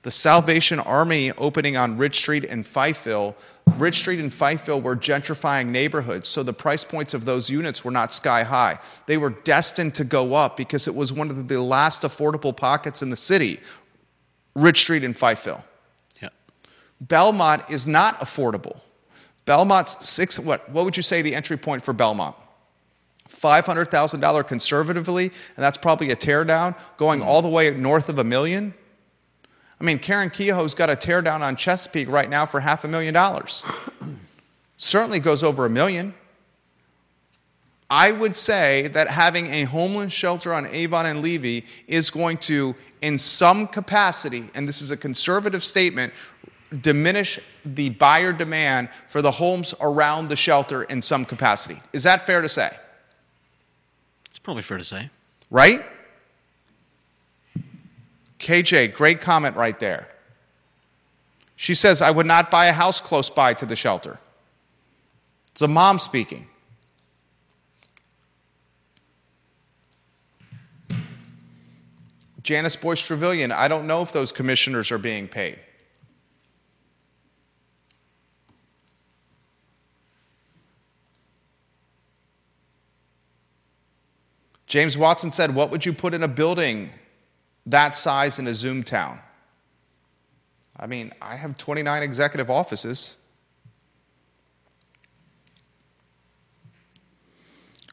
The 0.03 0.11
Salvation 0.11 0.79
Army 0.79 1.33
opening 1.33 1.75
on 1.75 1.97
Ridge 1.97 2.15
Street 2.15 2.45
in 2.45 2.63
Fifeville. 2.63 3.35
Ridge 3.77 3.99
Street 3.99 4.19
and 4.19 4.31
Fifeville 4.31 4.81
were 4.81 4.95
gentrifying 4.95 5.67
neighborhoods, 5.67 6.27
so 6.27 6.43
the 6.43 6.53
price 6.53 6.83
points 6.83 7.13
of 7.13 7.25
those 7.25 7.49
units 7.49 7.83
were 7.83 7.91
not 7.91 8.11
sky 8.13 8.43
high. 8.43 8.79
They 9.05 9.17
were 9.17 9.29
destined 9.29 9.95
to 9.95 10.03
go 10.03 10.33
up 10.33 10.57
because 10.57 10.87
it 10.87 10.95
was 10.95 11.13
one 11.13 11.29
of 11.29 11.47
the 11.47 11.61
last 11.61 12.03
affordable 12.03 12.55
pockets 12.55 13.01
in 13.01 13.09
the 13.09 13.17
city, 13.17 13.59
Ridge 14.55 14.81
Street 14.81 15.03
and 15.03 15.15
Fifeville. 15.15 15.63
Yeah. 16.21 16.29
Belmont 17.01 17.69
is 17.69 17.87
not 17.87 18.19
affordable. 18.19 18.81
Belmont's 19.45 20.07
six, 20.07 20.39
what, 20.39 20.69
what 20.69 20.85
would 20.85 20.95
you 20.95 21.03
say 21.03 21.21
the 21.21 21.33
entry 21.35 21.57
point 21.57 21.83
for 21.83 21.93
Belmont? 21.93 22.35
$500,000 23.29 24.47
conservatively, 24.47 25.25
and 25.25 25.57
that's 25.57 25.77
probably 25.77 26.11
a 26.11 26.15
teardown, 26.15 26.77
going 26.97 27.21
hmm. 27.21 27.27
all 27.27 27.41
the 27.41 27.49
way 27.49 27.71
north 27.71 28.09
of 28.09 28.19
a 28.19 28.23
million. 28.23 28.73
I 29.79 29.85
mean, 29.85 29.99
Karen 29.99 30.29
Kehoe's 30.29 30.75
got 30.75 30.89
a 30.89 30.95
teardown 30.95 31.41
on 31.41 31.55
Chesapeake 31.55 32.09
right 32.09 32.29
now 32.29 32.45
for 32.45 32.59
half 32.59 32.83
a 32.83 32.87
million 32.87 33.13
dollars. 33.13 33.63
Certainly 34.77 35.19
goes 35.19 35.43
over 35.43 35.65
a 35.65 35.69
million. 35.69 36.13
I 37.89 38.11
would 38.11 38.35
say 38.35 38.87
that 38.89 39.07
having 39.07 39.47
a 39.47 39.63
homeless 39.63 40.13
shelter 40.13 40.53
on 40.53 40.67
Avon 40.67 41.05
and 41.05 41.21
Levy 41.21 41.65
is 41.87 42.11
going 42.11 42.37
to, 42.37 42.75
in 43.01 43.17
some 43.17 43.65
capacity, 43.65 44.43
and 44.53 44.67
this 44.67 44.81
is 44.81 44.91
a 44.91 44.97
conservative 44.97 45.63
statement, 45.63 46.13
diminish 46.81 47.39
the 47.65 47.89
buyer 47.89 48.31
demand 48.31 48.89
for 49.07 49.21
the 49.23 49.31
homes 49.31 49.73
around 49.81 50.27
the 50.29 50.35
shelter 50.35 50.83
in 50.83 51.01
some 51.01 51.25
capacity. 51.25 51.81
Is 51.93 52.03
that 52.03 52.21
fair 52.21 52.41
to 52.41 52.49
say? 52.49 52.69
It's 54.29 54.39
probably 54.39 54.61
fair 54.61 54.77
to 54.77 54.83
say. 54.83 55.09
Right? 55.49 55.83
KJ, 58.39 58.93
great 58.93 59.21
comment 59.21 59.55
right 59.55 59.77
there. 59.79 60.07
She 61.55 61.75
says, 61.75 62.01
I 62.01 62.09
would 62.09 62.25
not 62.25 62.49
buy 62.49 62.67
a 62.67 62.73
house 62.73 63.01
close 63.01 63.29
by 63.29 63.53
to 63.55 63.65
the 63.65 63.75
shelter. 63.75 64.17
It's 65.51 65.61
a 65.61 65.67
mom 65.67 65.99
speaking. 65.99 66.47
Janice 72.41 72.77
Boyce 72.77 73.05
Trevelyan, 73.05 73.51
I 73.51 73.67
don't 73.67 73.85
know 73.85 74.01
if 74.01 74.11
those 74.11 74.31
commissioners 74.31 74.91
are 74.91 74.97
being 74.97 75.27
paid. 75.27 75.59
James 84.65 84.97
Watson 84.97 85.31
said, 85.31 85.53
What 85.53 85.71
would 85.71 85.85
you 85.85 85.91
put 85.91 86.13
in 86.13 86.23
a 86.23 86.27
building 86.27 86.89
that 87.65 87.95
size 87.95 88.39
in 88.39 88.47
a 88.47 88.53
Zoom 88.53 88.83
town? 88.83 89.19
I 90.79 90.87
mean, 90.87 91.11
I 91.21 91.35
have 91.35 91.57
29 91.57 92.03
executive 92.03 92.49
offices. 92.49 93.17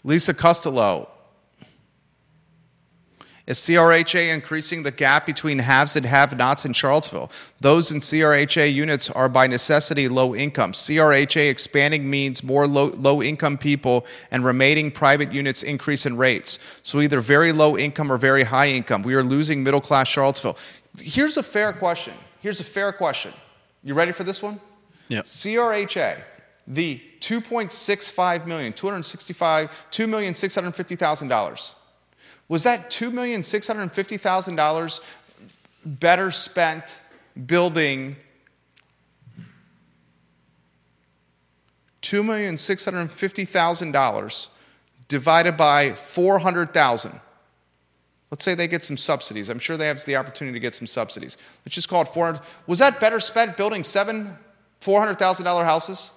Lisa 0.05 0.33
Costello, 0.33 1.11
is 3.47 3.59
CRHA 3.59 4.35
increasing 4.35 4.83
the 4.83 4.91
gap 4.91 5.25
between 5.25 5.61
haves 5.61 5.95
and 5.95 6.05
have 6.05 6.37
nots 6.37 6.65
in 6.65 6.73
Charlottesville? 6.73 7.31
Those 7.61 7.93
in 7.93 8.01
CRHA 8.01 8.73
units 8.73 9.09
are 9.09 9.29
by 9.29 9.47
necessity 9.47 10.09
low 10.09 10.35
income. 10.35 10.73
CRHA 10.73 11.49
expanding 11.49 12.11
means 12.11 12.43
more 12.43 12.67
low, 12.67 12.87
low 12.97 13.23
income 13.23 13.57
people 13.57 14.05
and 14.33 14.45
remaining 14.45 14.91
private 14.91 15.33
units 15.33 15.63
increase 15.63 16.07
in 16.07 16.17
rates. 16.17 16.81
So 16.83 17.01
either 17.01 17.21
very 17.21 17.53
low 17.53 17.79
income 17.79 18.11
or 18.11 18.19
very 18.19 18.43
high 18.43 18.69
income. 18.71 19.03
We 19.03 19.15
are 19.15 19.23
losing 19.23 19.63
middle 19.63 19.81
class 19.81 20.09
Charlottesville. 20.09 20.59
Here's 20.99 21.37
a 21.37 21.43
fair 21.43 21.73
question. 21.73 22.15
Here's 22.41 22.59
a 22.59 22.65
fair 22.65 22.93
question. 22.93 23.33
You 23.85 23.95
ready 23.95 24.11
for 24.11 24.25
this 24.25 24.43
one? 24.43 24.61
Yeah. 25.07 25.21
CRHA, 25.21 26.17
the 26.67 27.01
2.65 27.21 28.47
million, 28.49 28.73
265, 28.73 29.87
$2,650,000. 29.93 31.75
Was 32.49 32.63
that 32.63 32.91
$2,650,000 32.91 35.01
better 35.85 36.31
spent 36.31 37.01
building 37.47 38.15
$2,650,000 42.03 44.49
divided 45.09 45.57
by 45.57 45.91
400,000? 45.93 47.21
Let's 48.31 48.45
say 48.45 48.55
they 48.55 48.69
get 48.69 48.85
some 48.85 48.97
subsidies. 48.97 49.49
I'm 49.49 49.59
sure 49.59 49.77
they 49.77 49.87
have 49.87 50.05
the 50.05 50.15
opportunity 50.17 50.55
to 50.55 50.61
get 50.61 50.75
some 50.75 50.87
subsidies. 50.87 51.37
Let's 51.65 51.75
just 51.75 51.89
call 51.89 52.03
it 52.03 52.09
400. 52.09 52.43
Was 52.67 52.81
that 52.81 53.01
better 53.01 53.21
spent 53.21 53.57
building 53.57 53.83
seven 53.83 54.37
$400,000 54.81 55.65
houses? 55.65 56.13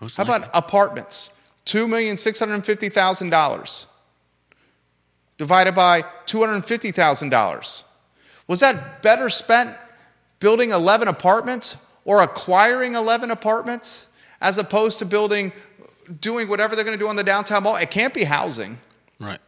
Most 0.00 0.16
How 0.16 0.24
about 0.24 0.50
apartments? 0.54 1.32
$2,650,000 1.68 3.86
divided 5.36 5.74
by 5.74 6.02
$250,000. 6.26 7.84
Was 8.46 8.60
that 8.60 9.02
better 9.02 9.28
spent 9.28 9.76
building 10.40 10.70
11 10.70 11.08
apartments 11.08 11.76
or 12.04 12.22
acquiring 12.22 12.94
11 12.94 13.30
apartments 13.30 14.06
as 14.40 14.56
opposed 14.56 14.98
to 15.00 15.04
building, 15.04 15.52
doing 16.20 16.48
whatever 16.48 16.74
they're 16.74 16.84
going 16.84 16.96
to 16.96 17.02
do 17.02 17.08
on 17.08 17.16
the 17.16 17.24
downtown 17.24 17.64
mall? 17.64 17.76
It 17.76 17.90
can't 17.90 18.14
be 18.14 18.24
housing. 18.24 18.78
Right. 19.20 19.40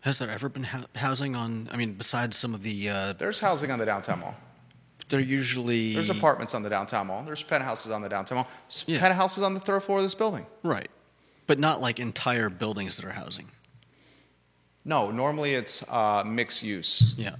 Has 0.00 0.18
there 0.18 0.30
ever 0.30 0.48
been 0.48 0.66
housing 0.94 1.36
on? 1.36 1.68
I 1.70 1.76
mean, 1.76 1.92
besides 1.94 2.36
some 2.36 2.54
of 2.54 2.62
the, 2.62 2.88
uh, 2.88 3.12
There's 3.14 3.40
housing 3.40 3.70
on 3.70 3.78
the 3.78 3.86
downtown 3.86 4.20
mall. 4.20 4.36
They're 5.08 5.20
usually 5.20 5.94
There's 5.94 6.10
apartments 6.10 6.54
on 6.54 6.62
the 6.62 6.70
downtown 6.70 7.06
mall. 7.06 7.22
There's 7.22 7.42
penthouses 7.42 7.92
on 7.92 8.02
the 8.02 8.08
downtown 8.08 8.36
mall. 8.38 8.48
There's 8.68 8.84
Yeah. 8.86 8.98
penthouses 9.00 9.42
on 9.42 9.54
the 9.54 9.60
third 9.60 9.80
floor 9.82 9.98
of 9.98 10.04
this 10.04 10.14
building. 10.14 10.46
right, 10.62 10.90
but 11.46 11.58
not 11.58 11.80
like 11.80 12.00
entire 12.00 12.48
buildings 12.50 12.96
that 12.96 13.04
are 13.04 13.12
housing. 13.12 13.50
No, 14.84 15.10
normally 15.10 15.54
it's 15.54 15.82
uh, 15.88 16.22
mixed 16.26 16.62
use 16.62 17.14
Yeah. 17.16 17.36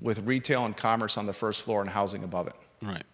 with 0.00 0.20
retail 0.26 0.64
and 0.64 0.76
commerce 0.76 1.16
on 1.18 1.26
the 1.26 1.32
first 1.32 1.62
floor 1.62 1.80
and 1.80 1.90
housing 1.90 2.22
above 2.24 2.46
it. 2.48 2.54
Right. 2.82 3.04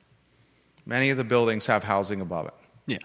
Many 0.86 1.10
of 1.10 1.16
the 1.16 1.24
buildings 1.24 1.66
have 1.68 1.84
housing 1.84 2.20
above 2.20 2.46
it. 2.46 2.54
Yeah. 2.86 2.98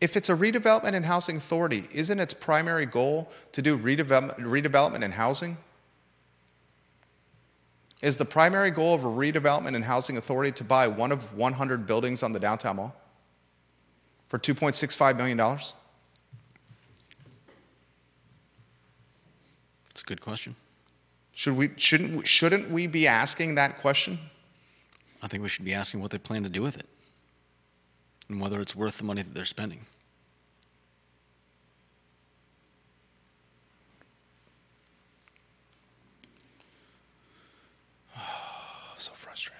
If 0.00 0.16
it's 0.16 0.28
a 0.28 0.34
redevelopment 0.34 0.94
and 0.94 1.06
housing 1.06 1.36
authority, 1.36 1.86
isn't 1.92 2.18
its 2.18 2.34
primary 2.34 2.86
goal 2.86 3.30
to 3.52 3.62
do 3.62 3.78
redevelopment, 3.78 4.36
redevelopment 4.40 5.02
and 5.04 5.14
housing? 5.14 5.58
Is 8.02 8.16
the 8.16 8.24
primary 8.24 8.72
goal 8.72 8.94
of 8.94 9.04
a 9.04 9.08
redevelopment 9.08 9.76
and 9.76 9.84
housing 9.84 10.16
authority 10.16 10.50
to 10.52 10.64
buy 10.64 10.88
one 10.88 11.12
of 11.12 11.34
100 11.34 11.86
buildings 11.86 12.24
on 12.24 12.32
the 12.32 12.40
downtown 12.40 12.76
mall 12.76 12.96
for 14.28 14.40
$2.65 14.40 15.16
million? 15.16 15.38
It's 19.90 20.02
a 20.02 20.04
good 20.04 20.20
question. 20.20 20.56
Should 21.32 21.56
we, 21.56 21.70
shouldn't, 21.76 22.26
shouldn't 22.26 22.70
we 22.70 22.88
be 22.88 23.06
asking 23.06 23.54
that 23.54 23.80
question? 23.80 24.18
I 25.22 25.28
think 25.28 25.44
we 25.44 25.48
should 25.48 25.64
be 25.64 25.72
asking 25.72 26.00
what 26.00 26.10
they 26.10 26.18
plan 26.18 26.42
to 26.42 26.48
do 26.48 26.60
with 26.60 26.76
it 26.76 26.86
and 28.28 28.40
whether 28.40 28.60
it's 28.60 28.74
worth 28.74 28.98
the 28.98 29.04
money 29.04 29.22
that 29.22 29.32
they're 29.32 29.44
spending. 29.44 29.86
So 39.02 39.10
frustrating. 39.16 39.58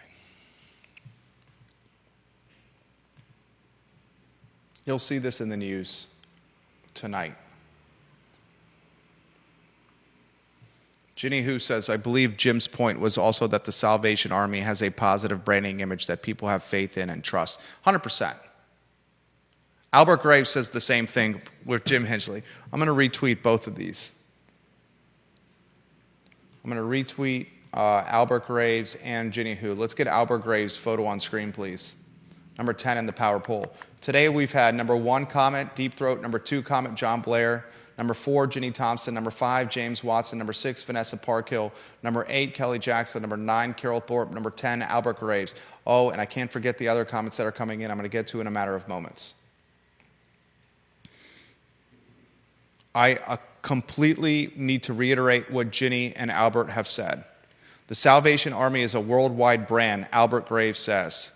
You'll 4.85 4.99
see 4.99 5.19
this 5.19 5.41
in 5.41 5.49
the 5.49 5.57
news 5.57 6.09
tonight. 6.95 7.35
Ginny 11.15 11.43
Hu 11.43 11.61
says, 11.61 11.89
I 11.89 11.97
believe 11.97 12.37
Jim's 12.37 12.67
point 12.67 12.99
was 12.99 13.17
also 13.17 13.47
that 13.47 13.65
the 13.65 13.71
Salvation 13.71 14.33
Army 14.33 14.59
has 14.59 14.83
a 14.83 14.91
positive 14.91 15.45
branding 15.45 15.79
image 15.79 16.09
that 16.09 16.21
people 16.21 16.49
have 16.49 16.65
faith 16.65 16.99
in 16.99 17.11
and 17.11 17.23
trust. 17.23 17.61
100%. 17.87 18.35
Albert 19.93 20.23
Graves 20.23 20.51
says 20.51 20.71
the 20.71 20.81
same 20.81 21.07
thing 21.07 21.41
with 21.65 21.85
Jim 21.85 22.05
Hingley. 22.05 22.43
I'm 22.73 22.81
going 22.81 22.89
to 22.89 23.19
retweet 23.19 23.41
both 23.41 23.69
of 23.69 23.77
these. 23.77 24.11
I'm 26.65 26.73
going 26.73 26.83
to 26.83 27.15
retweet 27.15 27.47
uh, 27.75 28.05
Albert 28.09 28.47
Graves 28.47 28.97
and 28.97 29.33
Ginny 29.33 29.55
Hu. 29.55 29.75
Let's 29.75 29.95
get 29.95 30.07
Albert 30.07 30.39
Graves' 30.39 30.77
photo 30.77 31.05
on 31.05 31.21
screen, 31.21 31.53
please. 31.53 31.97
Number 32.59 32.73
10 32.73 32.99
in 32.99 33.07
the 33.07 33.13
power 33.13 33.41
poll. 33.41 33.73
Today 34.01 34.29
we've 34.29 34.53
had 34.53 34.75
number 34.75 34.97
one 34.97 35.27
comment, 35.27 35.75
Deep 35.75 35.95
Throat. 35.95 36.21
Number 36.21 36.39
two 36.39 36.63
comment, 36.63 36.95
John 36.97 37.21
Blair. 37.21 37.67
Number 37.99 38.15
four, 38.15 38.47
Ginny 38.47 38.71
Thompson. 38.71 39.15
Number 39.15 39.31
five, 39.31 39.69
James 39.69 40.03
Watson. 40.03 40.39
Number 40.39 40.53
six, 40.53 40.83
Vanessa 40.83 41.17
Parkhill. 41.17 41.73
Number 42.03 42.27
eight, 42.29 42.55
Kelly 42.55 42.79
Jackson. 42.79 43.23
Number 43.23 43.37
nine, 43.37 43.75
Carol 43.75 44.01
Thorpe. 44.01 44.33
Number 44.33 44.51
10, 44.51 44.83
Albert 44.83 45.21
Graves. 45.21 45.55
Oh, 45.87 46.11
and 46.11 46.21
I 46.21 46.25
can't 46.25 46.51
forget 46.51 46.79
the 46.79 46.89
other 46.89 47.05
comments 47.05 47.37
that 47.37 47.47
are 47.47 47.53
coming 47.53 47.83
in. 47.83 47.91
I'm 47.91 47.97
going 47.97 48.09
to 48.09 48.13
get 48.13 48.27
to 48.29 48.41
in 48.41 48.47
a 48.47 48.51
matter 48.51 48.75
of 48.75 48.89
moments. 48.89 49.35
I 52.95 53.17
uh, 53.27 53.37
completely 53.63 54.53
need 54.57 54.83
to 54.85 54.93
reiterate 54.93 55.51
what 55.51 55.71
Ginny 55.71 56.15
and 56.17 56.31
Albert 56.31 56.71
have 56.71 56.89
said. 56.89 57.25
The 57.87 57.95
Salvation 57.95 58.53
Army 58.53 58.83
is 58.83 58.95
a 58.95 59.01
worldwide 59.01 59.67
brand, 59.67 60.09
Albert 60.13 60.49
Graves 60.49 60.79
says. 60.79 61.33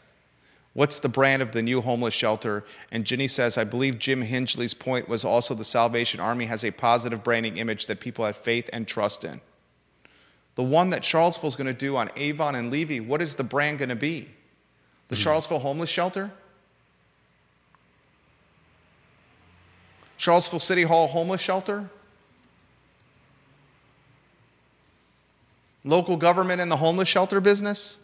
What's 0.77 0.99
the 0.99 1.09
brand 1.09 1.41
of 1.41 1.53
the 1.53 1.63
new 1.63 1.81
homeless 1.81 2.13
shelter? 2.13 2.63
And 2.93 3.07
Ginny 3.07 3.29
says, 3.29 3.57
I 3.57 3.65
believe 3.65 3.99
Jim 3.99 4.21
Hingley's 4.21 4.75
point 4.75 5.09
was 5.09 5.25
also 5.25 5.55
the 5.55 5.65
Salvation 5.65 6.21
Army 6.21 6.45
has 6.45 6.67
a 6.67 6.71
positive 6.71 7.25
branding 7.25 7.57
image 7.57 7.87
that 7.87 7.99
people 7.99 8.27
have 8.27 8.37
faith 8.37 8.69
and 8.75 8.87
trust 8.87 9.25
in. 9.25 9.41
The 10.55 10.63
one 10.63 10.91
that 10.91 11.03
Charlottesville 11.03 11.49
is 11.49 11.57
going 11.57 11.67
to 11.67 11.73
do 11.73 11.97
on 11.97 12.11
Avon 12.15 12.55
and 12.55 12.71
Levy, 12.71 13.01
what 13.01 13.23
is 13.23 13.37
the 13.37 13.43
brand 13.43 13.79
going 13.79 13.89
to 13.89 13.97
be? 13.97 14.29
The 15.09 15.15
mm-hmm. 15.15 15.23
Charlottesville 15.23 15.61
Homeless 15.61 15.89
Shelter? 15.89 16.31
Charlottesville 20.19 20.61
City 20.61 20.83
Hall 20.83 21.07
Homeless 21.07 21.41
Shelter? 21.41 21.89
Local 25.85 26.19
government 26.19 26.61
in 26.61 26.69
the 26.69 26.77
homeless 26.77 27.09
shelter 27.09 27.41
business? 27.41 28.01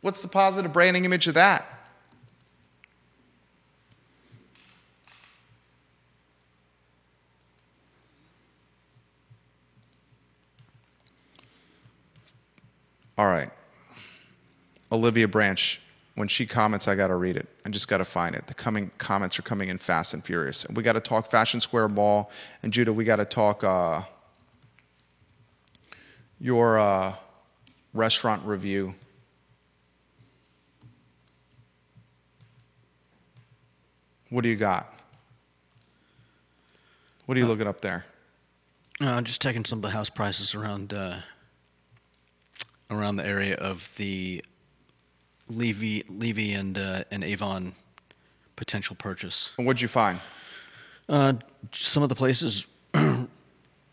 What's 0.00 0.22
the 0.22 0.28
positive 0.28 0.72
branding 0.72 1.04
image 1.04 1.26
of 1.26 1.34
that? 1.34 1.66
All 13.18 13.30
right. 13.30 13.50
Olivia 14.90 15.28
Branch, 15.28 15.78
when 16.14 16.26
she 16.26 16.46
comments, 16.46 16.88
I 16.88 16.94
got 16.94 17.08
to 17.08 17.16
read 17.16 17.36
it. 17.36 17.50
I 17.66 17.68
just 17.68 17.86
got 17.86 17.98
to 17.98 18.04
find 18.06 18.34
it. 18.34 18.46
The 18.46 18.54
coming 18.54 18.90
comments 18.96 19.38
are 19.38 19.42
coming 19.42 19.68
in 19.68 19.76
fast 19.76 20.14
and 20.14 20.24
furious. 20.24 20.64
And 20.64 20.74
we 20.74 20.82
got 20.82 20.94
to 20.94 21.00
talk 21.00 21.30
Fashion 21.30 21.60
Square 21.60 21.88
Mall. 21.88 22.30
And 22.62 22.72
Judah, 22.72 22.94
we 22.94 23.04
got 23.04 23.16
to 23.16 23.26
talk 23.26 23.62
uh, 23.62 24.00
your 26.40 26.78
uh, 26.78 27.12
restaurant 27.92 28.42
review. 28.46 28.94
What 34.30 34.42
do 34.42 34.48
you 34.48 34.56
got? 34.56 34.94
What 37.26 37.36
are 37.36 37.40
you 37.40 37.46
uh, 37.46 37.48
looking 37.48 37.66
up 37.66 37.80
there? 37.80 38.04
Uh, 39.00 39.20
just 39.22 39.42
checking 39.42 39.64
some 39.64 39.78
of 39.78 39.82
the 39.82 39.90
house 39.90 40.10
prices 40.10 40.54
around 40.54 40.92
uh, 40.92 41.20
around 42.90 43.16
the 43.16 43.26
area 43.26 43.56
of 43.56 43.92
the 43.96 44.44
Levy, 45.48 46.04
Levy 46.08 46.52
and 46.52 46.78
uh, 46.78 47.04
and 47.10 47.24
Avon 47.24 47.72
potential 48.56 48.96
purchase. 48.96 49.50
And 49.58 49.66
what'd 49.66 49.82
you 49.82 49.88
find? 49.88 50.20
Uh, 51.08 51.34
some 51.72 52.02
of 52.02 52.08
the 52.08 52.14
places 52.14 52.66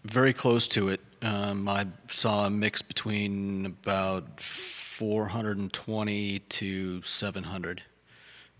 very 0.04 0.34
close 0.34 0.68
to 0.70 0.90
it. 0.90 1.02
Um, 1.22 1.68
I 1.68 1.88
saw 2.12 2.46
a 2.46 2.50
mix 2.50 2.84
between 2.84 3.66
about 3.66 4.40
420 4.40 6.40
to 6.40 7.02
700, 7.02 7.82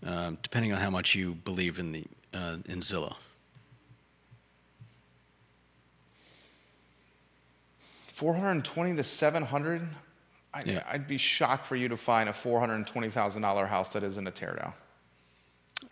um, 0.06 0.38
depending 0.42 0.72
on 0.72 0.80
how 0.80 0.90
much 0.90 1.14
you 1.14 1.34
believe 1.34 1.78
in 1.78 1.92
the 1.92 2.04
uh, 2.34 2.56
in 2.66 2.80
Zillow. 2.80 3.14
420 8.12 8.96
to 8.96 9.04
700. 9.04 9.82
I, 10.52 10.62
yeah. 10.64 10.82
I'd 10.88 11.06
be 11.06 11.18
shocked 11.18 11.66
for 11.66 11.76
you 11.76 11.88
to 11.88 11.96
find 11.96 12.28
a 12.28 12.32
$420,000 12.32 13.68
house 13.68 13.92
that 13.92 14.02
isn't 14.02 14.26
a 14.26 14.32
teardown. 14.32 14.74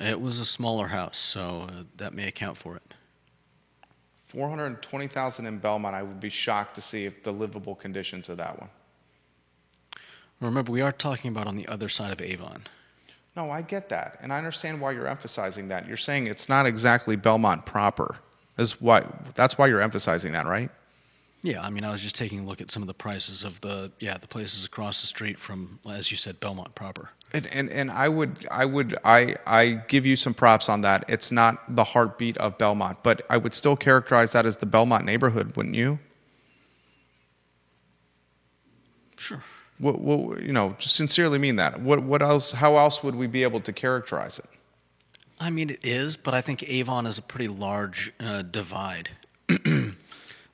It 0.00 0.20
was 0.20 0.40
a 0.40 0.44
smaller 0.44 0.88
house, 0.88 1.18
so 1.18 1.68
uh, 1.68 1.84
that 1.98 2.14
may 2.14 2.26
account 2.26 2.58
for 2.58 2.74
it. 2.74 2.82
420,000 4.24 5.46
in 5.46 5.58
Belmont, 5.58 5.94
I 5.94 6.02
would 6.02 6.18
be 6.18 6.28
shocked 6.28 6.74
to 6.74 6.82
see 6.82 7.04
if 7.04 7.22
the 7.22 7.32
livable 7.32 7.76
conditions 7.76 8.28
of 8.28 8.38
that 8.38 8.58
one. 8.58 8.70
Remember, 10.40 10.72
we 10.72 10.82
are 10.82 10.92
talking 10.92 11.30
about 11.30 11.46
on 11.46 11.56
the 11.56 11.68
other 11.68 11.88
side 11.88 12.12
of 12.12 12.20
Avon. 12.20 12.64
No, 13.36 13.50
I 13.50 13.60
get 13.60 13.90
that, 13.90 14.18
and 14.22 14.32
I 14.32 14.38
understand 14.38 14.80
why 14.80 14.92
you're 14.92 15.06
emphasizing 15.06 15.68
that. 15.68 15.86
You're 15.86 15.98
saying 15.98 16.26
it's 16.26 16.48
not 16.48 16.64
exactly 16.64 17.16
Belmont 17.16 17.66
proper. 17.66 18.16
Is 18.56 18.80
why 18.80 19.04
that's 19.34 19.58
why 19.58 19.66
you're 19.66 19.82
emphasizing 19.82 20.32
that, 20.32 20.46
right? 20.46 20.70
Yeah, 21.42 21.62
I 21.62 21.68
mean, 21.68 21.84
I 21.84 21.92
was 21.92 22.02
just 22.02 22.16
taking 22.16 22.40
a 22.40 22.44
look 22.44 22.62
at 22.62 22.70
some 22.70 22.82
of 22.82 22.86
the 22.88 22.94
prices 22.94 23.44
of 23.44 23.60
the 23.60 23.92
yeah 24.00 24.16
the 24.16 24.26
places 24.26 24.64
across 24.64 25.02
the 25.02 25.06
street 25.06 25.38
from, 25.38 25.78
as 25.88 26.10
you 26.10 26.16
said, 26.16 26.40
Belmont 26.40 26.74
proper. 26.74 27.10
And 27.34 27.46
and, 27.52 27.68
and 27.68 27.90
I 27.90 28.08
would 28.08 28.48
I 28.50 28.64
would 28.64 28.96
I 29.04 29.36
I 29.46 29.82
give 29.86 30.06
you 30.06 30.16
some 30.16 30.32
props 30.32 30.70
on 30.70 30.80
that. 30.80 31.04
It's 31.06 31.30
not 31.30 31.76
the 31.76 31.84
heartbeat 31.84 32.38
of 32.38 32.56
Belmont, 32.56 33.02
but 33.02 33.26
I 33.28 33.36
would 33.36 33.52
still 33.52 33.76
characterize 33.76 34.32
that 34.32 34.46
as 34.46 34.56
the 34.56 34.66
Belmont 34.66 35.04
neighborhood, 35.04 35.56
wouldn't 35.56 35.74
you? 35.74 35.98
Sure. 39.18 39.42
What, 39.78 40.00
what 40.00 40.42
you 40.42 40.52
know, 40.52 40.74
just 40.78 40.94
sincerely 40.94 41.38
mean 41.38 41.56
that. 41.56 41.80
What 41.80 42.02
what 42.02 42.22
else? 42.22 42.52
How 42.52 42.76
else 42.76 43.02
would 43.02 43.14
we 43.14 43.26
be 43.26 43.42
able 43.42 43.60
to 43.60 43.72
characterize 43.72 44.38
it? 44.38 44.46
I 45.38 45.50
mean, 45.50 45.70
it 45.70 45.80
is, 45.82 46.16
but 46.16 46.32
I 46.32 46.40
think 46.40 46.62
Avon 46.68 47.06
is 47.06 47.18
a 47.18 47.22
pretty 47.22 47.48
large 47.48 48.12
uh, 48.20 48.42
divide. 48.42 49.10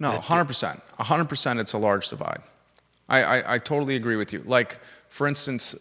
No, 0.03 0.19
hundred 0.19 0.47
percent, 0.47 0.81
hundred 0.99 1.29
percent. 1.29 1.61
It's 1.61 1.75
a 1.75 1.79
large 1.79 2.09
divide. 2.09 2.41
I, 3.09 3.23
I, 3.23 3.55
I 3.55 3.59
totally 3.59 3.95
agree 3.95 4.17
with 4.17 4.33
you. 4.33 4.43
Like, 4.45 4.83
for 5.09 5.29
instance, 5.29 5.77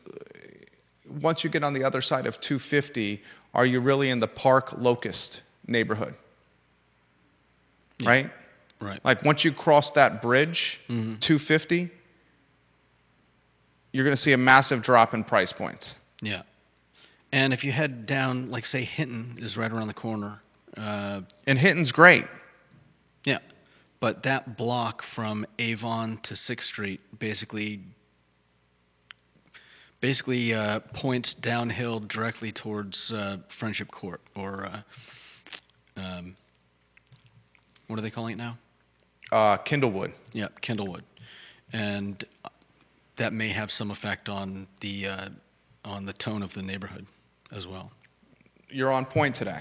once 1.21 1.43
you 1.43 1.49
get 1.49 1.63
on 1.63 1.73
the 1.73 1.83
other 1.83 2.01
side 2.01 2.27
of 2.27 2.39
250, 2.39 3.23
are 3.55 3.65
you 3.65 3.79
really 3.79 4.11
in 4.11 4.19
the 4.19 4.27
Park 4.27 4.73
Locust 4.77 5.41
neighborhood? 5.65 6.13
Yeah. 7.97 8.09
Right? 8.09 8.29
Right. 8.79 8.99
Like 9.03 9.23
once 9.23 9.43
you 9.43 9.51
cross 9.51 9.91
that 9.91 10.21
bridge, 10.21 10.81
mm-hmm. 10.87 11.13
250, 11.13 11.89
you're 13.91 14.03
going 14.03 14.15
to 14.15 14.21
see 14.21 14.33
a 14.33 14.37
massive 14.37 14.81
drop 14.81 15.13
in 15.13 15.23
price 15.23 15.53
points. 15.53 15.95
Yeah. 16.21 16.43
And 17.31 17.53
if 17.53 17.63
you 17.63 17.71
head 17.71 18.05
down, 18.05 18.49
like 18.49 18.65
say 18.65 18.83
Hinton 18.83 19.37
is 19.39 19.57
right 19.57 19.71
around 19.71 19.87
the 19.87 19.93
corner. 19.93 20.41
Uh, 20.75 21.21
and 21.47 21.57
Hinton's 21.57 21.91
great. 21.91 22.25
Yeah. 23.25 23.39
But 23.99 24.23
that 24.23 24.57
block 24.57 25.01
from 25.01 25.45
Avon 25.59 26.17
to 26.23 26.35
Sixth 26.35 26.67
Street 26.67 27.01
basically 27.19 27.81
basically 30.01 30.53
uh, 30.53 30.79
points 30.79 31.33
downhill 31.33 31.99
directly 31.99 32.51
towards 32.51 33.13
uh, 33.13 33.37
Friendship 33.47 33.91
Court, 33.91 34.19
or 34.35 34.65
uh, 34.65 34.81
um, 35.95 36.35
what 37.87 37.99
are 37.99 38.01
they 38.01 38.09
calling 38.09 38.33
it 38.33 38.37
now? 38.37 38.57
Uh, 39.31 39.57
Kindlewood. 39.57 40.11
Yeah, 40.33 40.47
Kindlewood, 40.61 41.03
and 41.71 42.25
that 43.21 43.33
may 43.33 43.49
have 43.49 43.71
some 43.71 43.91
effect 43.91 44.29
on 44.29 44.67
the 44.79 45.05
uh, 45.05 45.29
on 45.85 46.05
the 46.05 46.13
tone 46.13 46.41
of 46.41 46.55
the 46.55 46.63
neighborhood 46.63 47.05
as 47.51 47.67
well. 47.67 47.91
You're 48.69 48.91
on 48.91 49.05
point 49.05 49.35
today. 49.35 49.59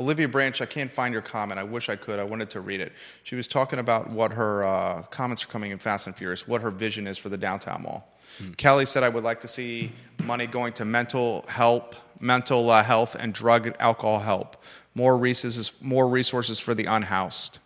Olivia 0.00 0.28
Branch, 0.28 0.58
I 0.62 0.66
can't 0.66 0.90
find 0.90 1.12
your 1.12 1.22
comment. 1.22 1.60
I 1.60 1.64
wish 1.64 1.90
I 1.90 1.96
could. 1.96 2.18
I 2.18 2.24
wanted 2.24 2.48
to 2.50 2.60
read 2.60 2.80
it. 2.80 2.92
She 3.24 3.34
was 3.36 3.48
talking 3.48 3.80
about 3.80 4.08
what 4.08 4.32
her 4.32 4.64
uh, 4.64 5.02
comments 5.10 5.44
are 5.44 5.48
coming 5.48 5.72
in 5.72 5.78
fast 5.78 6.06
and 6.06 6.16
furious, 6.16 6.48
what 6.48 6.62
her 6.62 6.70
vision 6.70 7.06
is 7.06 7.18
for 7.18 7.28
the 7.28 7.36
downtown 7.36 7.82
mall. 7.82 8.16
Hmm. 8.38 8.52
Kelly 8.52 8.86
said, 8.86 9.02
I 9.02 9.08
would 9.08 9.24
like 9.24 9.40
to 9.40 9.48
see 9.48 9.92
money 10.24 10.46
going 10.46 10.72
to 10.74 10.84
mental 10.84 11.44
help, 11.48 11.96
mental 12.20 12.70
uh, 12.70 12.82
health, 12.82 13.14
and 13.14 13.34
drug 13.34 13.66
and 13.66 13.76
alcohol 13.80 14.20
help. 14.20 14.62
More 14.94 15.18
resources, 15.18 15.76
more 15.82 16.08
resources 16.08 16.58
for 16.60 16.74
the 16.74 16.84
unhoused, 16.84 17.58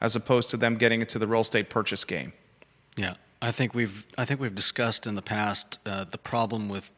as 0.00 0.16
opposed 0.16 0.50
to 0.50 0.56
them 0.56 0.76
getting 0.76 1.00
into 1.00 1.18
the 1.18 1.26
real 1.26 1.40
estate 1.40 1.68
purchase 1.68 2.04
game. 2.04 2.32
Yeah, 2.96 3.14
I 3.42 3.52
think 3.52 3.74
we've 3.74 4.06
I 4.18 4.24
think 4.24 4.40
we've 4.40 4.54
discussed 4.54 5.06
in 5.06 5.14
the 5.14 5.22
past 5.22 5.78
uh, 5.86 6.04
the 6.04 6.18
problem 6.18 6.68
with 6.68 6.90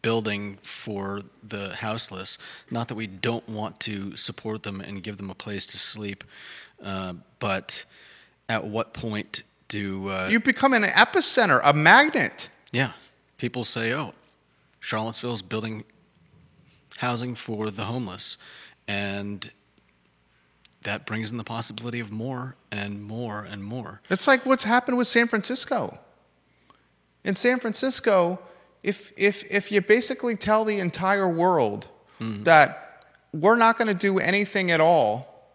building 0.00 0.58
for 0.62 1.20
the 1.42 1.74
houseless. 1.74 2.38
Not 2.70 2.88
that 2.88 2.94
we 2.94 3.06
don't 3.06 3.46
want 3.48 3.78
to 3.80 4.16
support 4.16 4.62
them 4.62 4.80
and 4.80 5.02
give 5.02 5.18
them 5.18 5.28
a 5.28 5.34
place 5.34 5.66
to 5.66 5.78
sleep, 5.78 6.24
uh, 6.82 7.14
but 7.38 7.84
at 8.48 8.64
what 8.64 8.94
point 8.94 9.42
do 9.68 10.08
uh, 10.08 10.28
you 10.30 10.40
become 10.40 10.72
an 10.72 10.84
epicenter, 10.84 11.60
a 11.64 11.74
magnet? 11.74 12.48
Yeah, 12.72 12.92
people 13.36 13.64
say, 13.64 13.92
"Oh, 13.92 14.12
Charlottesville's 14.80 15.42
building 15.42 15.84
housing 16.96 17.34
for 17.34 17.70
the 17.70 17.84
homeless," 17.84 18.38
and 18.88 19.50
that 20.82 21.06
brings 21.06 21.30
in 21.30 21.36
the 21.36 21.44
possibility 21.44 22.00
of 22.00 22.12
more 22.12 22.56
and 22.70 23.02
more 23.02 23.46
and 23.48 23.64
more. 23.64 24.00
It's 24.10 24.26
like 24.26 24.44
what's 24.46 24.64
happened 24.64 24.98
with 24.98 25.06
San 25.06 25.28
Francisco. 25.28 25.98
In 27.24 27.36
San 27.36 27.60
Francisco, 27.60 28.40
if, 28.82 29.12
if, 29.16 29.44
if 29.50 29.70
you 29.70 29.80
basically 29.80 30.36
tell 30.36 30.64
the 30.64 30.78
entire 30.78 31.28
world 31.28 31.90
mm-hmm. 32.20 32.42
that 32.44 33.04
we're 33.32 33.56
not 33.56 33.78
going 33.78 33.88
to 33.88 33.94
do 33.94 34.18
anything 34.18 34.70
at 34.70 34.80
all 34.80 35.50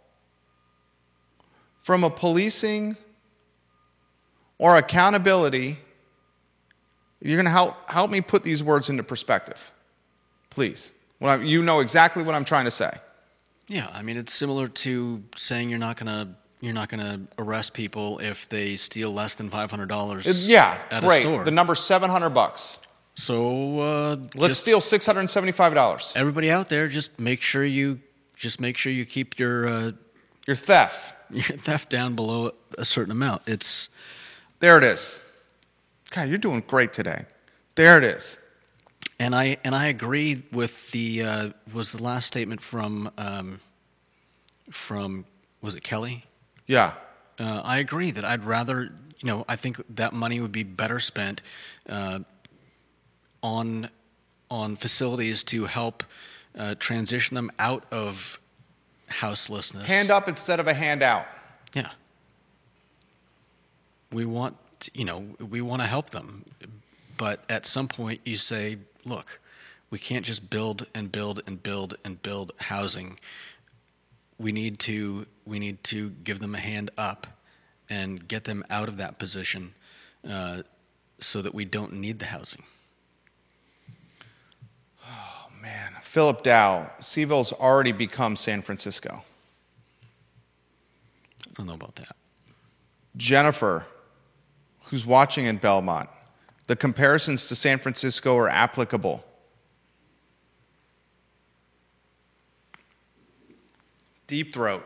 from 1.84 2.04
a 2.04 2.10
policing 2.10 2.98
or 4.58 4.78
accountability, 4.78 5.78
you're 7.22 7.38
going 7.38 7.46
to 7.46 7.52
help, 7.52 7.90
help 7.90 8.12
me 8.12 8.22
put 8.22 8.44
these 8.44 8.64
words 8.64 8.90
into 8.90 9.04
perspective. 9.04 9.72
Please. 10.50 10.94
you 11.22 11.62
know 11.62 11.80
exactly 11.82 12.24
what 12.24 12.36
I'm 12.36 12.46
trying 12.46 12.66
to 12.66 12.72
say. 12.72 12.92
Yeah, 13.68 13.90
I 13.94 14.02
mean 14.02 14.18
it's 14.18 14.34
similar 14.34 14.68
to 14.68 15.24
saying 15.36 15.70
you're 15.70 15.80
not 15.80 15.98
gonna 15.98 16.36
you're 16.62 16.74
not 16.74 16.90
gonna 16.90 17.22
arrest 17.38 17.74
people 17.74 18.20
if 18.20 18.48
they 18.50 18.78
steal 18.78 19.12
less 19.12 19.36
than 19.36 19.50
five 19.50 19.70
hundred 19.70 19.90
dollars. 19.90 20.48
Yeah, 20.48 20.78
at 20.90 21.04
great. 21.04 21.20
A 21.20 21.22
store. 21.24 21.44
The 21.44 21.52
number's 21.52 21.80
700 21.82 22.30
bucks. 22.32 22.80
So 23.16 23.80
uh, 23.80 24.16
Let's 24.36 24.58
steal 24.60 24.80
$675. 24.80 26.16
everybody 26.16 26.52
out 26.52 26.70
there. 26.70 26.88
Just 26.88 27.18
make 27.20 27.42
sure 27.42 27.66
you 27.66 28.00
just 28.36 28.60
make 28.62 28.78
sure 28.78 28.92
you 28.92 29.06
keep 29.06 29.40
your 29.40 29.68
uh, 29.68 29.92
Your 30.46 30.56
theft. 30.56 31.16
your 31.32 31.44
theft 31.58 31.90
down 31.90 32.16
below 32.16 32.52
a 32.78 32.86
certain 32.86 33.12
amount. 33.12 33.42
It's 33.48 33.90
There 34.60 34.78
it 34.78 34.84
is. 34.84 35.20
God, 36.12 36.30
you're 36.30 36.38
doing 36.38 36.64
great 36.68 36.94
today. 36.94 37.26
There 37.76 37.98
it 37.98 38.04
is. 38.04 38.40
And 39.20 39.36
I 39.36 39.58
and 39.64 39.76
I 39.76 39.88
agree 39.88 40.44
with 40.52 40.92
the 40.92 41.24
uh, 41.24 41.50
was 41.74 41.92
the 41.92 42.04
last 42.04 42.26
statement 42.28 42.62
from 42.62 43.12
um, 43.18 43.60
from 44.70 45.26
was 45.62 45.76
it 45.76 45.84
Kelly? 45.84 46.26
Yeah. 46.66 46.94
Uh, 47.40 47.62
I 47.64 47.80
agree 47.80 48.12
that 48.12 48.26
I'd 48.26 48.44
rather, 48.44 48.84
you 48.84 49.26
know, 49.26 49.46
I 49.48 49.56
think 49.56 49.82
that 49.96 50.14
money 50.14 50.40
would 50.40 50.52
be 50.52 50.64
better 50.64 51.00
spent 51.00 51.42
uh, 51.88 52.20
on 53.42 53.90
on 54.50 54.76
facilities 54.76 55.44
to 55.44 55.66
help 55.66 56.04
uh, 56.58 56.76
transition 56.80 57.36
them 57.36 57.52
out 57.60 57.86
of 57.92 58.40
houselessness. 59.10 59.88
Hand 59.88 60.12
up 60.12 60.28
instead 60.28 60.60
of 60.60 60.68
a 60.68 60.74
handout. 60.74 61.26
Yeah. 61.74 61.90
We 64.12 64.26
want, 64.26 64.56
you 64.94 65.06
know, 65.06 65.26
we 65.40 65.62
want 65.62 65.82
to 65.82 65.88
help 65.88 66.12
them, 66.12 66.46
but 67.18 67.44
at 67.50 67.66
some 67.66 67.88
point 67.88 68.22
you 68.24 68.38
say, 68.38 68.78
look, 69.08 69.40
we 69.90 70.00
can't 70.00 70.26
just 70.26 70.50
build 70.50 70.88
and 70.94 71.12
build 71.12 71.42
and 71.48 71.62
build 71.62 71.98
and 72.04 72.22
build 72.22 72.54
housing. 72.58 73.20
We 74.38 74.52
need 74.52 74.80
to 74.80 75.26
we 75.46 75.60
need 75.60 75.84
to 75.86 76.10
give 76.24 76.40
them 76.40 76.54
a 76.56 76.60
hand 76.60 76.92
up 76.98 77.28
and 77.90 78.28
get 78.28 78.44
them 78.44 78.64
out 78.70 78.88
of 78.88 78.98
that 78.98 79.18
position 79.18 79.74
uh, 80.30 80.64
so 81.20 81.42
that 81.42 81.54
we 81.54 81.66
don't 81.66 81.94
need 81.94 82.20
the 82.20 82.26
housing. 82.26 82.64
Oh 85.06 85.48
man, 85.62 85.94
Philip 86.02 86.44
Dow, 86.44 86.92
CVille's 87.00 87.54
already 87.54 87.94
become 87.94 88.36
San 88.36 88.62
Francisco. 88.62 89.24
I 91.46 91.52
don't 91.56 91.66
know 91.66 91.74
about 91.74 91.96
that. 91.96 92.16
Jennifer, 93.16 93.88
who's 94.84 95.06
watching 95.06 95.46
in 95.46 95.58
Belmont, 95.58 96.10
the 96.68 96.76
comparisons 96.76 97.46
to 97.46 97.56
San 97.56 97.80
Francisco 97.80 98.38
are 98.38 98.50
applicable. 98.50 99.26
Deep 104.28 104.54
throat. 104.54 104.86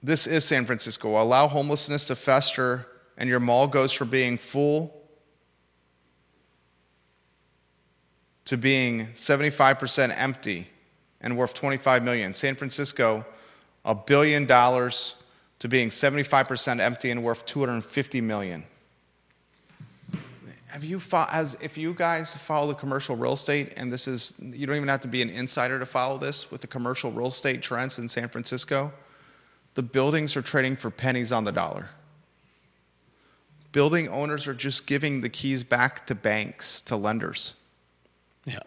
This 0.00 0.26
is 0.28 0.44
San 0.44 0.64
Francisco. 0.64 1.20
Allow 1.20 1.48
homelessness 1.48 2.06
to 2.06 2.14
fester, 2.14 2.86
and 3.16 3.28
your 3.28 3.40
mall 3.40 3.66
goes 3.66 3.92
from 3.92 4.10
being 4.10 4.38
full 4.38 5.02
to 8.44 8.56
being 8.56 9.06
75% 9.14 10.14
empty 10.16 10.68
and 11.20 11.36
worth 11.36 11.54
25 11.54 12.04
million. 12.04 12.34
San 12.34 12.54
Francisco, 12.54 13.24
a 13.84 13.94
billion 13.94 14.44
dollars 14.44 15.16
to 15.64 15.68
being 15.68 15.88
75% 15.88 16.78
empty 16.78 17.10
and 17.10 17.24
worth 17.24 17.46
250 17.46 18.20
million. 18.20 18.64
Have 20.66 20.84
you 20.84 21.00
fo- 21.00 21.24
as 21.32 21.56
if 21.62 21.78
you 21.78 21.94
guys 21.94 22.34
follow 22.34 22.68
the 22.68 22.74
commercial 22.74 23.16
real 23.16 23.32
estate 23.32 23.72
and 23.78 23.90
this 23.90 24.06
is 24.06 24.34
you 24.38 24.66
don't 24.66 24.76
even 24.76 24.88
have 24.88 25.00
to 25.00 25.08
be 25.08 25.22
an 25.22 25.30
insider 25.30 25.78
to 25.78 25.86
follow 25.86 26.18
this 26.18 26.50
with 26.50 26.60
the 26.60 26.66
commercial 26.66 27.10
real 27.12 27.28
estate 27.28 27.62
trends 27.62 27.98
in 27.98 28.10
San 28.10 28.28
Francisco, 28.28 28.92
the 29.72 29.82
buildings 29.82 30.36
are 30.36 30.42
trading 30.42 30.76
for 30.76 30.90
pennies 30.90 31.32
on 31.32 31.44
the 31.44 31.52
dollar. 31.52 31.88
Building 33.72 34.06
owners 34.08 34.46
are 34.46 34.52
just 34.52 34.86
giving 34.86 35.22
the 35.22 35.30
keys 35.30 35.64
back 35.64 36.04
to 36.08 36.14
banks, 36.14 36.82
to 36.82 36.94
lenders. 36.94 37.54
Yeah. 38.44 38.58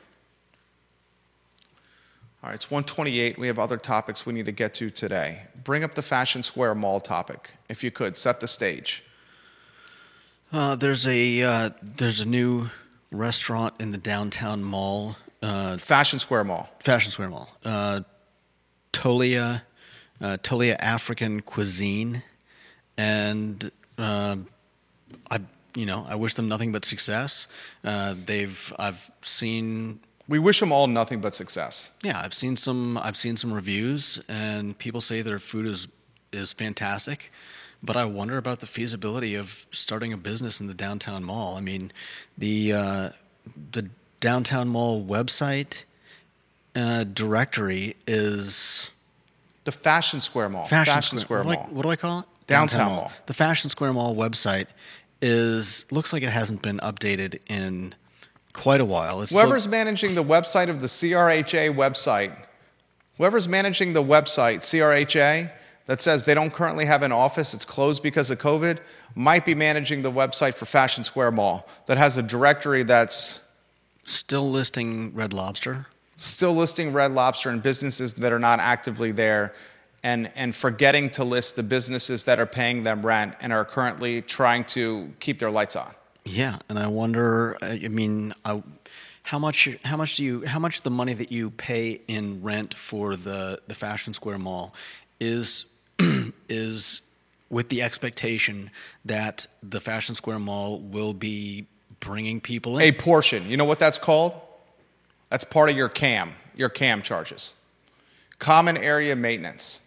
All 2.44 2.52
right, 2.52 2.56
it's 2.56 2.70
128. 2.70 3.40
We 3.40 3.48
have 3.48 3.58
other 3.58 3.78
topics 3.78 4.24
we 4.24 4.32
need 4.32 4.46
to 4.46 4.52
get 4.52 4.76
to 4.76 4.92
today. 4.92 5.42
Bring 5.64 5.84
up 5.84 5.96
the 5.96 6.04
Fashion 6.04 6.44
Square 6.44 6.76
Mall 6.76 7.00
topic, 7.00 7.50
if 7.68 7.84
you 7.84 7.90
could. 7.90 8.16
Set 8.16 8.42
the 8.42 8.48
stage. 8.48 9.04
Uh, 10.54 10.76
there's 10.76 11.08
a 11.08 11.42
uh, 11.42 11.70
there's 11.82 12.20
a 12.20 12.26
new 12.26 12.70
restaurant 13.12 13.74
in 13.80 13.90
the 13.90 13.98
downtown 13.98 14.64
mall, 14.64 15.16
uh, 15.42 15.78
Fashion 15.78 16.20
Square 16.20 16.44
Mall. 16.44 16.70
Fashion 16.80 17.12
Square 17.12 17.30
Mall. 17.30 17.50
Uh, 17.66 18.02
Tolia, 18.94 19.64
uh, 20.22 20.38
Tolia 20.44 20.76
African 20.80 21.42
cuisine, 21.42 22.22
and 22.98 23.72
uh, 23.98 24.38
I 25.32 25.40
you 25.76 25.88
know 25.88 26.06
I 26.08 26.16
wish 26.16 26.36
them 26.36 26.48
nothing 26.48 26.72
but 26.72 26.86
success. 26.86 27.48
Uh, 27.84 28.14
they've 28.26 28.72
I've 28.78 29.10
seen 29.24 30.02
We 30.28 30.40
wish 30.40 30.60
them 30.60 30.72
all 30.72 30.88
nothing 30.88 31.22
but 31.22 31.36
success. 31.36 31.92
yeah 32.04 32.22
I've 32.24 32.34
seen 32.34 32.56
some 32.58 32.98
I've 32.98 33.18
seen 33.18 33.38
some 33.38 33.54
reviews 33.54 34.22
and 34.28 34.78
people 34.78 35.02
say 35.02 35.22
their 35.22 35.40
food 35.40 35.66
is 35.66 35.88
is 36.34 36.54
fantastic. 36.54 37.32
But 37.84 37.96
I 37.96 38.06
wonder 38.06 38.38
about 38.38 38.60
the 38.60 38.66
feasibility 38.68 39.36
of 39.36 39.68
starting 39.72 40.12
a 40.12 40.18
business 40.18 40.60
in 40.60 40.66
the 40.68 40.74
downtown 40.74 41.24
mall. 41.24 41.56
I 41.58 41.62
mean, 41.62 41.92
the 42.38 42.74
uh, 42.74 43.10
the 43.72 43.88
downtown 44.20 44.68
mall 44.68 45.02
website 45.04 45.84
uh, 46.76 47.04
directory 47.06 47.96
is 48.08 48.90
The 49.64 49.72
Fashion 49.72 50.22
Square 50.22 50.50
Mall. 50.50 50.66
Fashion, 50.66 51.18
Square, 51.20 51.44
what 51.44 51.54
do 51.54 51.60
I- 51.60 51.64
Mall. 51.64 51.74
what 51.74 51.82
do 51.84 51.90
I 51.90 51.96
call 51.96 52.20
it? 52.22 52.26
Downtown 52.48 52.92
Mall. 52.94 53.12
The 53.28 53.34
Fashion 53.34 53.70
Square 53.70 53.94
Mall 53.94 54.16
website 54.16 54.68
is 55.22 55.86
looks 55.92 56.12
like 56.14 56.24
it 56.24 56.30
hasn't 56.32 56.62
been 56.64 56.80
updated 56.80 57.40
in 57.48 57.94
quite 58.58 58.82
a 58.82 58.86
while. 58.86 59.22
It's 59.22 59.32
still- 59.32 59.42
Whoever's 59.46 59.68
managing 59.68 60.16
the 60.16 60.24
website 60.24 60.70
of 60.70 60.82
the 60.82 60.88
CRHA 60.88 61.70
website, 61.76 62.32
whoever's 63.18 63.48
managing 63.48 63.94
the 63.94 64.04
website, 64.04 64.64
CRHA, 64.64 65.52
that 65.86 66.02
says 66.02 66.24
they 66.26 66.34
don't 66.34 66.52
currently 66.52 66.86
have 66.86 67.02
an 67.04 67.14
office, 67.14 67.54
it's 67.54 67.64
closed 67.64 68.04
because 68.04 68.30
of 68.30 68.40
COVID, 68.40 68.80
might 69.16 69.46
be 69.46 69.56
managing 69.56 70.02
the 70.02 70.12
website 70.12 70.54
for 70.54 70.66
Fashion 70.66 71.04
Square 71.06 71.32
Mall 71.32 71.66
that 71.86 71.98
has 71.98 72.18
a 72.18 72.24
directory 72.24 72.84
that's 72.84 73.40
still 74.04 74.50
listing 74.50 75.14
Red 75.16 75.32
Lobster. 75.34 75.86
still 76.18 76.54
listing 76.54 76.92
Red 76.94 77.12
Lobster 77.12 77.50
and 77.50 77.62
businesses 77.64 78.16
that 78.16 78.34
are 78.34 78.40
not 78.40 78.60
actively 78.60 79.12
there 79.12 79.54
and, 80.04 80.32
and 80.36 80.56
forgetting 80.56 81.10
to 81.12 81.24
list 81.24 81.56
the 81.56 81.64
businesses 81.64 82.24
that 82.26 82.40
are 82.40 82.46
paying 82.46 82.84
them 82.84 83.06
rent 83.06 83.36
and 83.40 83.54
are 83.54 83.64
currently 83.66 84.22
trying 84.24 84.64
to 84.66 85.12
keep 85.20 85.38
their 85.40 85.52
lights 85.52 85.76
on. 85.76 85.94
Yeah, 86.28 86.60
and 86.68 86.78
I 86.78 86.88
wonder. 86.88 87.58
I 87.62 87.82
I 87.84 87.88
mean, 87.88 88.34
I, 88.44 88.62
how 89.24 89.40
much? 89.40 89.70
How 89.84 89.98
much 89.98 90.18
do 90.18 90.24
you? 90.24 90.46
How 90.46 90.60
much 90.60 90.82
the 90.82 90.90
money 90.90 91.14
that 91.14 91.32
you 91.32 91.52
pay 91.52 92.02
in 92.08 92.44
rent 92.44 92.76
for 92.76 93.16
the 93.16 93.60
the 93.68 93.76
Fashion 93.76 94.14
Square 94.14 94.40
Mall 94.40 94.74
is 95.20 95.66
is 96.50 97.02
with 97.50 97.70
the 97.70 97.82
expectation 97.82 98.70
that 99.06 99.48
the 99.64 99.80
Fashion 99.80 100.16
Square 100.16 100.40
Mall 100.40 100.80
will 100.80 101.14
be 101.14 101.66
bringing 102.00 102.42
people 102.42 102.78
in? 102.78 102.84
A 102.84 102.92
portion, 102.92 103.50
you 103.50 103.58
know 103.58 103.66
what 103.66 103.80
that's 103.80 103.98
called? 103.98 104.34
That's 105.30 105.44
part 105.44 105.70
of 105.70 105.78
your 105.78 105.90
CAM, 105.90 106.34
your 106.56 106.70
CAM 106.70 107.02
charges. 107.02 107.56
Common 108.40 108.78
area 108.78 109.16
maintenance. 109.16 109.82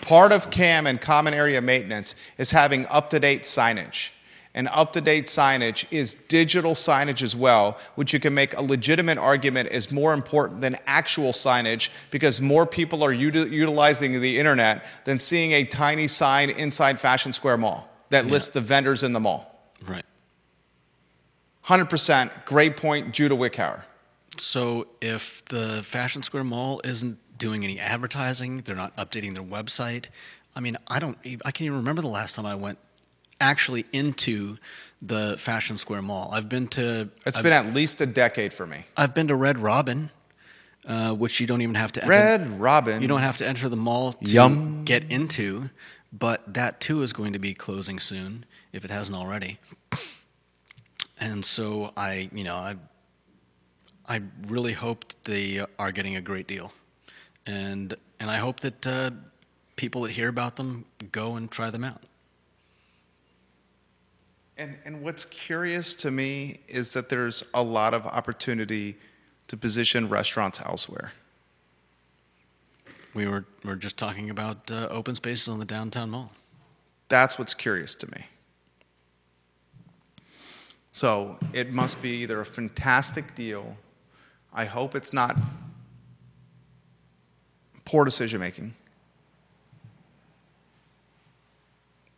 Part 0.00 0.32
of 0.32 0.50
CAM 0.50 0.86
and 0.86 1.00
common 1.00 1.34
area 1.34 1.60
maintenance 1.60 2.14
is 2.38 2.52
having 2.52 2.86
up 2.86 3.10
to 3.10 3.18
date 3.18 3.42
signage. 3.42 4.10
And 4.56 4.68
up 4.72 4.94
to 4.94 5.02
date 5.02 5.26
signage 5.26 5.86
is 5.90 6.14
digital 6.14 6.72
signage 6.72 7.22
as 7.22 7.36
well, 7.36 7.78
which 7.94 8.14
you 8.14 8.18
can 8.18 8.32
make 8.32 8.56
a 8.56 8.62
legitimate 8.62 9.18
argument 9.18 9.68
is 9.70 9.92
more 9.92 10.14
important 10.14 10.62
than 10.62 10.76
actual 10.86 11.32
signage 11.32 11.90
because 12.10 12.40
more 12.40 12.64
people 12.66 13.04
are 13.04 13.12
uti- 13.12 13.50
utilizing 13.54 14.18
the 14.18 14.38
internet 14.38 14.86
than 15.04 15.18
seeing 15.18 15.52
a 15.52 15.62
tiny 15.62 16.06
sign 16.06 16.48
inside 16.48 16.98
Fashion 16.98 17.34
Square 17.34 17.58
Mall 17.58 17.88
that 18.08 18.26
lists 18.26 18.48
the 18.48 18.62
vendors 18.62 19.02
in 19.02 19.12
the 19.12 19.20
mall. 19.20 19.70
right. 19.86 20.04
100%. 21.66 22.46
Great 22.46 22.78
point, 22.78 23.12
Judah 23.12 23.34
Wickhauer. 23.34 23.82
So 24.38 24.86
if 25.02 25.44
the 25.46 25.82
Fashion 25.82 26.22
Square 26.22 26.44
Mall 26.44 26.80
isn't 26.82 27.18
doing 27.36 27.62
any 27.62 27.78
advertising, 27.78 28.62
they're 28.62 28.76
not 28.76 28.96
updating 28.96 29.34
their 29.34 29.44
website. 29.44 30.06
I 30.54 30.60
mean, 30.60 30.78
I 30.86 30.98
don't. 30.98 31.18
I 31.44 31.50
can't 31.50 31.62
even 31.62 31.76
remember 31.76 32.00
the 32.00 32.08
last 32.08 32.36
time 32.36 32.46
I 32.46 32.54
went 32.54 32.78
actually 33.40 33.84
into 33.92 34.58
the 35.02 35.36
Fashion 35.38 35.78
Square 35.78 36.02
Mall. 36.02 36.30
I've 36.32 36.48
been 36.48 36.68
to. 36.68 37.08
It's 37.24 37.36
I've, 37.36 37.42
been 37.44 37.52
at 37.52 37.74
least 37.74 38.00
a 38.00 38.06
decade 38.06 38.52
for 38.52 38.66
me. 38.66 38.86
I've 38.96 39.14
been 39.14 39.28
to 39.28 39.34
Red 39.36 39.58
Robin, 39.58 40.10
uh, 40.86 41.14
which 41.14 41.40
you 41.40 41.46
don't 41.46 41.62
even 41.62 41.74
have 41.74 41.92
to. 41.92 42.02
enter- 42.02 42.10
Red 42.10 42.60
Robin. 42.60 43.02
You 43.02 43.08
don't 43.08 43.20
have 43.20 43.36
to 43.38 43.46
enter 43.46 43.68
the 43.68 43.76
mall 43.76 44.14
to 44.14 44.30
Yum. 44.30 44.84
get 44.84 45.10
into, 45.10 45.70
but 46.12 46.54
that 46.54 46.80
too 46.80 47.02
is 47.02 47.12
going 47.12 47.32
to 47.34 47.38
be 47.38 47.54
closing 47.54 47.98
soon 47.98 48.44
if 48.72 48.84
it 48.84 48.90
hasn't 48.90 49.16
already. 49.16 49.58
And 51.18 51.44
so 51.44 51.92
I, 51.96 52.28
you 52.32 52.44
know, 52.44 52.56
I, 52.56 52.76
I 54.06 54.20
really 54.48 54.74
hope 54.74 55.08
that 55.08 55.24
they 55.24 55.64
are 55.78 55.90
getting 55.90 56.16
a 56.16 56.20
great 56.20 56.46
deal, 56.46 56.72
and 57.46 57.94
and 58.20 58.30
I 58.30 58.36
hope 58.36 58.60
that 58.60 58.86
uh, 58.86 59.10
people 59.76 60.02
that 60.02 60.12
hear 60.12 60.28
about 60.28 60.56
them 60.56 60.84
go 61.12 61.36
and 61.36 61.50
try 61.50 61.70
them 61.70 61.84
out. 61.84 62.02
And, 64.58 64.78
and 64.84 65.02
what's 65.02 65.26
curious 65.26 65.94
to 65.96 66.10
me 66.10 66.60
is 66.66 66.94
that 66.94 67.08
there's 67.08 67.44
a 67.52 67.62
lot 67.62 67.92
of 67.92 68.06
opportunity 68.06 68.96
to 69.48 69.56
position 69.56 70.08
restaurants 70.08 70.60
elsewhere. 70.64 71.12
We 73.12 73.26
were, 73.26 73.44
we 73.64 73.70
were 73.70 73.76
just 73.76 73.96
talking 73.96 74.30
about 74.30 74.70
uh, 74.70 74.88
open 74.90 75.14
spaces 75.14 75.48
on 75.48 75.58
the 75.58 75.64
downtown 75.64 76.10
mall. 76.10 76.32
That's 77.08 77.38
what's 77.38 77.54
curious 77.54 77.94
to 77.96 78.10
me. 78.10 78.26
So 80.92 81.36
it 81.52 81.72
must 81.72 82.00
be 82.00 82.22
either 82.22 82.40
a 82.40 82.46
fantastic 82.46 83.34
deal. 83.34 83.76
I 84.52 84.64
hope 84.64 84.94
it's 84.94 85.12
not 85.12 85.36
poor 87.84 88.04
decision 88.04 88.40
making. 88.40 88.74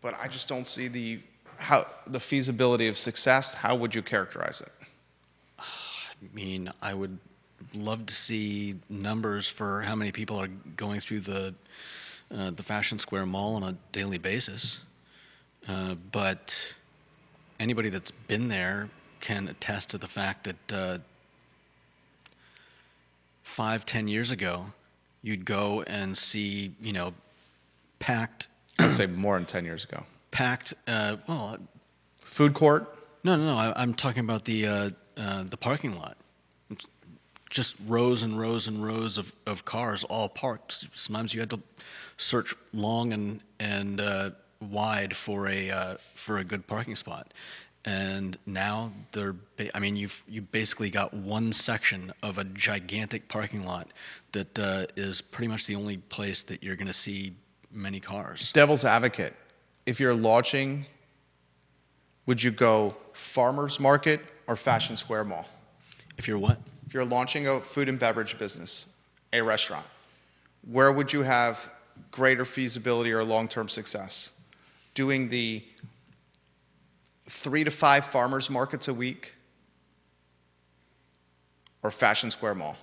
But 0.01 0.17
I 0.23 0.29
just 0.29 0.49
don't 0.49 0.67
see 0.67 0.87
the 0.87 1.21
how 1.59 1.87
the 2.07 2.21
feasibility 2.21 2.89
of 2.89 2.99
success. 2.99 3.55
How 3.55 3.75
would 3.75 3.95
you 3.95 4.03
characterize 4.03 4.61
it? 4.61 4.73
I 5.59 6.35
mean, 6.35 6.71
I 6.81 6.95
would 6.95 7.19
love 7.75 8.07
to 8.07 8.15
see 8.15 8.77
numbers 8.89 9.49
for 9.49 9.83
how 9.83 9.95
many 9.95 10.13
people 10.13 10.39
are 10.39 10.49
going 10.77 11.01
through 11.01 11.21
the 11.21 11.55
uh, 12.35 12.51
the 12.51 12.63
Fashion 12.63 12.99
Square 12.99 13.27
Mall 13.27 13.57
on 13.57 13.63
a 13.63 13.77
daily 13.93 14.19
basis. 14.19 14.81
Uh, 15.67 15.95
but 16.13 16.75
anybody 17.59 17.89
that's 17.89 18.11
been 18.11 18.49
there 18.49 18.89
can 19.21 19.49
attest 19.49 19.91
to 19.91 19.99
the 19.99 20.07
fact 20.07 20.45
that 20.45 20.73
uh, 20.73 20.99
five, 23.43 23.85
ten 23.85 24.09
years 24.09 24.31
ago, 24.31 24.67
you'd 25.23 25.45
go 25.45 25.83
and 25.87 26.17
see, 26.17 26.73
you 26.81 26.93
know, 26.93 27.13
packed. 27.99 28.49
I'd 28.79 28.93
say 28.93 29.07
more 29.07 29.35
than 29.35 29.45
10 29.45 29.65
years 29.65 29.85
ago. 29.85 30.05
Packed. 30.31 30.75
Uh, 30.87 31.17
well, 31.27 31.59
Food 32.21 32.55
court? 32.55 32.95
no, 33.25 33.37
no, 33.37 33.47
no. 33.47 33.57
I, 33.57 33.73
I'm 33.77 33.95
talking 33.95 34.21
about 34.21 34.45
the 34.45 34.67
uh, 34.67 34.91
uh, 35.17 35.45
the 35.45 35.57
parking 35.57 35.97
lot. 35.99 36.17
It's 36.71 36.87
just 37.51 37.77
rows 37.87 38.23
and 38.23 38.39
rows 38.39 38.69
and 38.69 38.85
rows 38.85 39.17
of, 39.19 39.35
of 39.47 39.65
cars 39.65 40.05
all 40.05 40.29
parked. 40.29 40.85
Sometimes 40.93 41.33
you 41.35 41.41
had 41.41 41.51
to 41.51 41.61
search 42.19 42.55
long 42.73 43.13
and 43.13 43.41
and 43.59 44.01
uh, 44.01 44.31
wide 44.61 45.17
for 45.17 45.49
a 45.49 45.71
uh, 45.71 45.97
for 46.15 46.39
a 46.39 46.45
good 46.45 46.67
parking 46.67 46.97
spot. 46.97 47.33
And 47.85 48.37
now 48.45 48.93
they're. 49.13 49.35
Ba- 49.57 49.75
I 49.75 49.81
mean, 49.81 49.97
you've 49.97 50.23
you 50.29 50.43
basically 50.43 50.91
got 50.91 51.15
one 51.15 51.53
section 51.53 52.13
of 52.23 52.37
a 52.37 52.45
gigantic 52.45 53.29
parking 53.29 53.65
lot 53.65 53.89
that 54.33 54.59
uh, 54.59 54.87
is 54.97 55.23
pretty 55.23 55.49
much 55.49 55.67
the 55.67 55.75
only 55.75 55.97
place 55.97 56.43
that 56.45 56.63
you're 56.63 56.77
going 56.77 56.89
to 56.89 56.93
see 56.93 57.33
many 57.73 57.99
cars. 58.01 58.53
Devil's 58.53 58.85
advocate. 58.85 59.35
If 59.89 59.99
you're 60.01 60.13
launching, 60.13 60.85
would 62.27 62.43
you 62.43 62.51
go 62.51 62.95
farmers 63.15 63.81
market 63.81 64.21
or 64.47 64.55
Fashion 64.55 64.99
Square 64.99 65.25
Mall? 65.25 65.49
If 66.19 66.29
you're 66.29 66.37
what? 66.37 66.61
If 66.87 66.93
you're 66.93 67.07
launching 67.07 67.49
a 67.49 67.59
food 67.59 67.89
and 67.89 67.99
beverage 67.99 68.37
business, 68.37 68.89
a 69.33 69.41
restaurant, 69.41 69.87
where 70.71 70.93
would 70.93 71.11
you 71.11 71.23
have 71.23 71.73
greater 72.11 72.45
feasibility 72.45 73.13
or 73.13 73.25
long 73.25 73.49
term 73.49 73.67
success? 73.71 74.33
Doing 74.93 75.31
the 75.31 75.65
three 77.25 77.65
to 77.65 77.71
five 77.71 78.05
farmers 78.05 78.51
markets 78.51 78.89
a 78.89 78.95
week 78.95 79.37
or 81.83 81.91
Fashion 81.91 82.31
Square 82.31 82.57
Mall? 82.57 82.77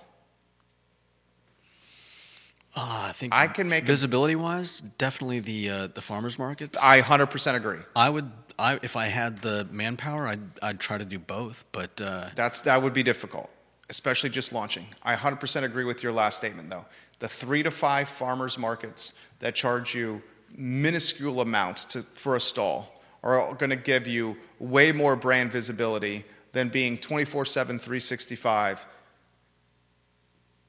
Uh, 2.76 3.06
I 3.08 3.12
think 3.12 3.34
I 3.34 3.46
can 3.46 3.68
make 3.68 3.84
a- 3.84 3.86
visibility 3.86 4.36
wise, 4.36 4.80
definitely 4.98 5.40
the 5.40 5.70
uh, 5.70 5.86
the 5.88 6.02
farmers 6.02 6.38
markets. 6.38 6.78
I 6.82 7.00
100% 7.00 7.54
agree. 7.54 7.78
I 7.96 8.10
would, 8.10 8.30
I 8.58 8.78
if 8.82 8.96
I 8.96 9.06
had 9.06 9.40
the 9.40 9.66
manpower, 9.70 10.26
I'd 10.26 10.42
I'd 10.62 10.78
try 10.78 10.98
to 10.98 11.04
do 11.06 11.18
both. 11.18 11.64
But 11.72 11.98
uh, 12.00 12.28
That's, 12.36 12.60
that 12.62 12.82
would 12.82 12.92
be 12.92 13.02
difficult, 13.02 13.48
especially 13.88 14.28
just 14.28 14.52
launching. 14.52 14.84
I 15.02 15.14
100% 15.14 15.62
agree 15.62 15.84
with 15.84 16.02
your 16.02 16.12
last 16.12 16.36
statement, 16.36 16.68
though. 16.68 16.84
The 17.18 17.28
three 17.28 17.62
to 17.62 17.70
five 17.70 18.10
farmers 18.10 18.58
markets 18.58 19.14
that 19.38 19.54
charge 19.54 19.94
you 19.94 20.22
minuscule 20.54 21.40
amounts 21.40 21.86
to, 21.86 22.02
for 22.14 22.36
a 22.36 22.40
stall 22.40 23.00
are 23.22 23.54
going 23.54 23.70
to 23.70 23.76
give 23.76 24.06
you 24.06 24.36
way 24.58 24.92
more 24.92 25.16
brand 25.16 25.50
visibility 25.50 26.24
than 26.52 26.68
being 26.68 26.98
24 26.98 27.46
7, 27.46 27.78
365 27.78 28.86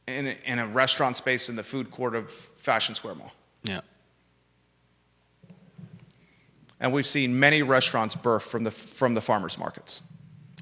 in 0.07 0.27
a, 0.27 0.35
in 0.45 0.59
a 0.59 0.67
restaurant 0.67 1.17
space 1.17 1.49
in 1.49 1.55
the 1.55 1.63
food 1.63 1.91
court 1.91 2.15
of 2.15 2.31
Fashion 2.31 2.95
Square 2.95 3.15
Mall. 3.15 3.31
yeah, 3.63 3.81
And 6.79 6.93
we've 6.93 7.05
seen 7.05 7.37
many 7.37 7.61
restaurants 7.63 8.15
birth 8.15 8.43
from 8.43 8.63
the, 8.63 8.71
from 8.71 9.13
the 9.13 9.21
farmers 9.21 9.57
markets. 9.57 10.03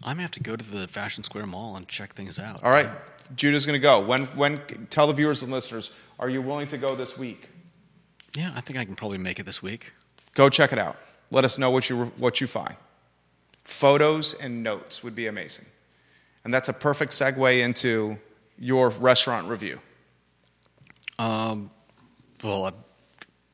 I 0.03 0.13
may 0.13 0.21
have 0.21 0.31
to 0.31 0.39
go 0.39 0.55
to 0.55 0.71
the 0.71 0.87
Fashion 0.87 1.23
Square 1.23 1.47
Mall 1.47 1.75
and 1.77 1.87
check 1.87 2.13
things 2.13 2.37
out. 2.37 2.63
All 2.63 2.71
right, 2.71 2.89
Judah's 3.35 3.65
going 3.65 3.79
to 3.79 3.81
go. 3.81 4.01
When, 4.01 4.25
when, 4.27 4.59
tell 4.89 5.07
the 5.07 5.13
viewers 5.13 5.41
and 5.41 5.51
listeners, 5.51 5.91
are 6.19 6.29
you 6.29 6.41
willing 6.41 6.67
to 6.69 6.77
go 6.77 6.95
this 6.95 7.17
week? 7.17 7.49
Yeah, 8.35 8.51
I 8.55 8.61
think 8.61 8.77
I 8.77 8.85
can 8.85 8.95
probably 8.95 9.17
make 9.17 9.39
it 9.39 9.45
this 9.45 9.63
week. 9.63 9.93
Go 10.33 10.49
check 10.49 10.73
it 10.73 10.79
out. 10.79 10.97
Let 11.31 11.45
us 11.45 11.57
know 11.57 11.71
what 11.71 11.89
you, 11.89 12.05
what 12.17 12.41
you 12.41 12.47
find. 12.47 12.75
Photos 13.63 14.35
and 14.35 14.61
notes 14.61 15.03
would 15.03 15.15
be 15.15 15.27
amazing. 15.27 15.65
And 16.43 16.53
that's 16.53 16.69
a 16.69 16.73
perfect 16.73 17.11
segue 17.11 17.63
into 17.63 18.19
your 18.57 18.89
restaurant 18.89 19.49
review. 19.49 19.79
Um, 21.19 21.71
well, 22.43 22.65
I've 22.65 22.73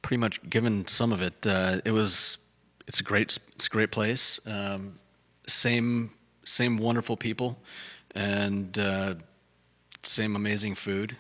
pretty 0.02 0.20
much 0.20 0.42
given 0.50 0.88
some 0.88 1.12
of 1.12 1.22
it. 1.22 1.46
Uh, 1.46 1.80
it 1.86 1.92
was, 1.92 2.38
it's 2.88 3.00
a 3.00 3.04
great, 3.04 3.38
it's 3.54 3.68
a 3.68 3.70
great 3.70 3.92
place. 3.92 4.40
Um, 4.46 4.96
same, 5.48 6.12
same 6.44 6.78
wonderful 6.78 7.18
people, 7.18 7.60
and 8.16 8.78
uh, 8.78 9.16
same 10.04 10.36
amazing 10.36 10.76
food. 10.76 11.16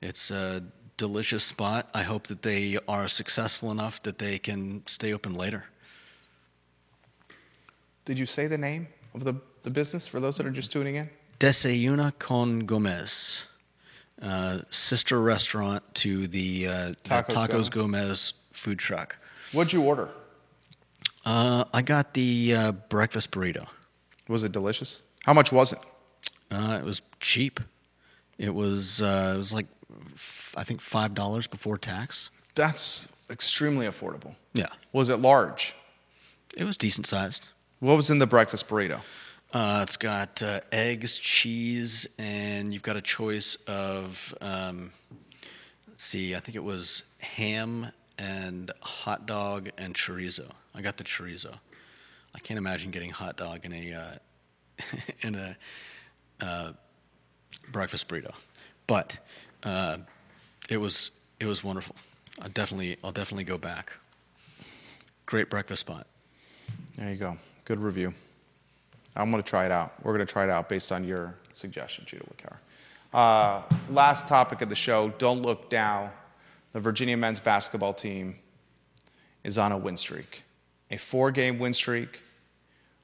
It's 0.00 0.30
a 0.30 0.62
delicious 0.96 1.44
spot. 1.44 1.88
I 1.94 2.02
hope 2.02 2.26
that 2.28 2.42
they 2.42 2.78
are 2.88 3.08
successful 3.08 3.70
enough 3.70 4.02
that 4.02 4.18
they 4.18 4.38
can 4.38 4.82
stay 4.86 5.12
open 5.12 5.34
later. 5.34 5.66
Did 8.04 8.18
you 8.18 8.26
say 8.26 8.46
the 8.46 8.58
name 8.58 8.88
of 9.14 9.24
the, 9.24 9.34
the 9.62 9.70
business 9.70 10.06
for 10.06 10.20
those 10.20 10.36
that 10.36 10.46
are 10.46 10.50
just 10.50 10.70
tuning 10.70 10.94
in? 10.94 11.10
Desayuna 11.38 12.12
con 12.18 12.60
Gomez, 12.60 13.46
uh, 14.22 14.58
sister 14.70 15.20
restaurant 15.20 15.82
to 15.96 16.26
the, 16.28 16.66
uh, 16.68 16.72
Tacos 17.04 17.28
Tacos, 17.34 17.48
Gomez. 17.48 17.68
Gomez. 17.70 18.32
food 18.52 18.78
truck. 18.78 19.16
What'd 19.52 19.72
you 19.72 19.82
order? 19.82 20.08
Uh, 21.24 21.64
I 21.74 21.82
got 21.82 22.14
the 22.14 22.54
uh, 22.54 22.72
breakfast 22.72 23.30
burrito. 23.30 23.66
Was 24.28 24.44
it 24.44 24.52
delicious? 24.52 25.02
How 25.24 25.32
much 25.34 25.52
was 25.52 25.72
it? 25.72 25.78
Uh, 26.50 26.78
it 26.80 26.84
was 26.84 27.02
cheap. 27.20 27.60
It 28.38 28.54
was 28.54 29.02
uh, 29.02 29.32
it 29.34 29.38
was 29.38 29.52
like 29.52 29.66
f- 30.14 30.54
I 30.56 30.64
think 30.64 30.80
five 30.80 31.14
dollars 31.14 31.46
before 31.46 31.78
tax. 31.78 32.30
That's 32.54 33.12
extremely 33.28 33.86
affordable. 33.86 34.36
Yeah, 34.54 34.68
Was 34.92 35.08
it 35.10 35.16
large? 35.18 35.76
it 36.56 36.64
was 36.64 36.76
decent 36.78 37.06
sized. 37.06 37.48
What 37.80 37.96
was 37.96 38.08
in 38.08 38.18
the 38.18 38.26
breakfast 38.26 38.66
burrito? 38.68 39.00
Uh, 39.52 39.80
it's 39.82 39.96
got 39.96 40.42
uh, 40.42 40.60
eggs, 40.72 41.16
cheese, 41.18 42.06
and 42.18 42.72
you've 42.72 42.82
got 42.82 42.96
a 42.96 43.00
choice 43.00 43.56
of 43.66 44.36
um, 44.40 44.90
let's 45.88 46.04
see. 46.04 46.34
I 46.34 46.40
think 46.40 46.56
it 46.56 46.64
was 46.64 47.04
ham 47.20 47.92
and 48.18 48.70
hot 48.82 49.26
dog 49.26 49.70
and 49.78 49.94
chorizo. 49.94 50.50
I 50.74 50.82
got 50.82 50.96
the 50.96 51.04
chorizo. 51.04 51.58
I 52.34 52.38
can't 52.40 52.58
imagine 52.58 52.90
getting 52.90 53.10
hot 53.10 53.36
dog 53.36 53.64
in 53.64 53.72
a 53.72 53.92
uh, 53.94 54.84
in 55.22 55.34
a 55.36 55.56
uh, 56.40 56.72
breakfast 57.70 58.08
burrito, 58.08 58.34
but 58.86 59.18
uh, 59.62 59.98
it 60.68 60.76
was 60.76 61.12
it 61.38 61.46
was 61.46 61.62
wonderful. 61.62 61.94
I 62.42 62.48
definitely 62.48 62.96
I'll 63.04 63.12
definitely 63.12 63.44
go 63.44 63.58
back. 63.58 63.92
Great 65.24 65.50
breakfast 65.50 65.80
spot. 65.80 66.06
There 66.98 67.10
you 67.10 67.16
go. 67.16 67.38
Good 67.64 67.78
review. 67.78 68.12
I'm 69.16 69.30
going 69.30 69.42
to 69.42 69.48
try 69.48 69.64
it 69.64 69.70
out. 69.70 69.92
We're 70.02 70.14
going 70.14 70.26
to 70.26 70.32
try 70.32 70.44
it 70.44 70.50
out 70.50 70.68
based 70.68 70.92
on 70.92 71.04
your 71.04 71.36
suggestion, 71.52 72.04
Judah 72.06 72.24
Wickhauer. 72.24 72.58
Uh, 73.12 73.62
last 73.90 74.28
topic 74.28 74.62
of 74.62 74.68
the 74.68 74.76
show 74.76 75.08
don't 75.18 75.42
look 75.42 75.70
down. 75.70 76.10
The 76.72 76.80
Virginia 76.80 77.16
men's 77.16 77.40
basketball 77.40 77.94
team 77.94 78.36
is 79.42 79.56
on 79.58 79.72
a 79.72 79.78
win 79.78 79.96
streak, 79.96 80.42
a 80.90 80.96
four 80.96 81.30
game 81.30 81.58
win 81.58 81.72
streak. 81.72 82.22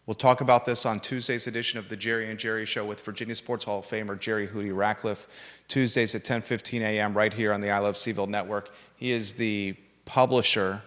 We'll 0.04 0.14
talk 0.16 0.40
about 0.40 0.66
this 0.66 0.84
on 0.84 0.98
Tuesday's 0.98 1.46
edition 1.46 1.78
of 1.78 1.88
the 1.88 1.96
Jerry 1.96 2.28
and 2.28 2.38
Jerry 2.38 2.66
Show 2.66 2.84
with 2.84 3.00
Virginia 3.04 3.36
Sports 3.36 3.64
Hall 3.64 3.78
of 3.78 3.86
Famer 3.86 4.18
Jerry 4.18 4.48
Hootie 4.48 4.76
Ratcliffe. 4.76 5.62
Tuesdays 5.68 6.14
at 6.14 6.24
10:15 6.24 6.80
a.m. 6.80 7.14
right 7.14 7.32
here 7.32 7.52
on 7.52 7.60
the 7.60 7.70
I 7.70 7.78
Love 7.78 7.94
CVille 7.94 8.28
Network. 8.28 8.70
He 8.96 9.12
is 9.12 9.32
the 9.32 9.76
publisher 10.04 10.82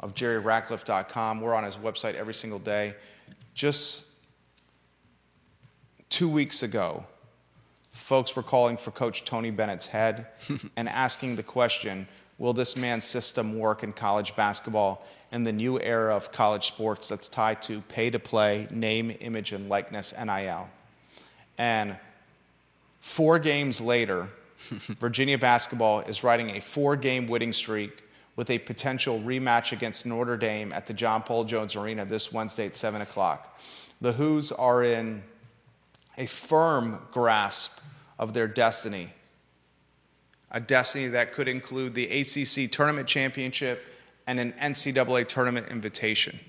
of 0.00 0.14
jerryratcliffe.com. 0.14 1.40
We're 1.40 1.54
on 1.54 1.64
his 1.64 1.76
website 1.76 2.14
every 2.14 2.34
single 2.34 2.58
day. 2.58 2.94
Just 3.60 4.06
two 6.08 6.30
weeks 6.30 6.62
ago, 6.62 7.04
folks 7.92 8.34
were 8.34 8.42
calling 8.42 8.78
for 8.78 8.90
Coach 8.90 9.26
Tony 9.26 9.50
Bennett's 9.50 9.84
head 9.84 10.28
and 10.78 10.88
asking 10.88 11.36
the 11.36 11.42
question 11.42 12.08
Will 12.38 12.54
this 12.54 12.74
man's 12.74 13.04
system 13.04 13.58
work 13.58 13.82
in 13.82 13.92
college 13.92 14.34
basketball 14.34 15.06
in 15.30 15.44
the 15.44 15.52
new 15.52 15.78
era 15.78 16.16
of 16.16 16.32
college 16.32 16.68
sports 16.68 17.06
that's 17.06 17.28
tied 17.28 17.60
to 17.60 17.82
pay 17.82 18.08
to 18.08 18.18
play, 18.18 18.66
name, 18.70 19.14
image, 19.20 19.52
and 19.52 19.68
likeness, 19.68 20.14
NIL? 20.18 20.70
And 21.58 22.00
four 23.00 23.38
games 23.38 23.78
later, 23.78 24.30
Virginia 24.58 25.36
basketball 25.36 26.00
is 26.00 26.24
riding 26.24 26.48
a 26.56 26.62
four 26.62 26.96
game 26.96 27.26
winning 27.26 27.52
streak 27.52 28.04
with 28.40 28.48
a 28.48 28.58
potential 28.58 29.20
rematch 29.20 29.70
against 29.72 30.06
Notre 30.06 30.38
Dame 30.38 30.72
at 30.72 30.86
the 30.86 30.94
John 30.94 31.20
Paul 31.20 31.44
Jones 31.44 31.76
Arena 31.76 32.06
this 32.06 32.32
Wednesday 32.32 32.64
at 32.64 32.74
7 32.74 33.02
o'clock. 33.02 33.60
The 34.00 34.12
Hoos 34.14 34.50
are 34.50 34.82
in 34.82 35.22
a 36.16 36.24
firm 36.24 37.06
grasp 37.12 37.80
of 38.18 38.32
their 38.32 38.48
destiny 38.48 39.12
a 40.52 40.58
destiny 40.58 41.08
that 41.08 41.34
could 41.34 41.48
include 41.48 41.92
the 41.92 42.06
ACC 42.06 42.72
Tournament 42.72 43.06
Championship 43.06 43.84
and 44.26 44.40
an 44.40 44.52
NCAA 44.54 45.28
Tournament 45.28 45.68
invitation. 45.68 46.40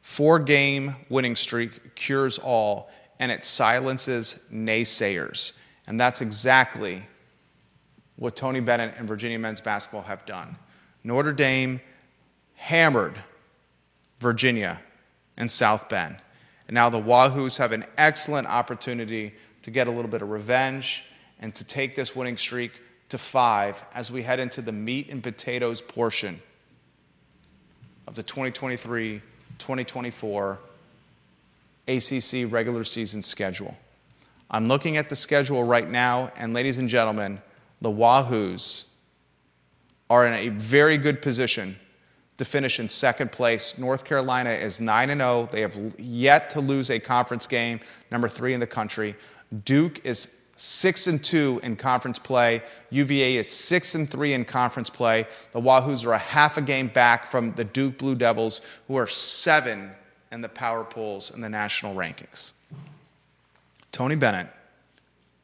Four 0.00 0.38
game 0.38 0.96
winning 1.10 1.36
streak 1.36 1.94
cures 1.94 2.38
all, 2.38 2.90
and 3.20 3.30
it 3.30 3.44
silences 3.44 4.40
naysayers. 4.50 5.52
And 5.86 6.00
that's 6.00 6.22
exactly 6.22 7.06
what 8.16 8.34
Tony 8.34 8.60
Bennett 8.60 8.94
and 8.96 9.06
Virginia 9.06 9.38
men's 9.38 9.60
basketball 9.60 10.02
have 10.02 10.24
done. 10.24 10.56
Notre 11.08 11.32
Dame 11.32 11.80
hammered 12.54 13.18
Virginia 14.20 14.78
and 15.38 15.50
South 15.50 15.88
Bend. 15.88 16.18
And 16.66 16.74
now 16.74 16.90
the 16.90 17.00
Wahoos 17.00 17.56
have 17.56 17.72
an 17.72 17.84
excellent 17.96 18.46
opportunity 18.46 19.32
to 19.62 19.70
get 19.70 19.86
a 19.86 19.90
little 19.90 20.10
bit 20.10 20.20
of 20.20 20.28
revenge 20.28 21.06
and 21.40 21.54
to 21.54 21.64
take 21.64 21.94
this 21.94 22.14
winning 22.14 22.36
streak 22.36 22.82
to 23.08 23.16
five 23.16 23.82
as 23.94 24.12
we 24.12 24.22
head 24.22 24.38
into 24.38 24.60
the 24.60 24.70
meat 24.70 25.08
and 25.08 25.22
potatoes 25.22 25.80
portion 25.80 26.42
of 28.06 28.14
the 28.14 28.22
2023 28.22 29.22
2024 29.56 30.60
ACC 31.88 32.52
regular 32.52 32.84
season 32.84 33.22
schedule. 33.22 33.74
I'm 34.50 34.68
looking 34.68 34.98
at 34.98 35.08
the 35.08 35.16
schedule 35.16 35.64
right 35.64 35.88
now, 35.88 36.30
and 36.36 36.52
ladies 36.52 36.76
and 36.76 36.88
gentlemen, 36.88 37.40
the 37.80 37.90
Wahoos 37.90 38.84
are 40.10 40.26
in 40.26 40.34
a 40.34 40.48
very 40.48 40.96
good 40.96 41.20
position 41.22 41.76
to 42.38 42.44
finish 42.44 42.80
in 42.80 42.88
second 42.88 43.32
place. 43.32 43.76
North 43.76 44.04
Carolina 44.04 44.50
is 44.50 44.80
9 44.80 45.08
0. 45.08 45.48
They 45.50 45.60
have 45.60 45.76
yet 45.98 46.50
to 46.50 46.60
lose 46.60 46.90
a 46.90 46.98
conference 46.98 47.46
game, 47.46 47.80
number 48.10 48.28
three 48.28 48.54
in 48.54 48.60
the 48.60 48.66
country. 48.66 49.16
Duke 49.64 50.04
is 50.04 50.34
six 50.54 51.06
and 51.06 51.22
two 51.22 51.60
in 51.62 51.76
conference 51.76 52.18
play. 52.18 52.62
UVA 52.90 53.36
is 53.36 53.48
six 53.48 53.94
and 53.94 54.08
three 54.08 54.32
in 54.32 54.44
conference 54.44 54.90
play. 54.90 55.26
The 55.52 55.60
Wahoos 55.60 56.06
are 56.06 56.12
a 56.12 56.18
half 56.18 56.56
a 56.56 56.62
game 56.62 56.88
back 56.88 57.26
from 57.26 57.52
the 57.52 57.64
Duke 57.64 57.98
Blue 57.98 58.14
Devils, 58.14 58.60
who 58.86 58.96
are 58.96 59.06
seven 59.06 59.90
in 60.32 60.40
the 60.40 60.48
power 60.48 60.84
polls 60.84 61.30
in 61.30 61.40
the 61.40 61.48
national 61.48 61.94
rankings. 61.94 62.52
Tony 63.92 64.16
Bennett 64.16 64.48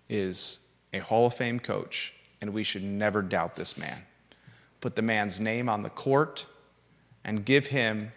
is 0.08 0.60
a 0.92 0.98
Hall 0.98 1.26
of 1.26 1.34
Fame 1.34 1.58
coach, 1.58 2.12
and 2.40 2.52
we 2.52 2.62
should 2.62 2.84
never 2.84 3.22
doubt 3.22 3.56
this 3.56 3.78
man. 3.78 4.02
Put 4.84 4.96
the 4.96 5.02
man's 5.02 5.40
name 5.40 5.70
on 5.70 5.82
the 5.82 5.88
court 5.88 6.44
and 7.24 7.42
give 7.42 7.68
him 7.68 8.12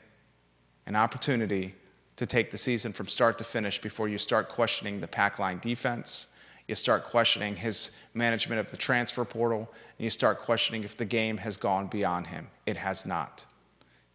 an 0.86 0.98
opportunity 0.98 1.74
to 2.18 2.26
take 2.26 2.52
the 2.52 2.58
season 2.58 2.92
from 2.92 3.08
start 3.08 3.38
to 3.38 3.46
finish 3.46 3.80
before 3.80 4.10
you 4.10 4.18
start 4.18 4.50
questioning 4.50 5.00
the 5.00 5.08
pack 5.08 5.40
line 5.40 5.60
defense 5.60 6.28
you 6.68 6.76
start 6.76 7.06
questioning 7.06 7.56
his 7.56 7.92
management 8.14 8.60
of 8.60 8.70
the 8.72 8.78
transfer 8.78 9.24
portal, 9.24 9.60
and 9.60 10.04
you 10.04 10.10
start 10.10 10.40
questioning 10.40 10.84
if 10.84 10.96
the 10.96 11.06
game 11.06 11.38
has 11.38 11.56
gone 11.56 11.88
beyond 11.88 12.28
him. 12.28 12.48
It 12.66 12.76
has 12.76 13.06
not. 13.06 13.46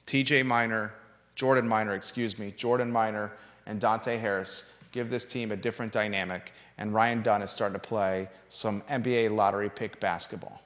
TJ 0.07 0.45
Minor, 0.45 0.93
Jordan 1.35 1.67
Minor, 1.67 1.95
excuse 1.95 2.39
me, 2.39 2.53
Jordan 2.55 2.93
Minor 2.93 3.33
and 3.65 3.81
Dante 3.81 4.19
Harris 4.19 4.71
give 4.93 5.09
this 5.09 5.25
team 5.25 5.51
a 5.51 5.57
different 5.57 5.93
dynamic, 5.93 6.53
and 6.77 6.93
Ryan 6.93 7.23
Dunn 7.23 7.41
is 7.41 7.51
starting 7.51 7.81
to 7.81 7.89
play 7.89 8.29
some 8.49 8.83
NBA 8.83 9.35
lottery 9.35 9.71
pick 9.71 9.99
basketball. 9.99 10.62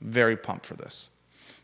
Very 0.00 0.36
pumped 0.36 0.66
for 0.66 0.74
this. 0.74 1.10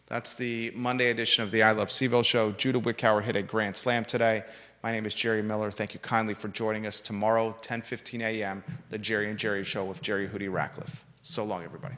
That's 0.07 0.35
the 0.35 0.73
Monday 0.75 1.11
edition 1.11 1.43
of 1.43 1.51
the 1.51 1.63
I 1.63 1.73
Love 1.73 1.89
CVille 1.89 2.25
show. 2.25 2.53
Judah 2.53 2.81
Wickower 2.81 3.23
hit 3.23 3.37
a 3.37 3.43
grand 3.43 3.77
slam 3.77 4.05
today. 4.05 4.43
My 4.83 4.93
name 4.93 5.07
is 5.07 5.15
Jerry 5.15 5.43
Miller. 5.43 5.71
Thank 5.71 5.95
you 5.95 6.01
kindly 6.01 6.35
for 6.35 6.49
joining 6.49 6.87
us 6.87 7.01
tomorrow, 7.01 7.57
10:15 7.63 8.21
a.m. 8.21 8.65
The 8.91 8.99
Jerry 8.99 9.31
and 9.31 9.39
Jerry 9.39 9.65
Show 9.65 9.85
with 9.85 10.03
Jerry 10.03 10.27
Hoodie 10.27 10.49
Ratcliffe. 10.49 11.05
So 11.23 11.45
long, 11.45 11.63
everybody. 11.63 11.95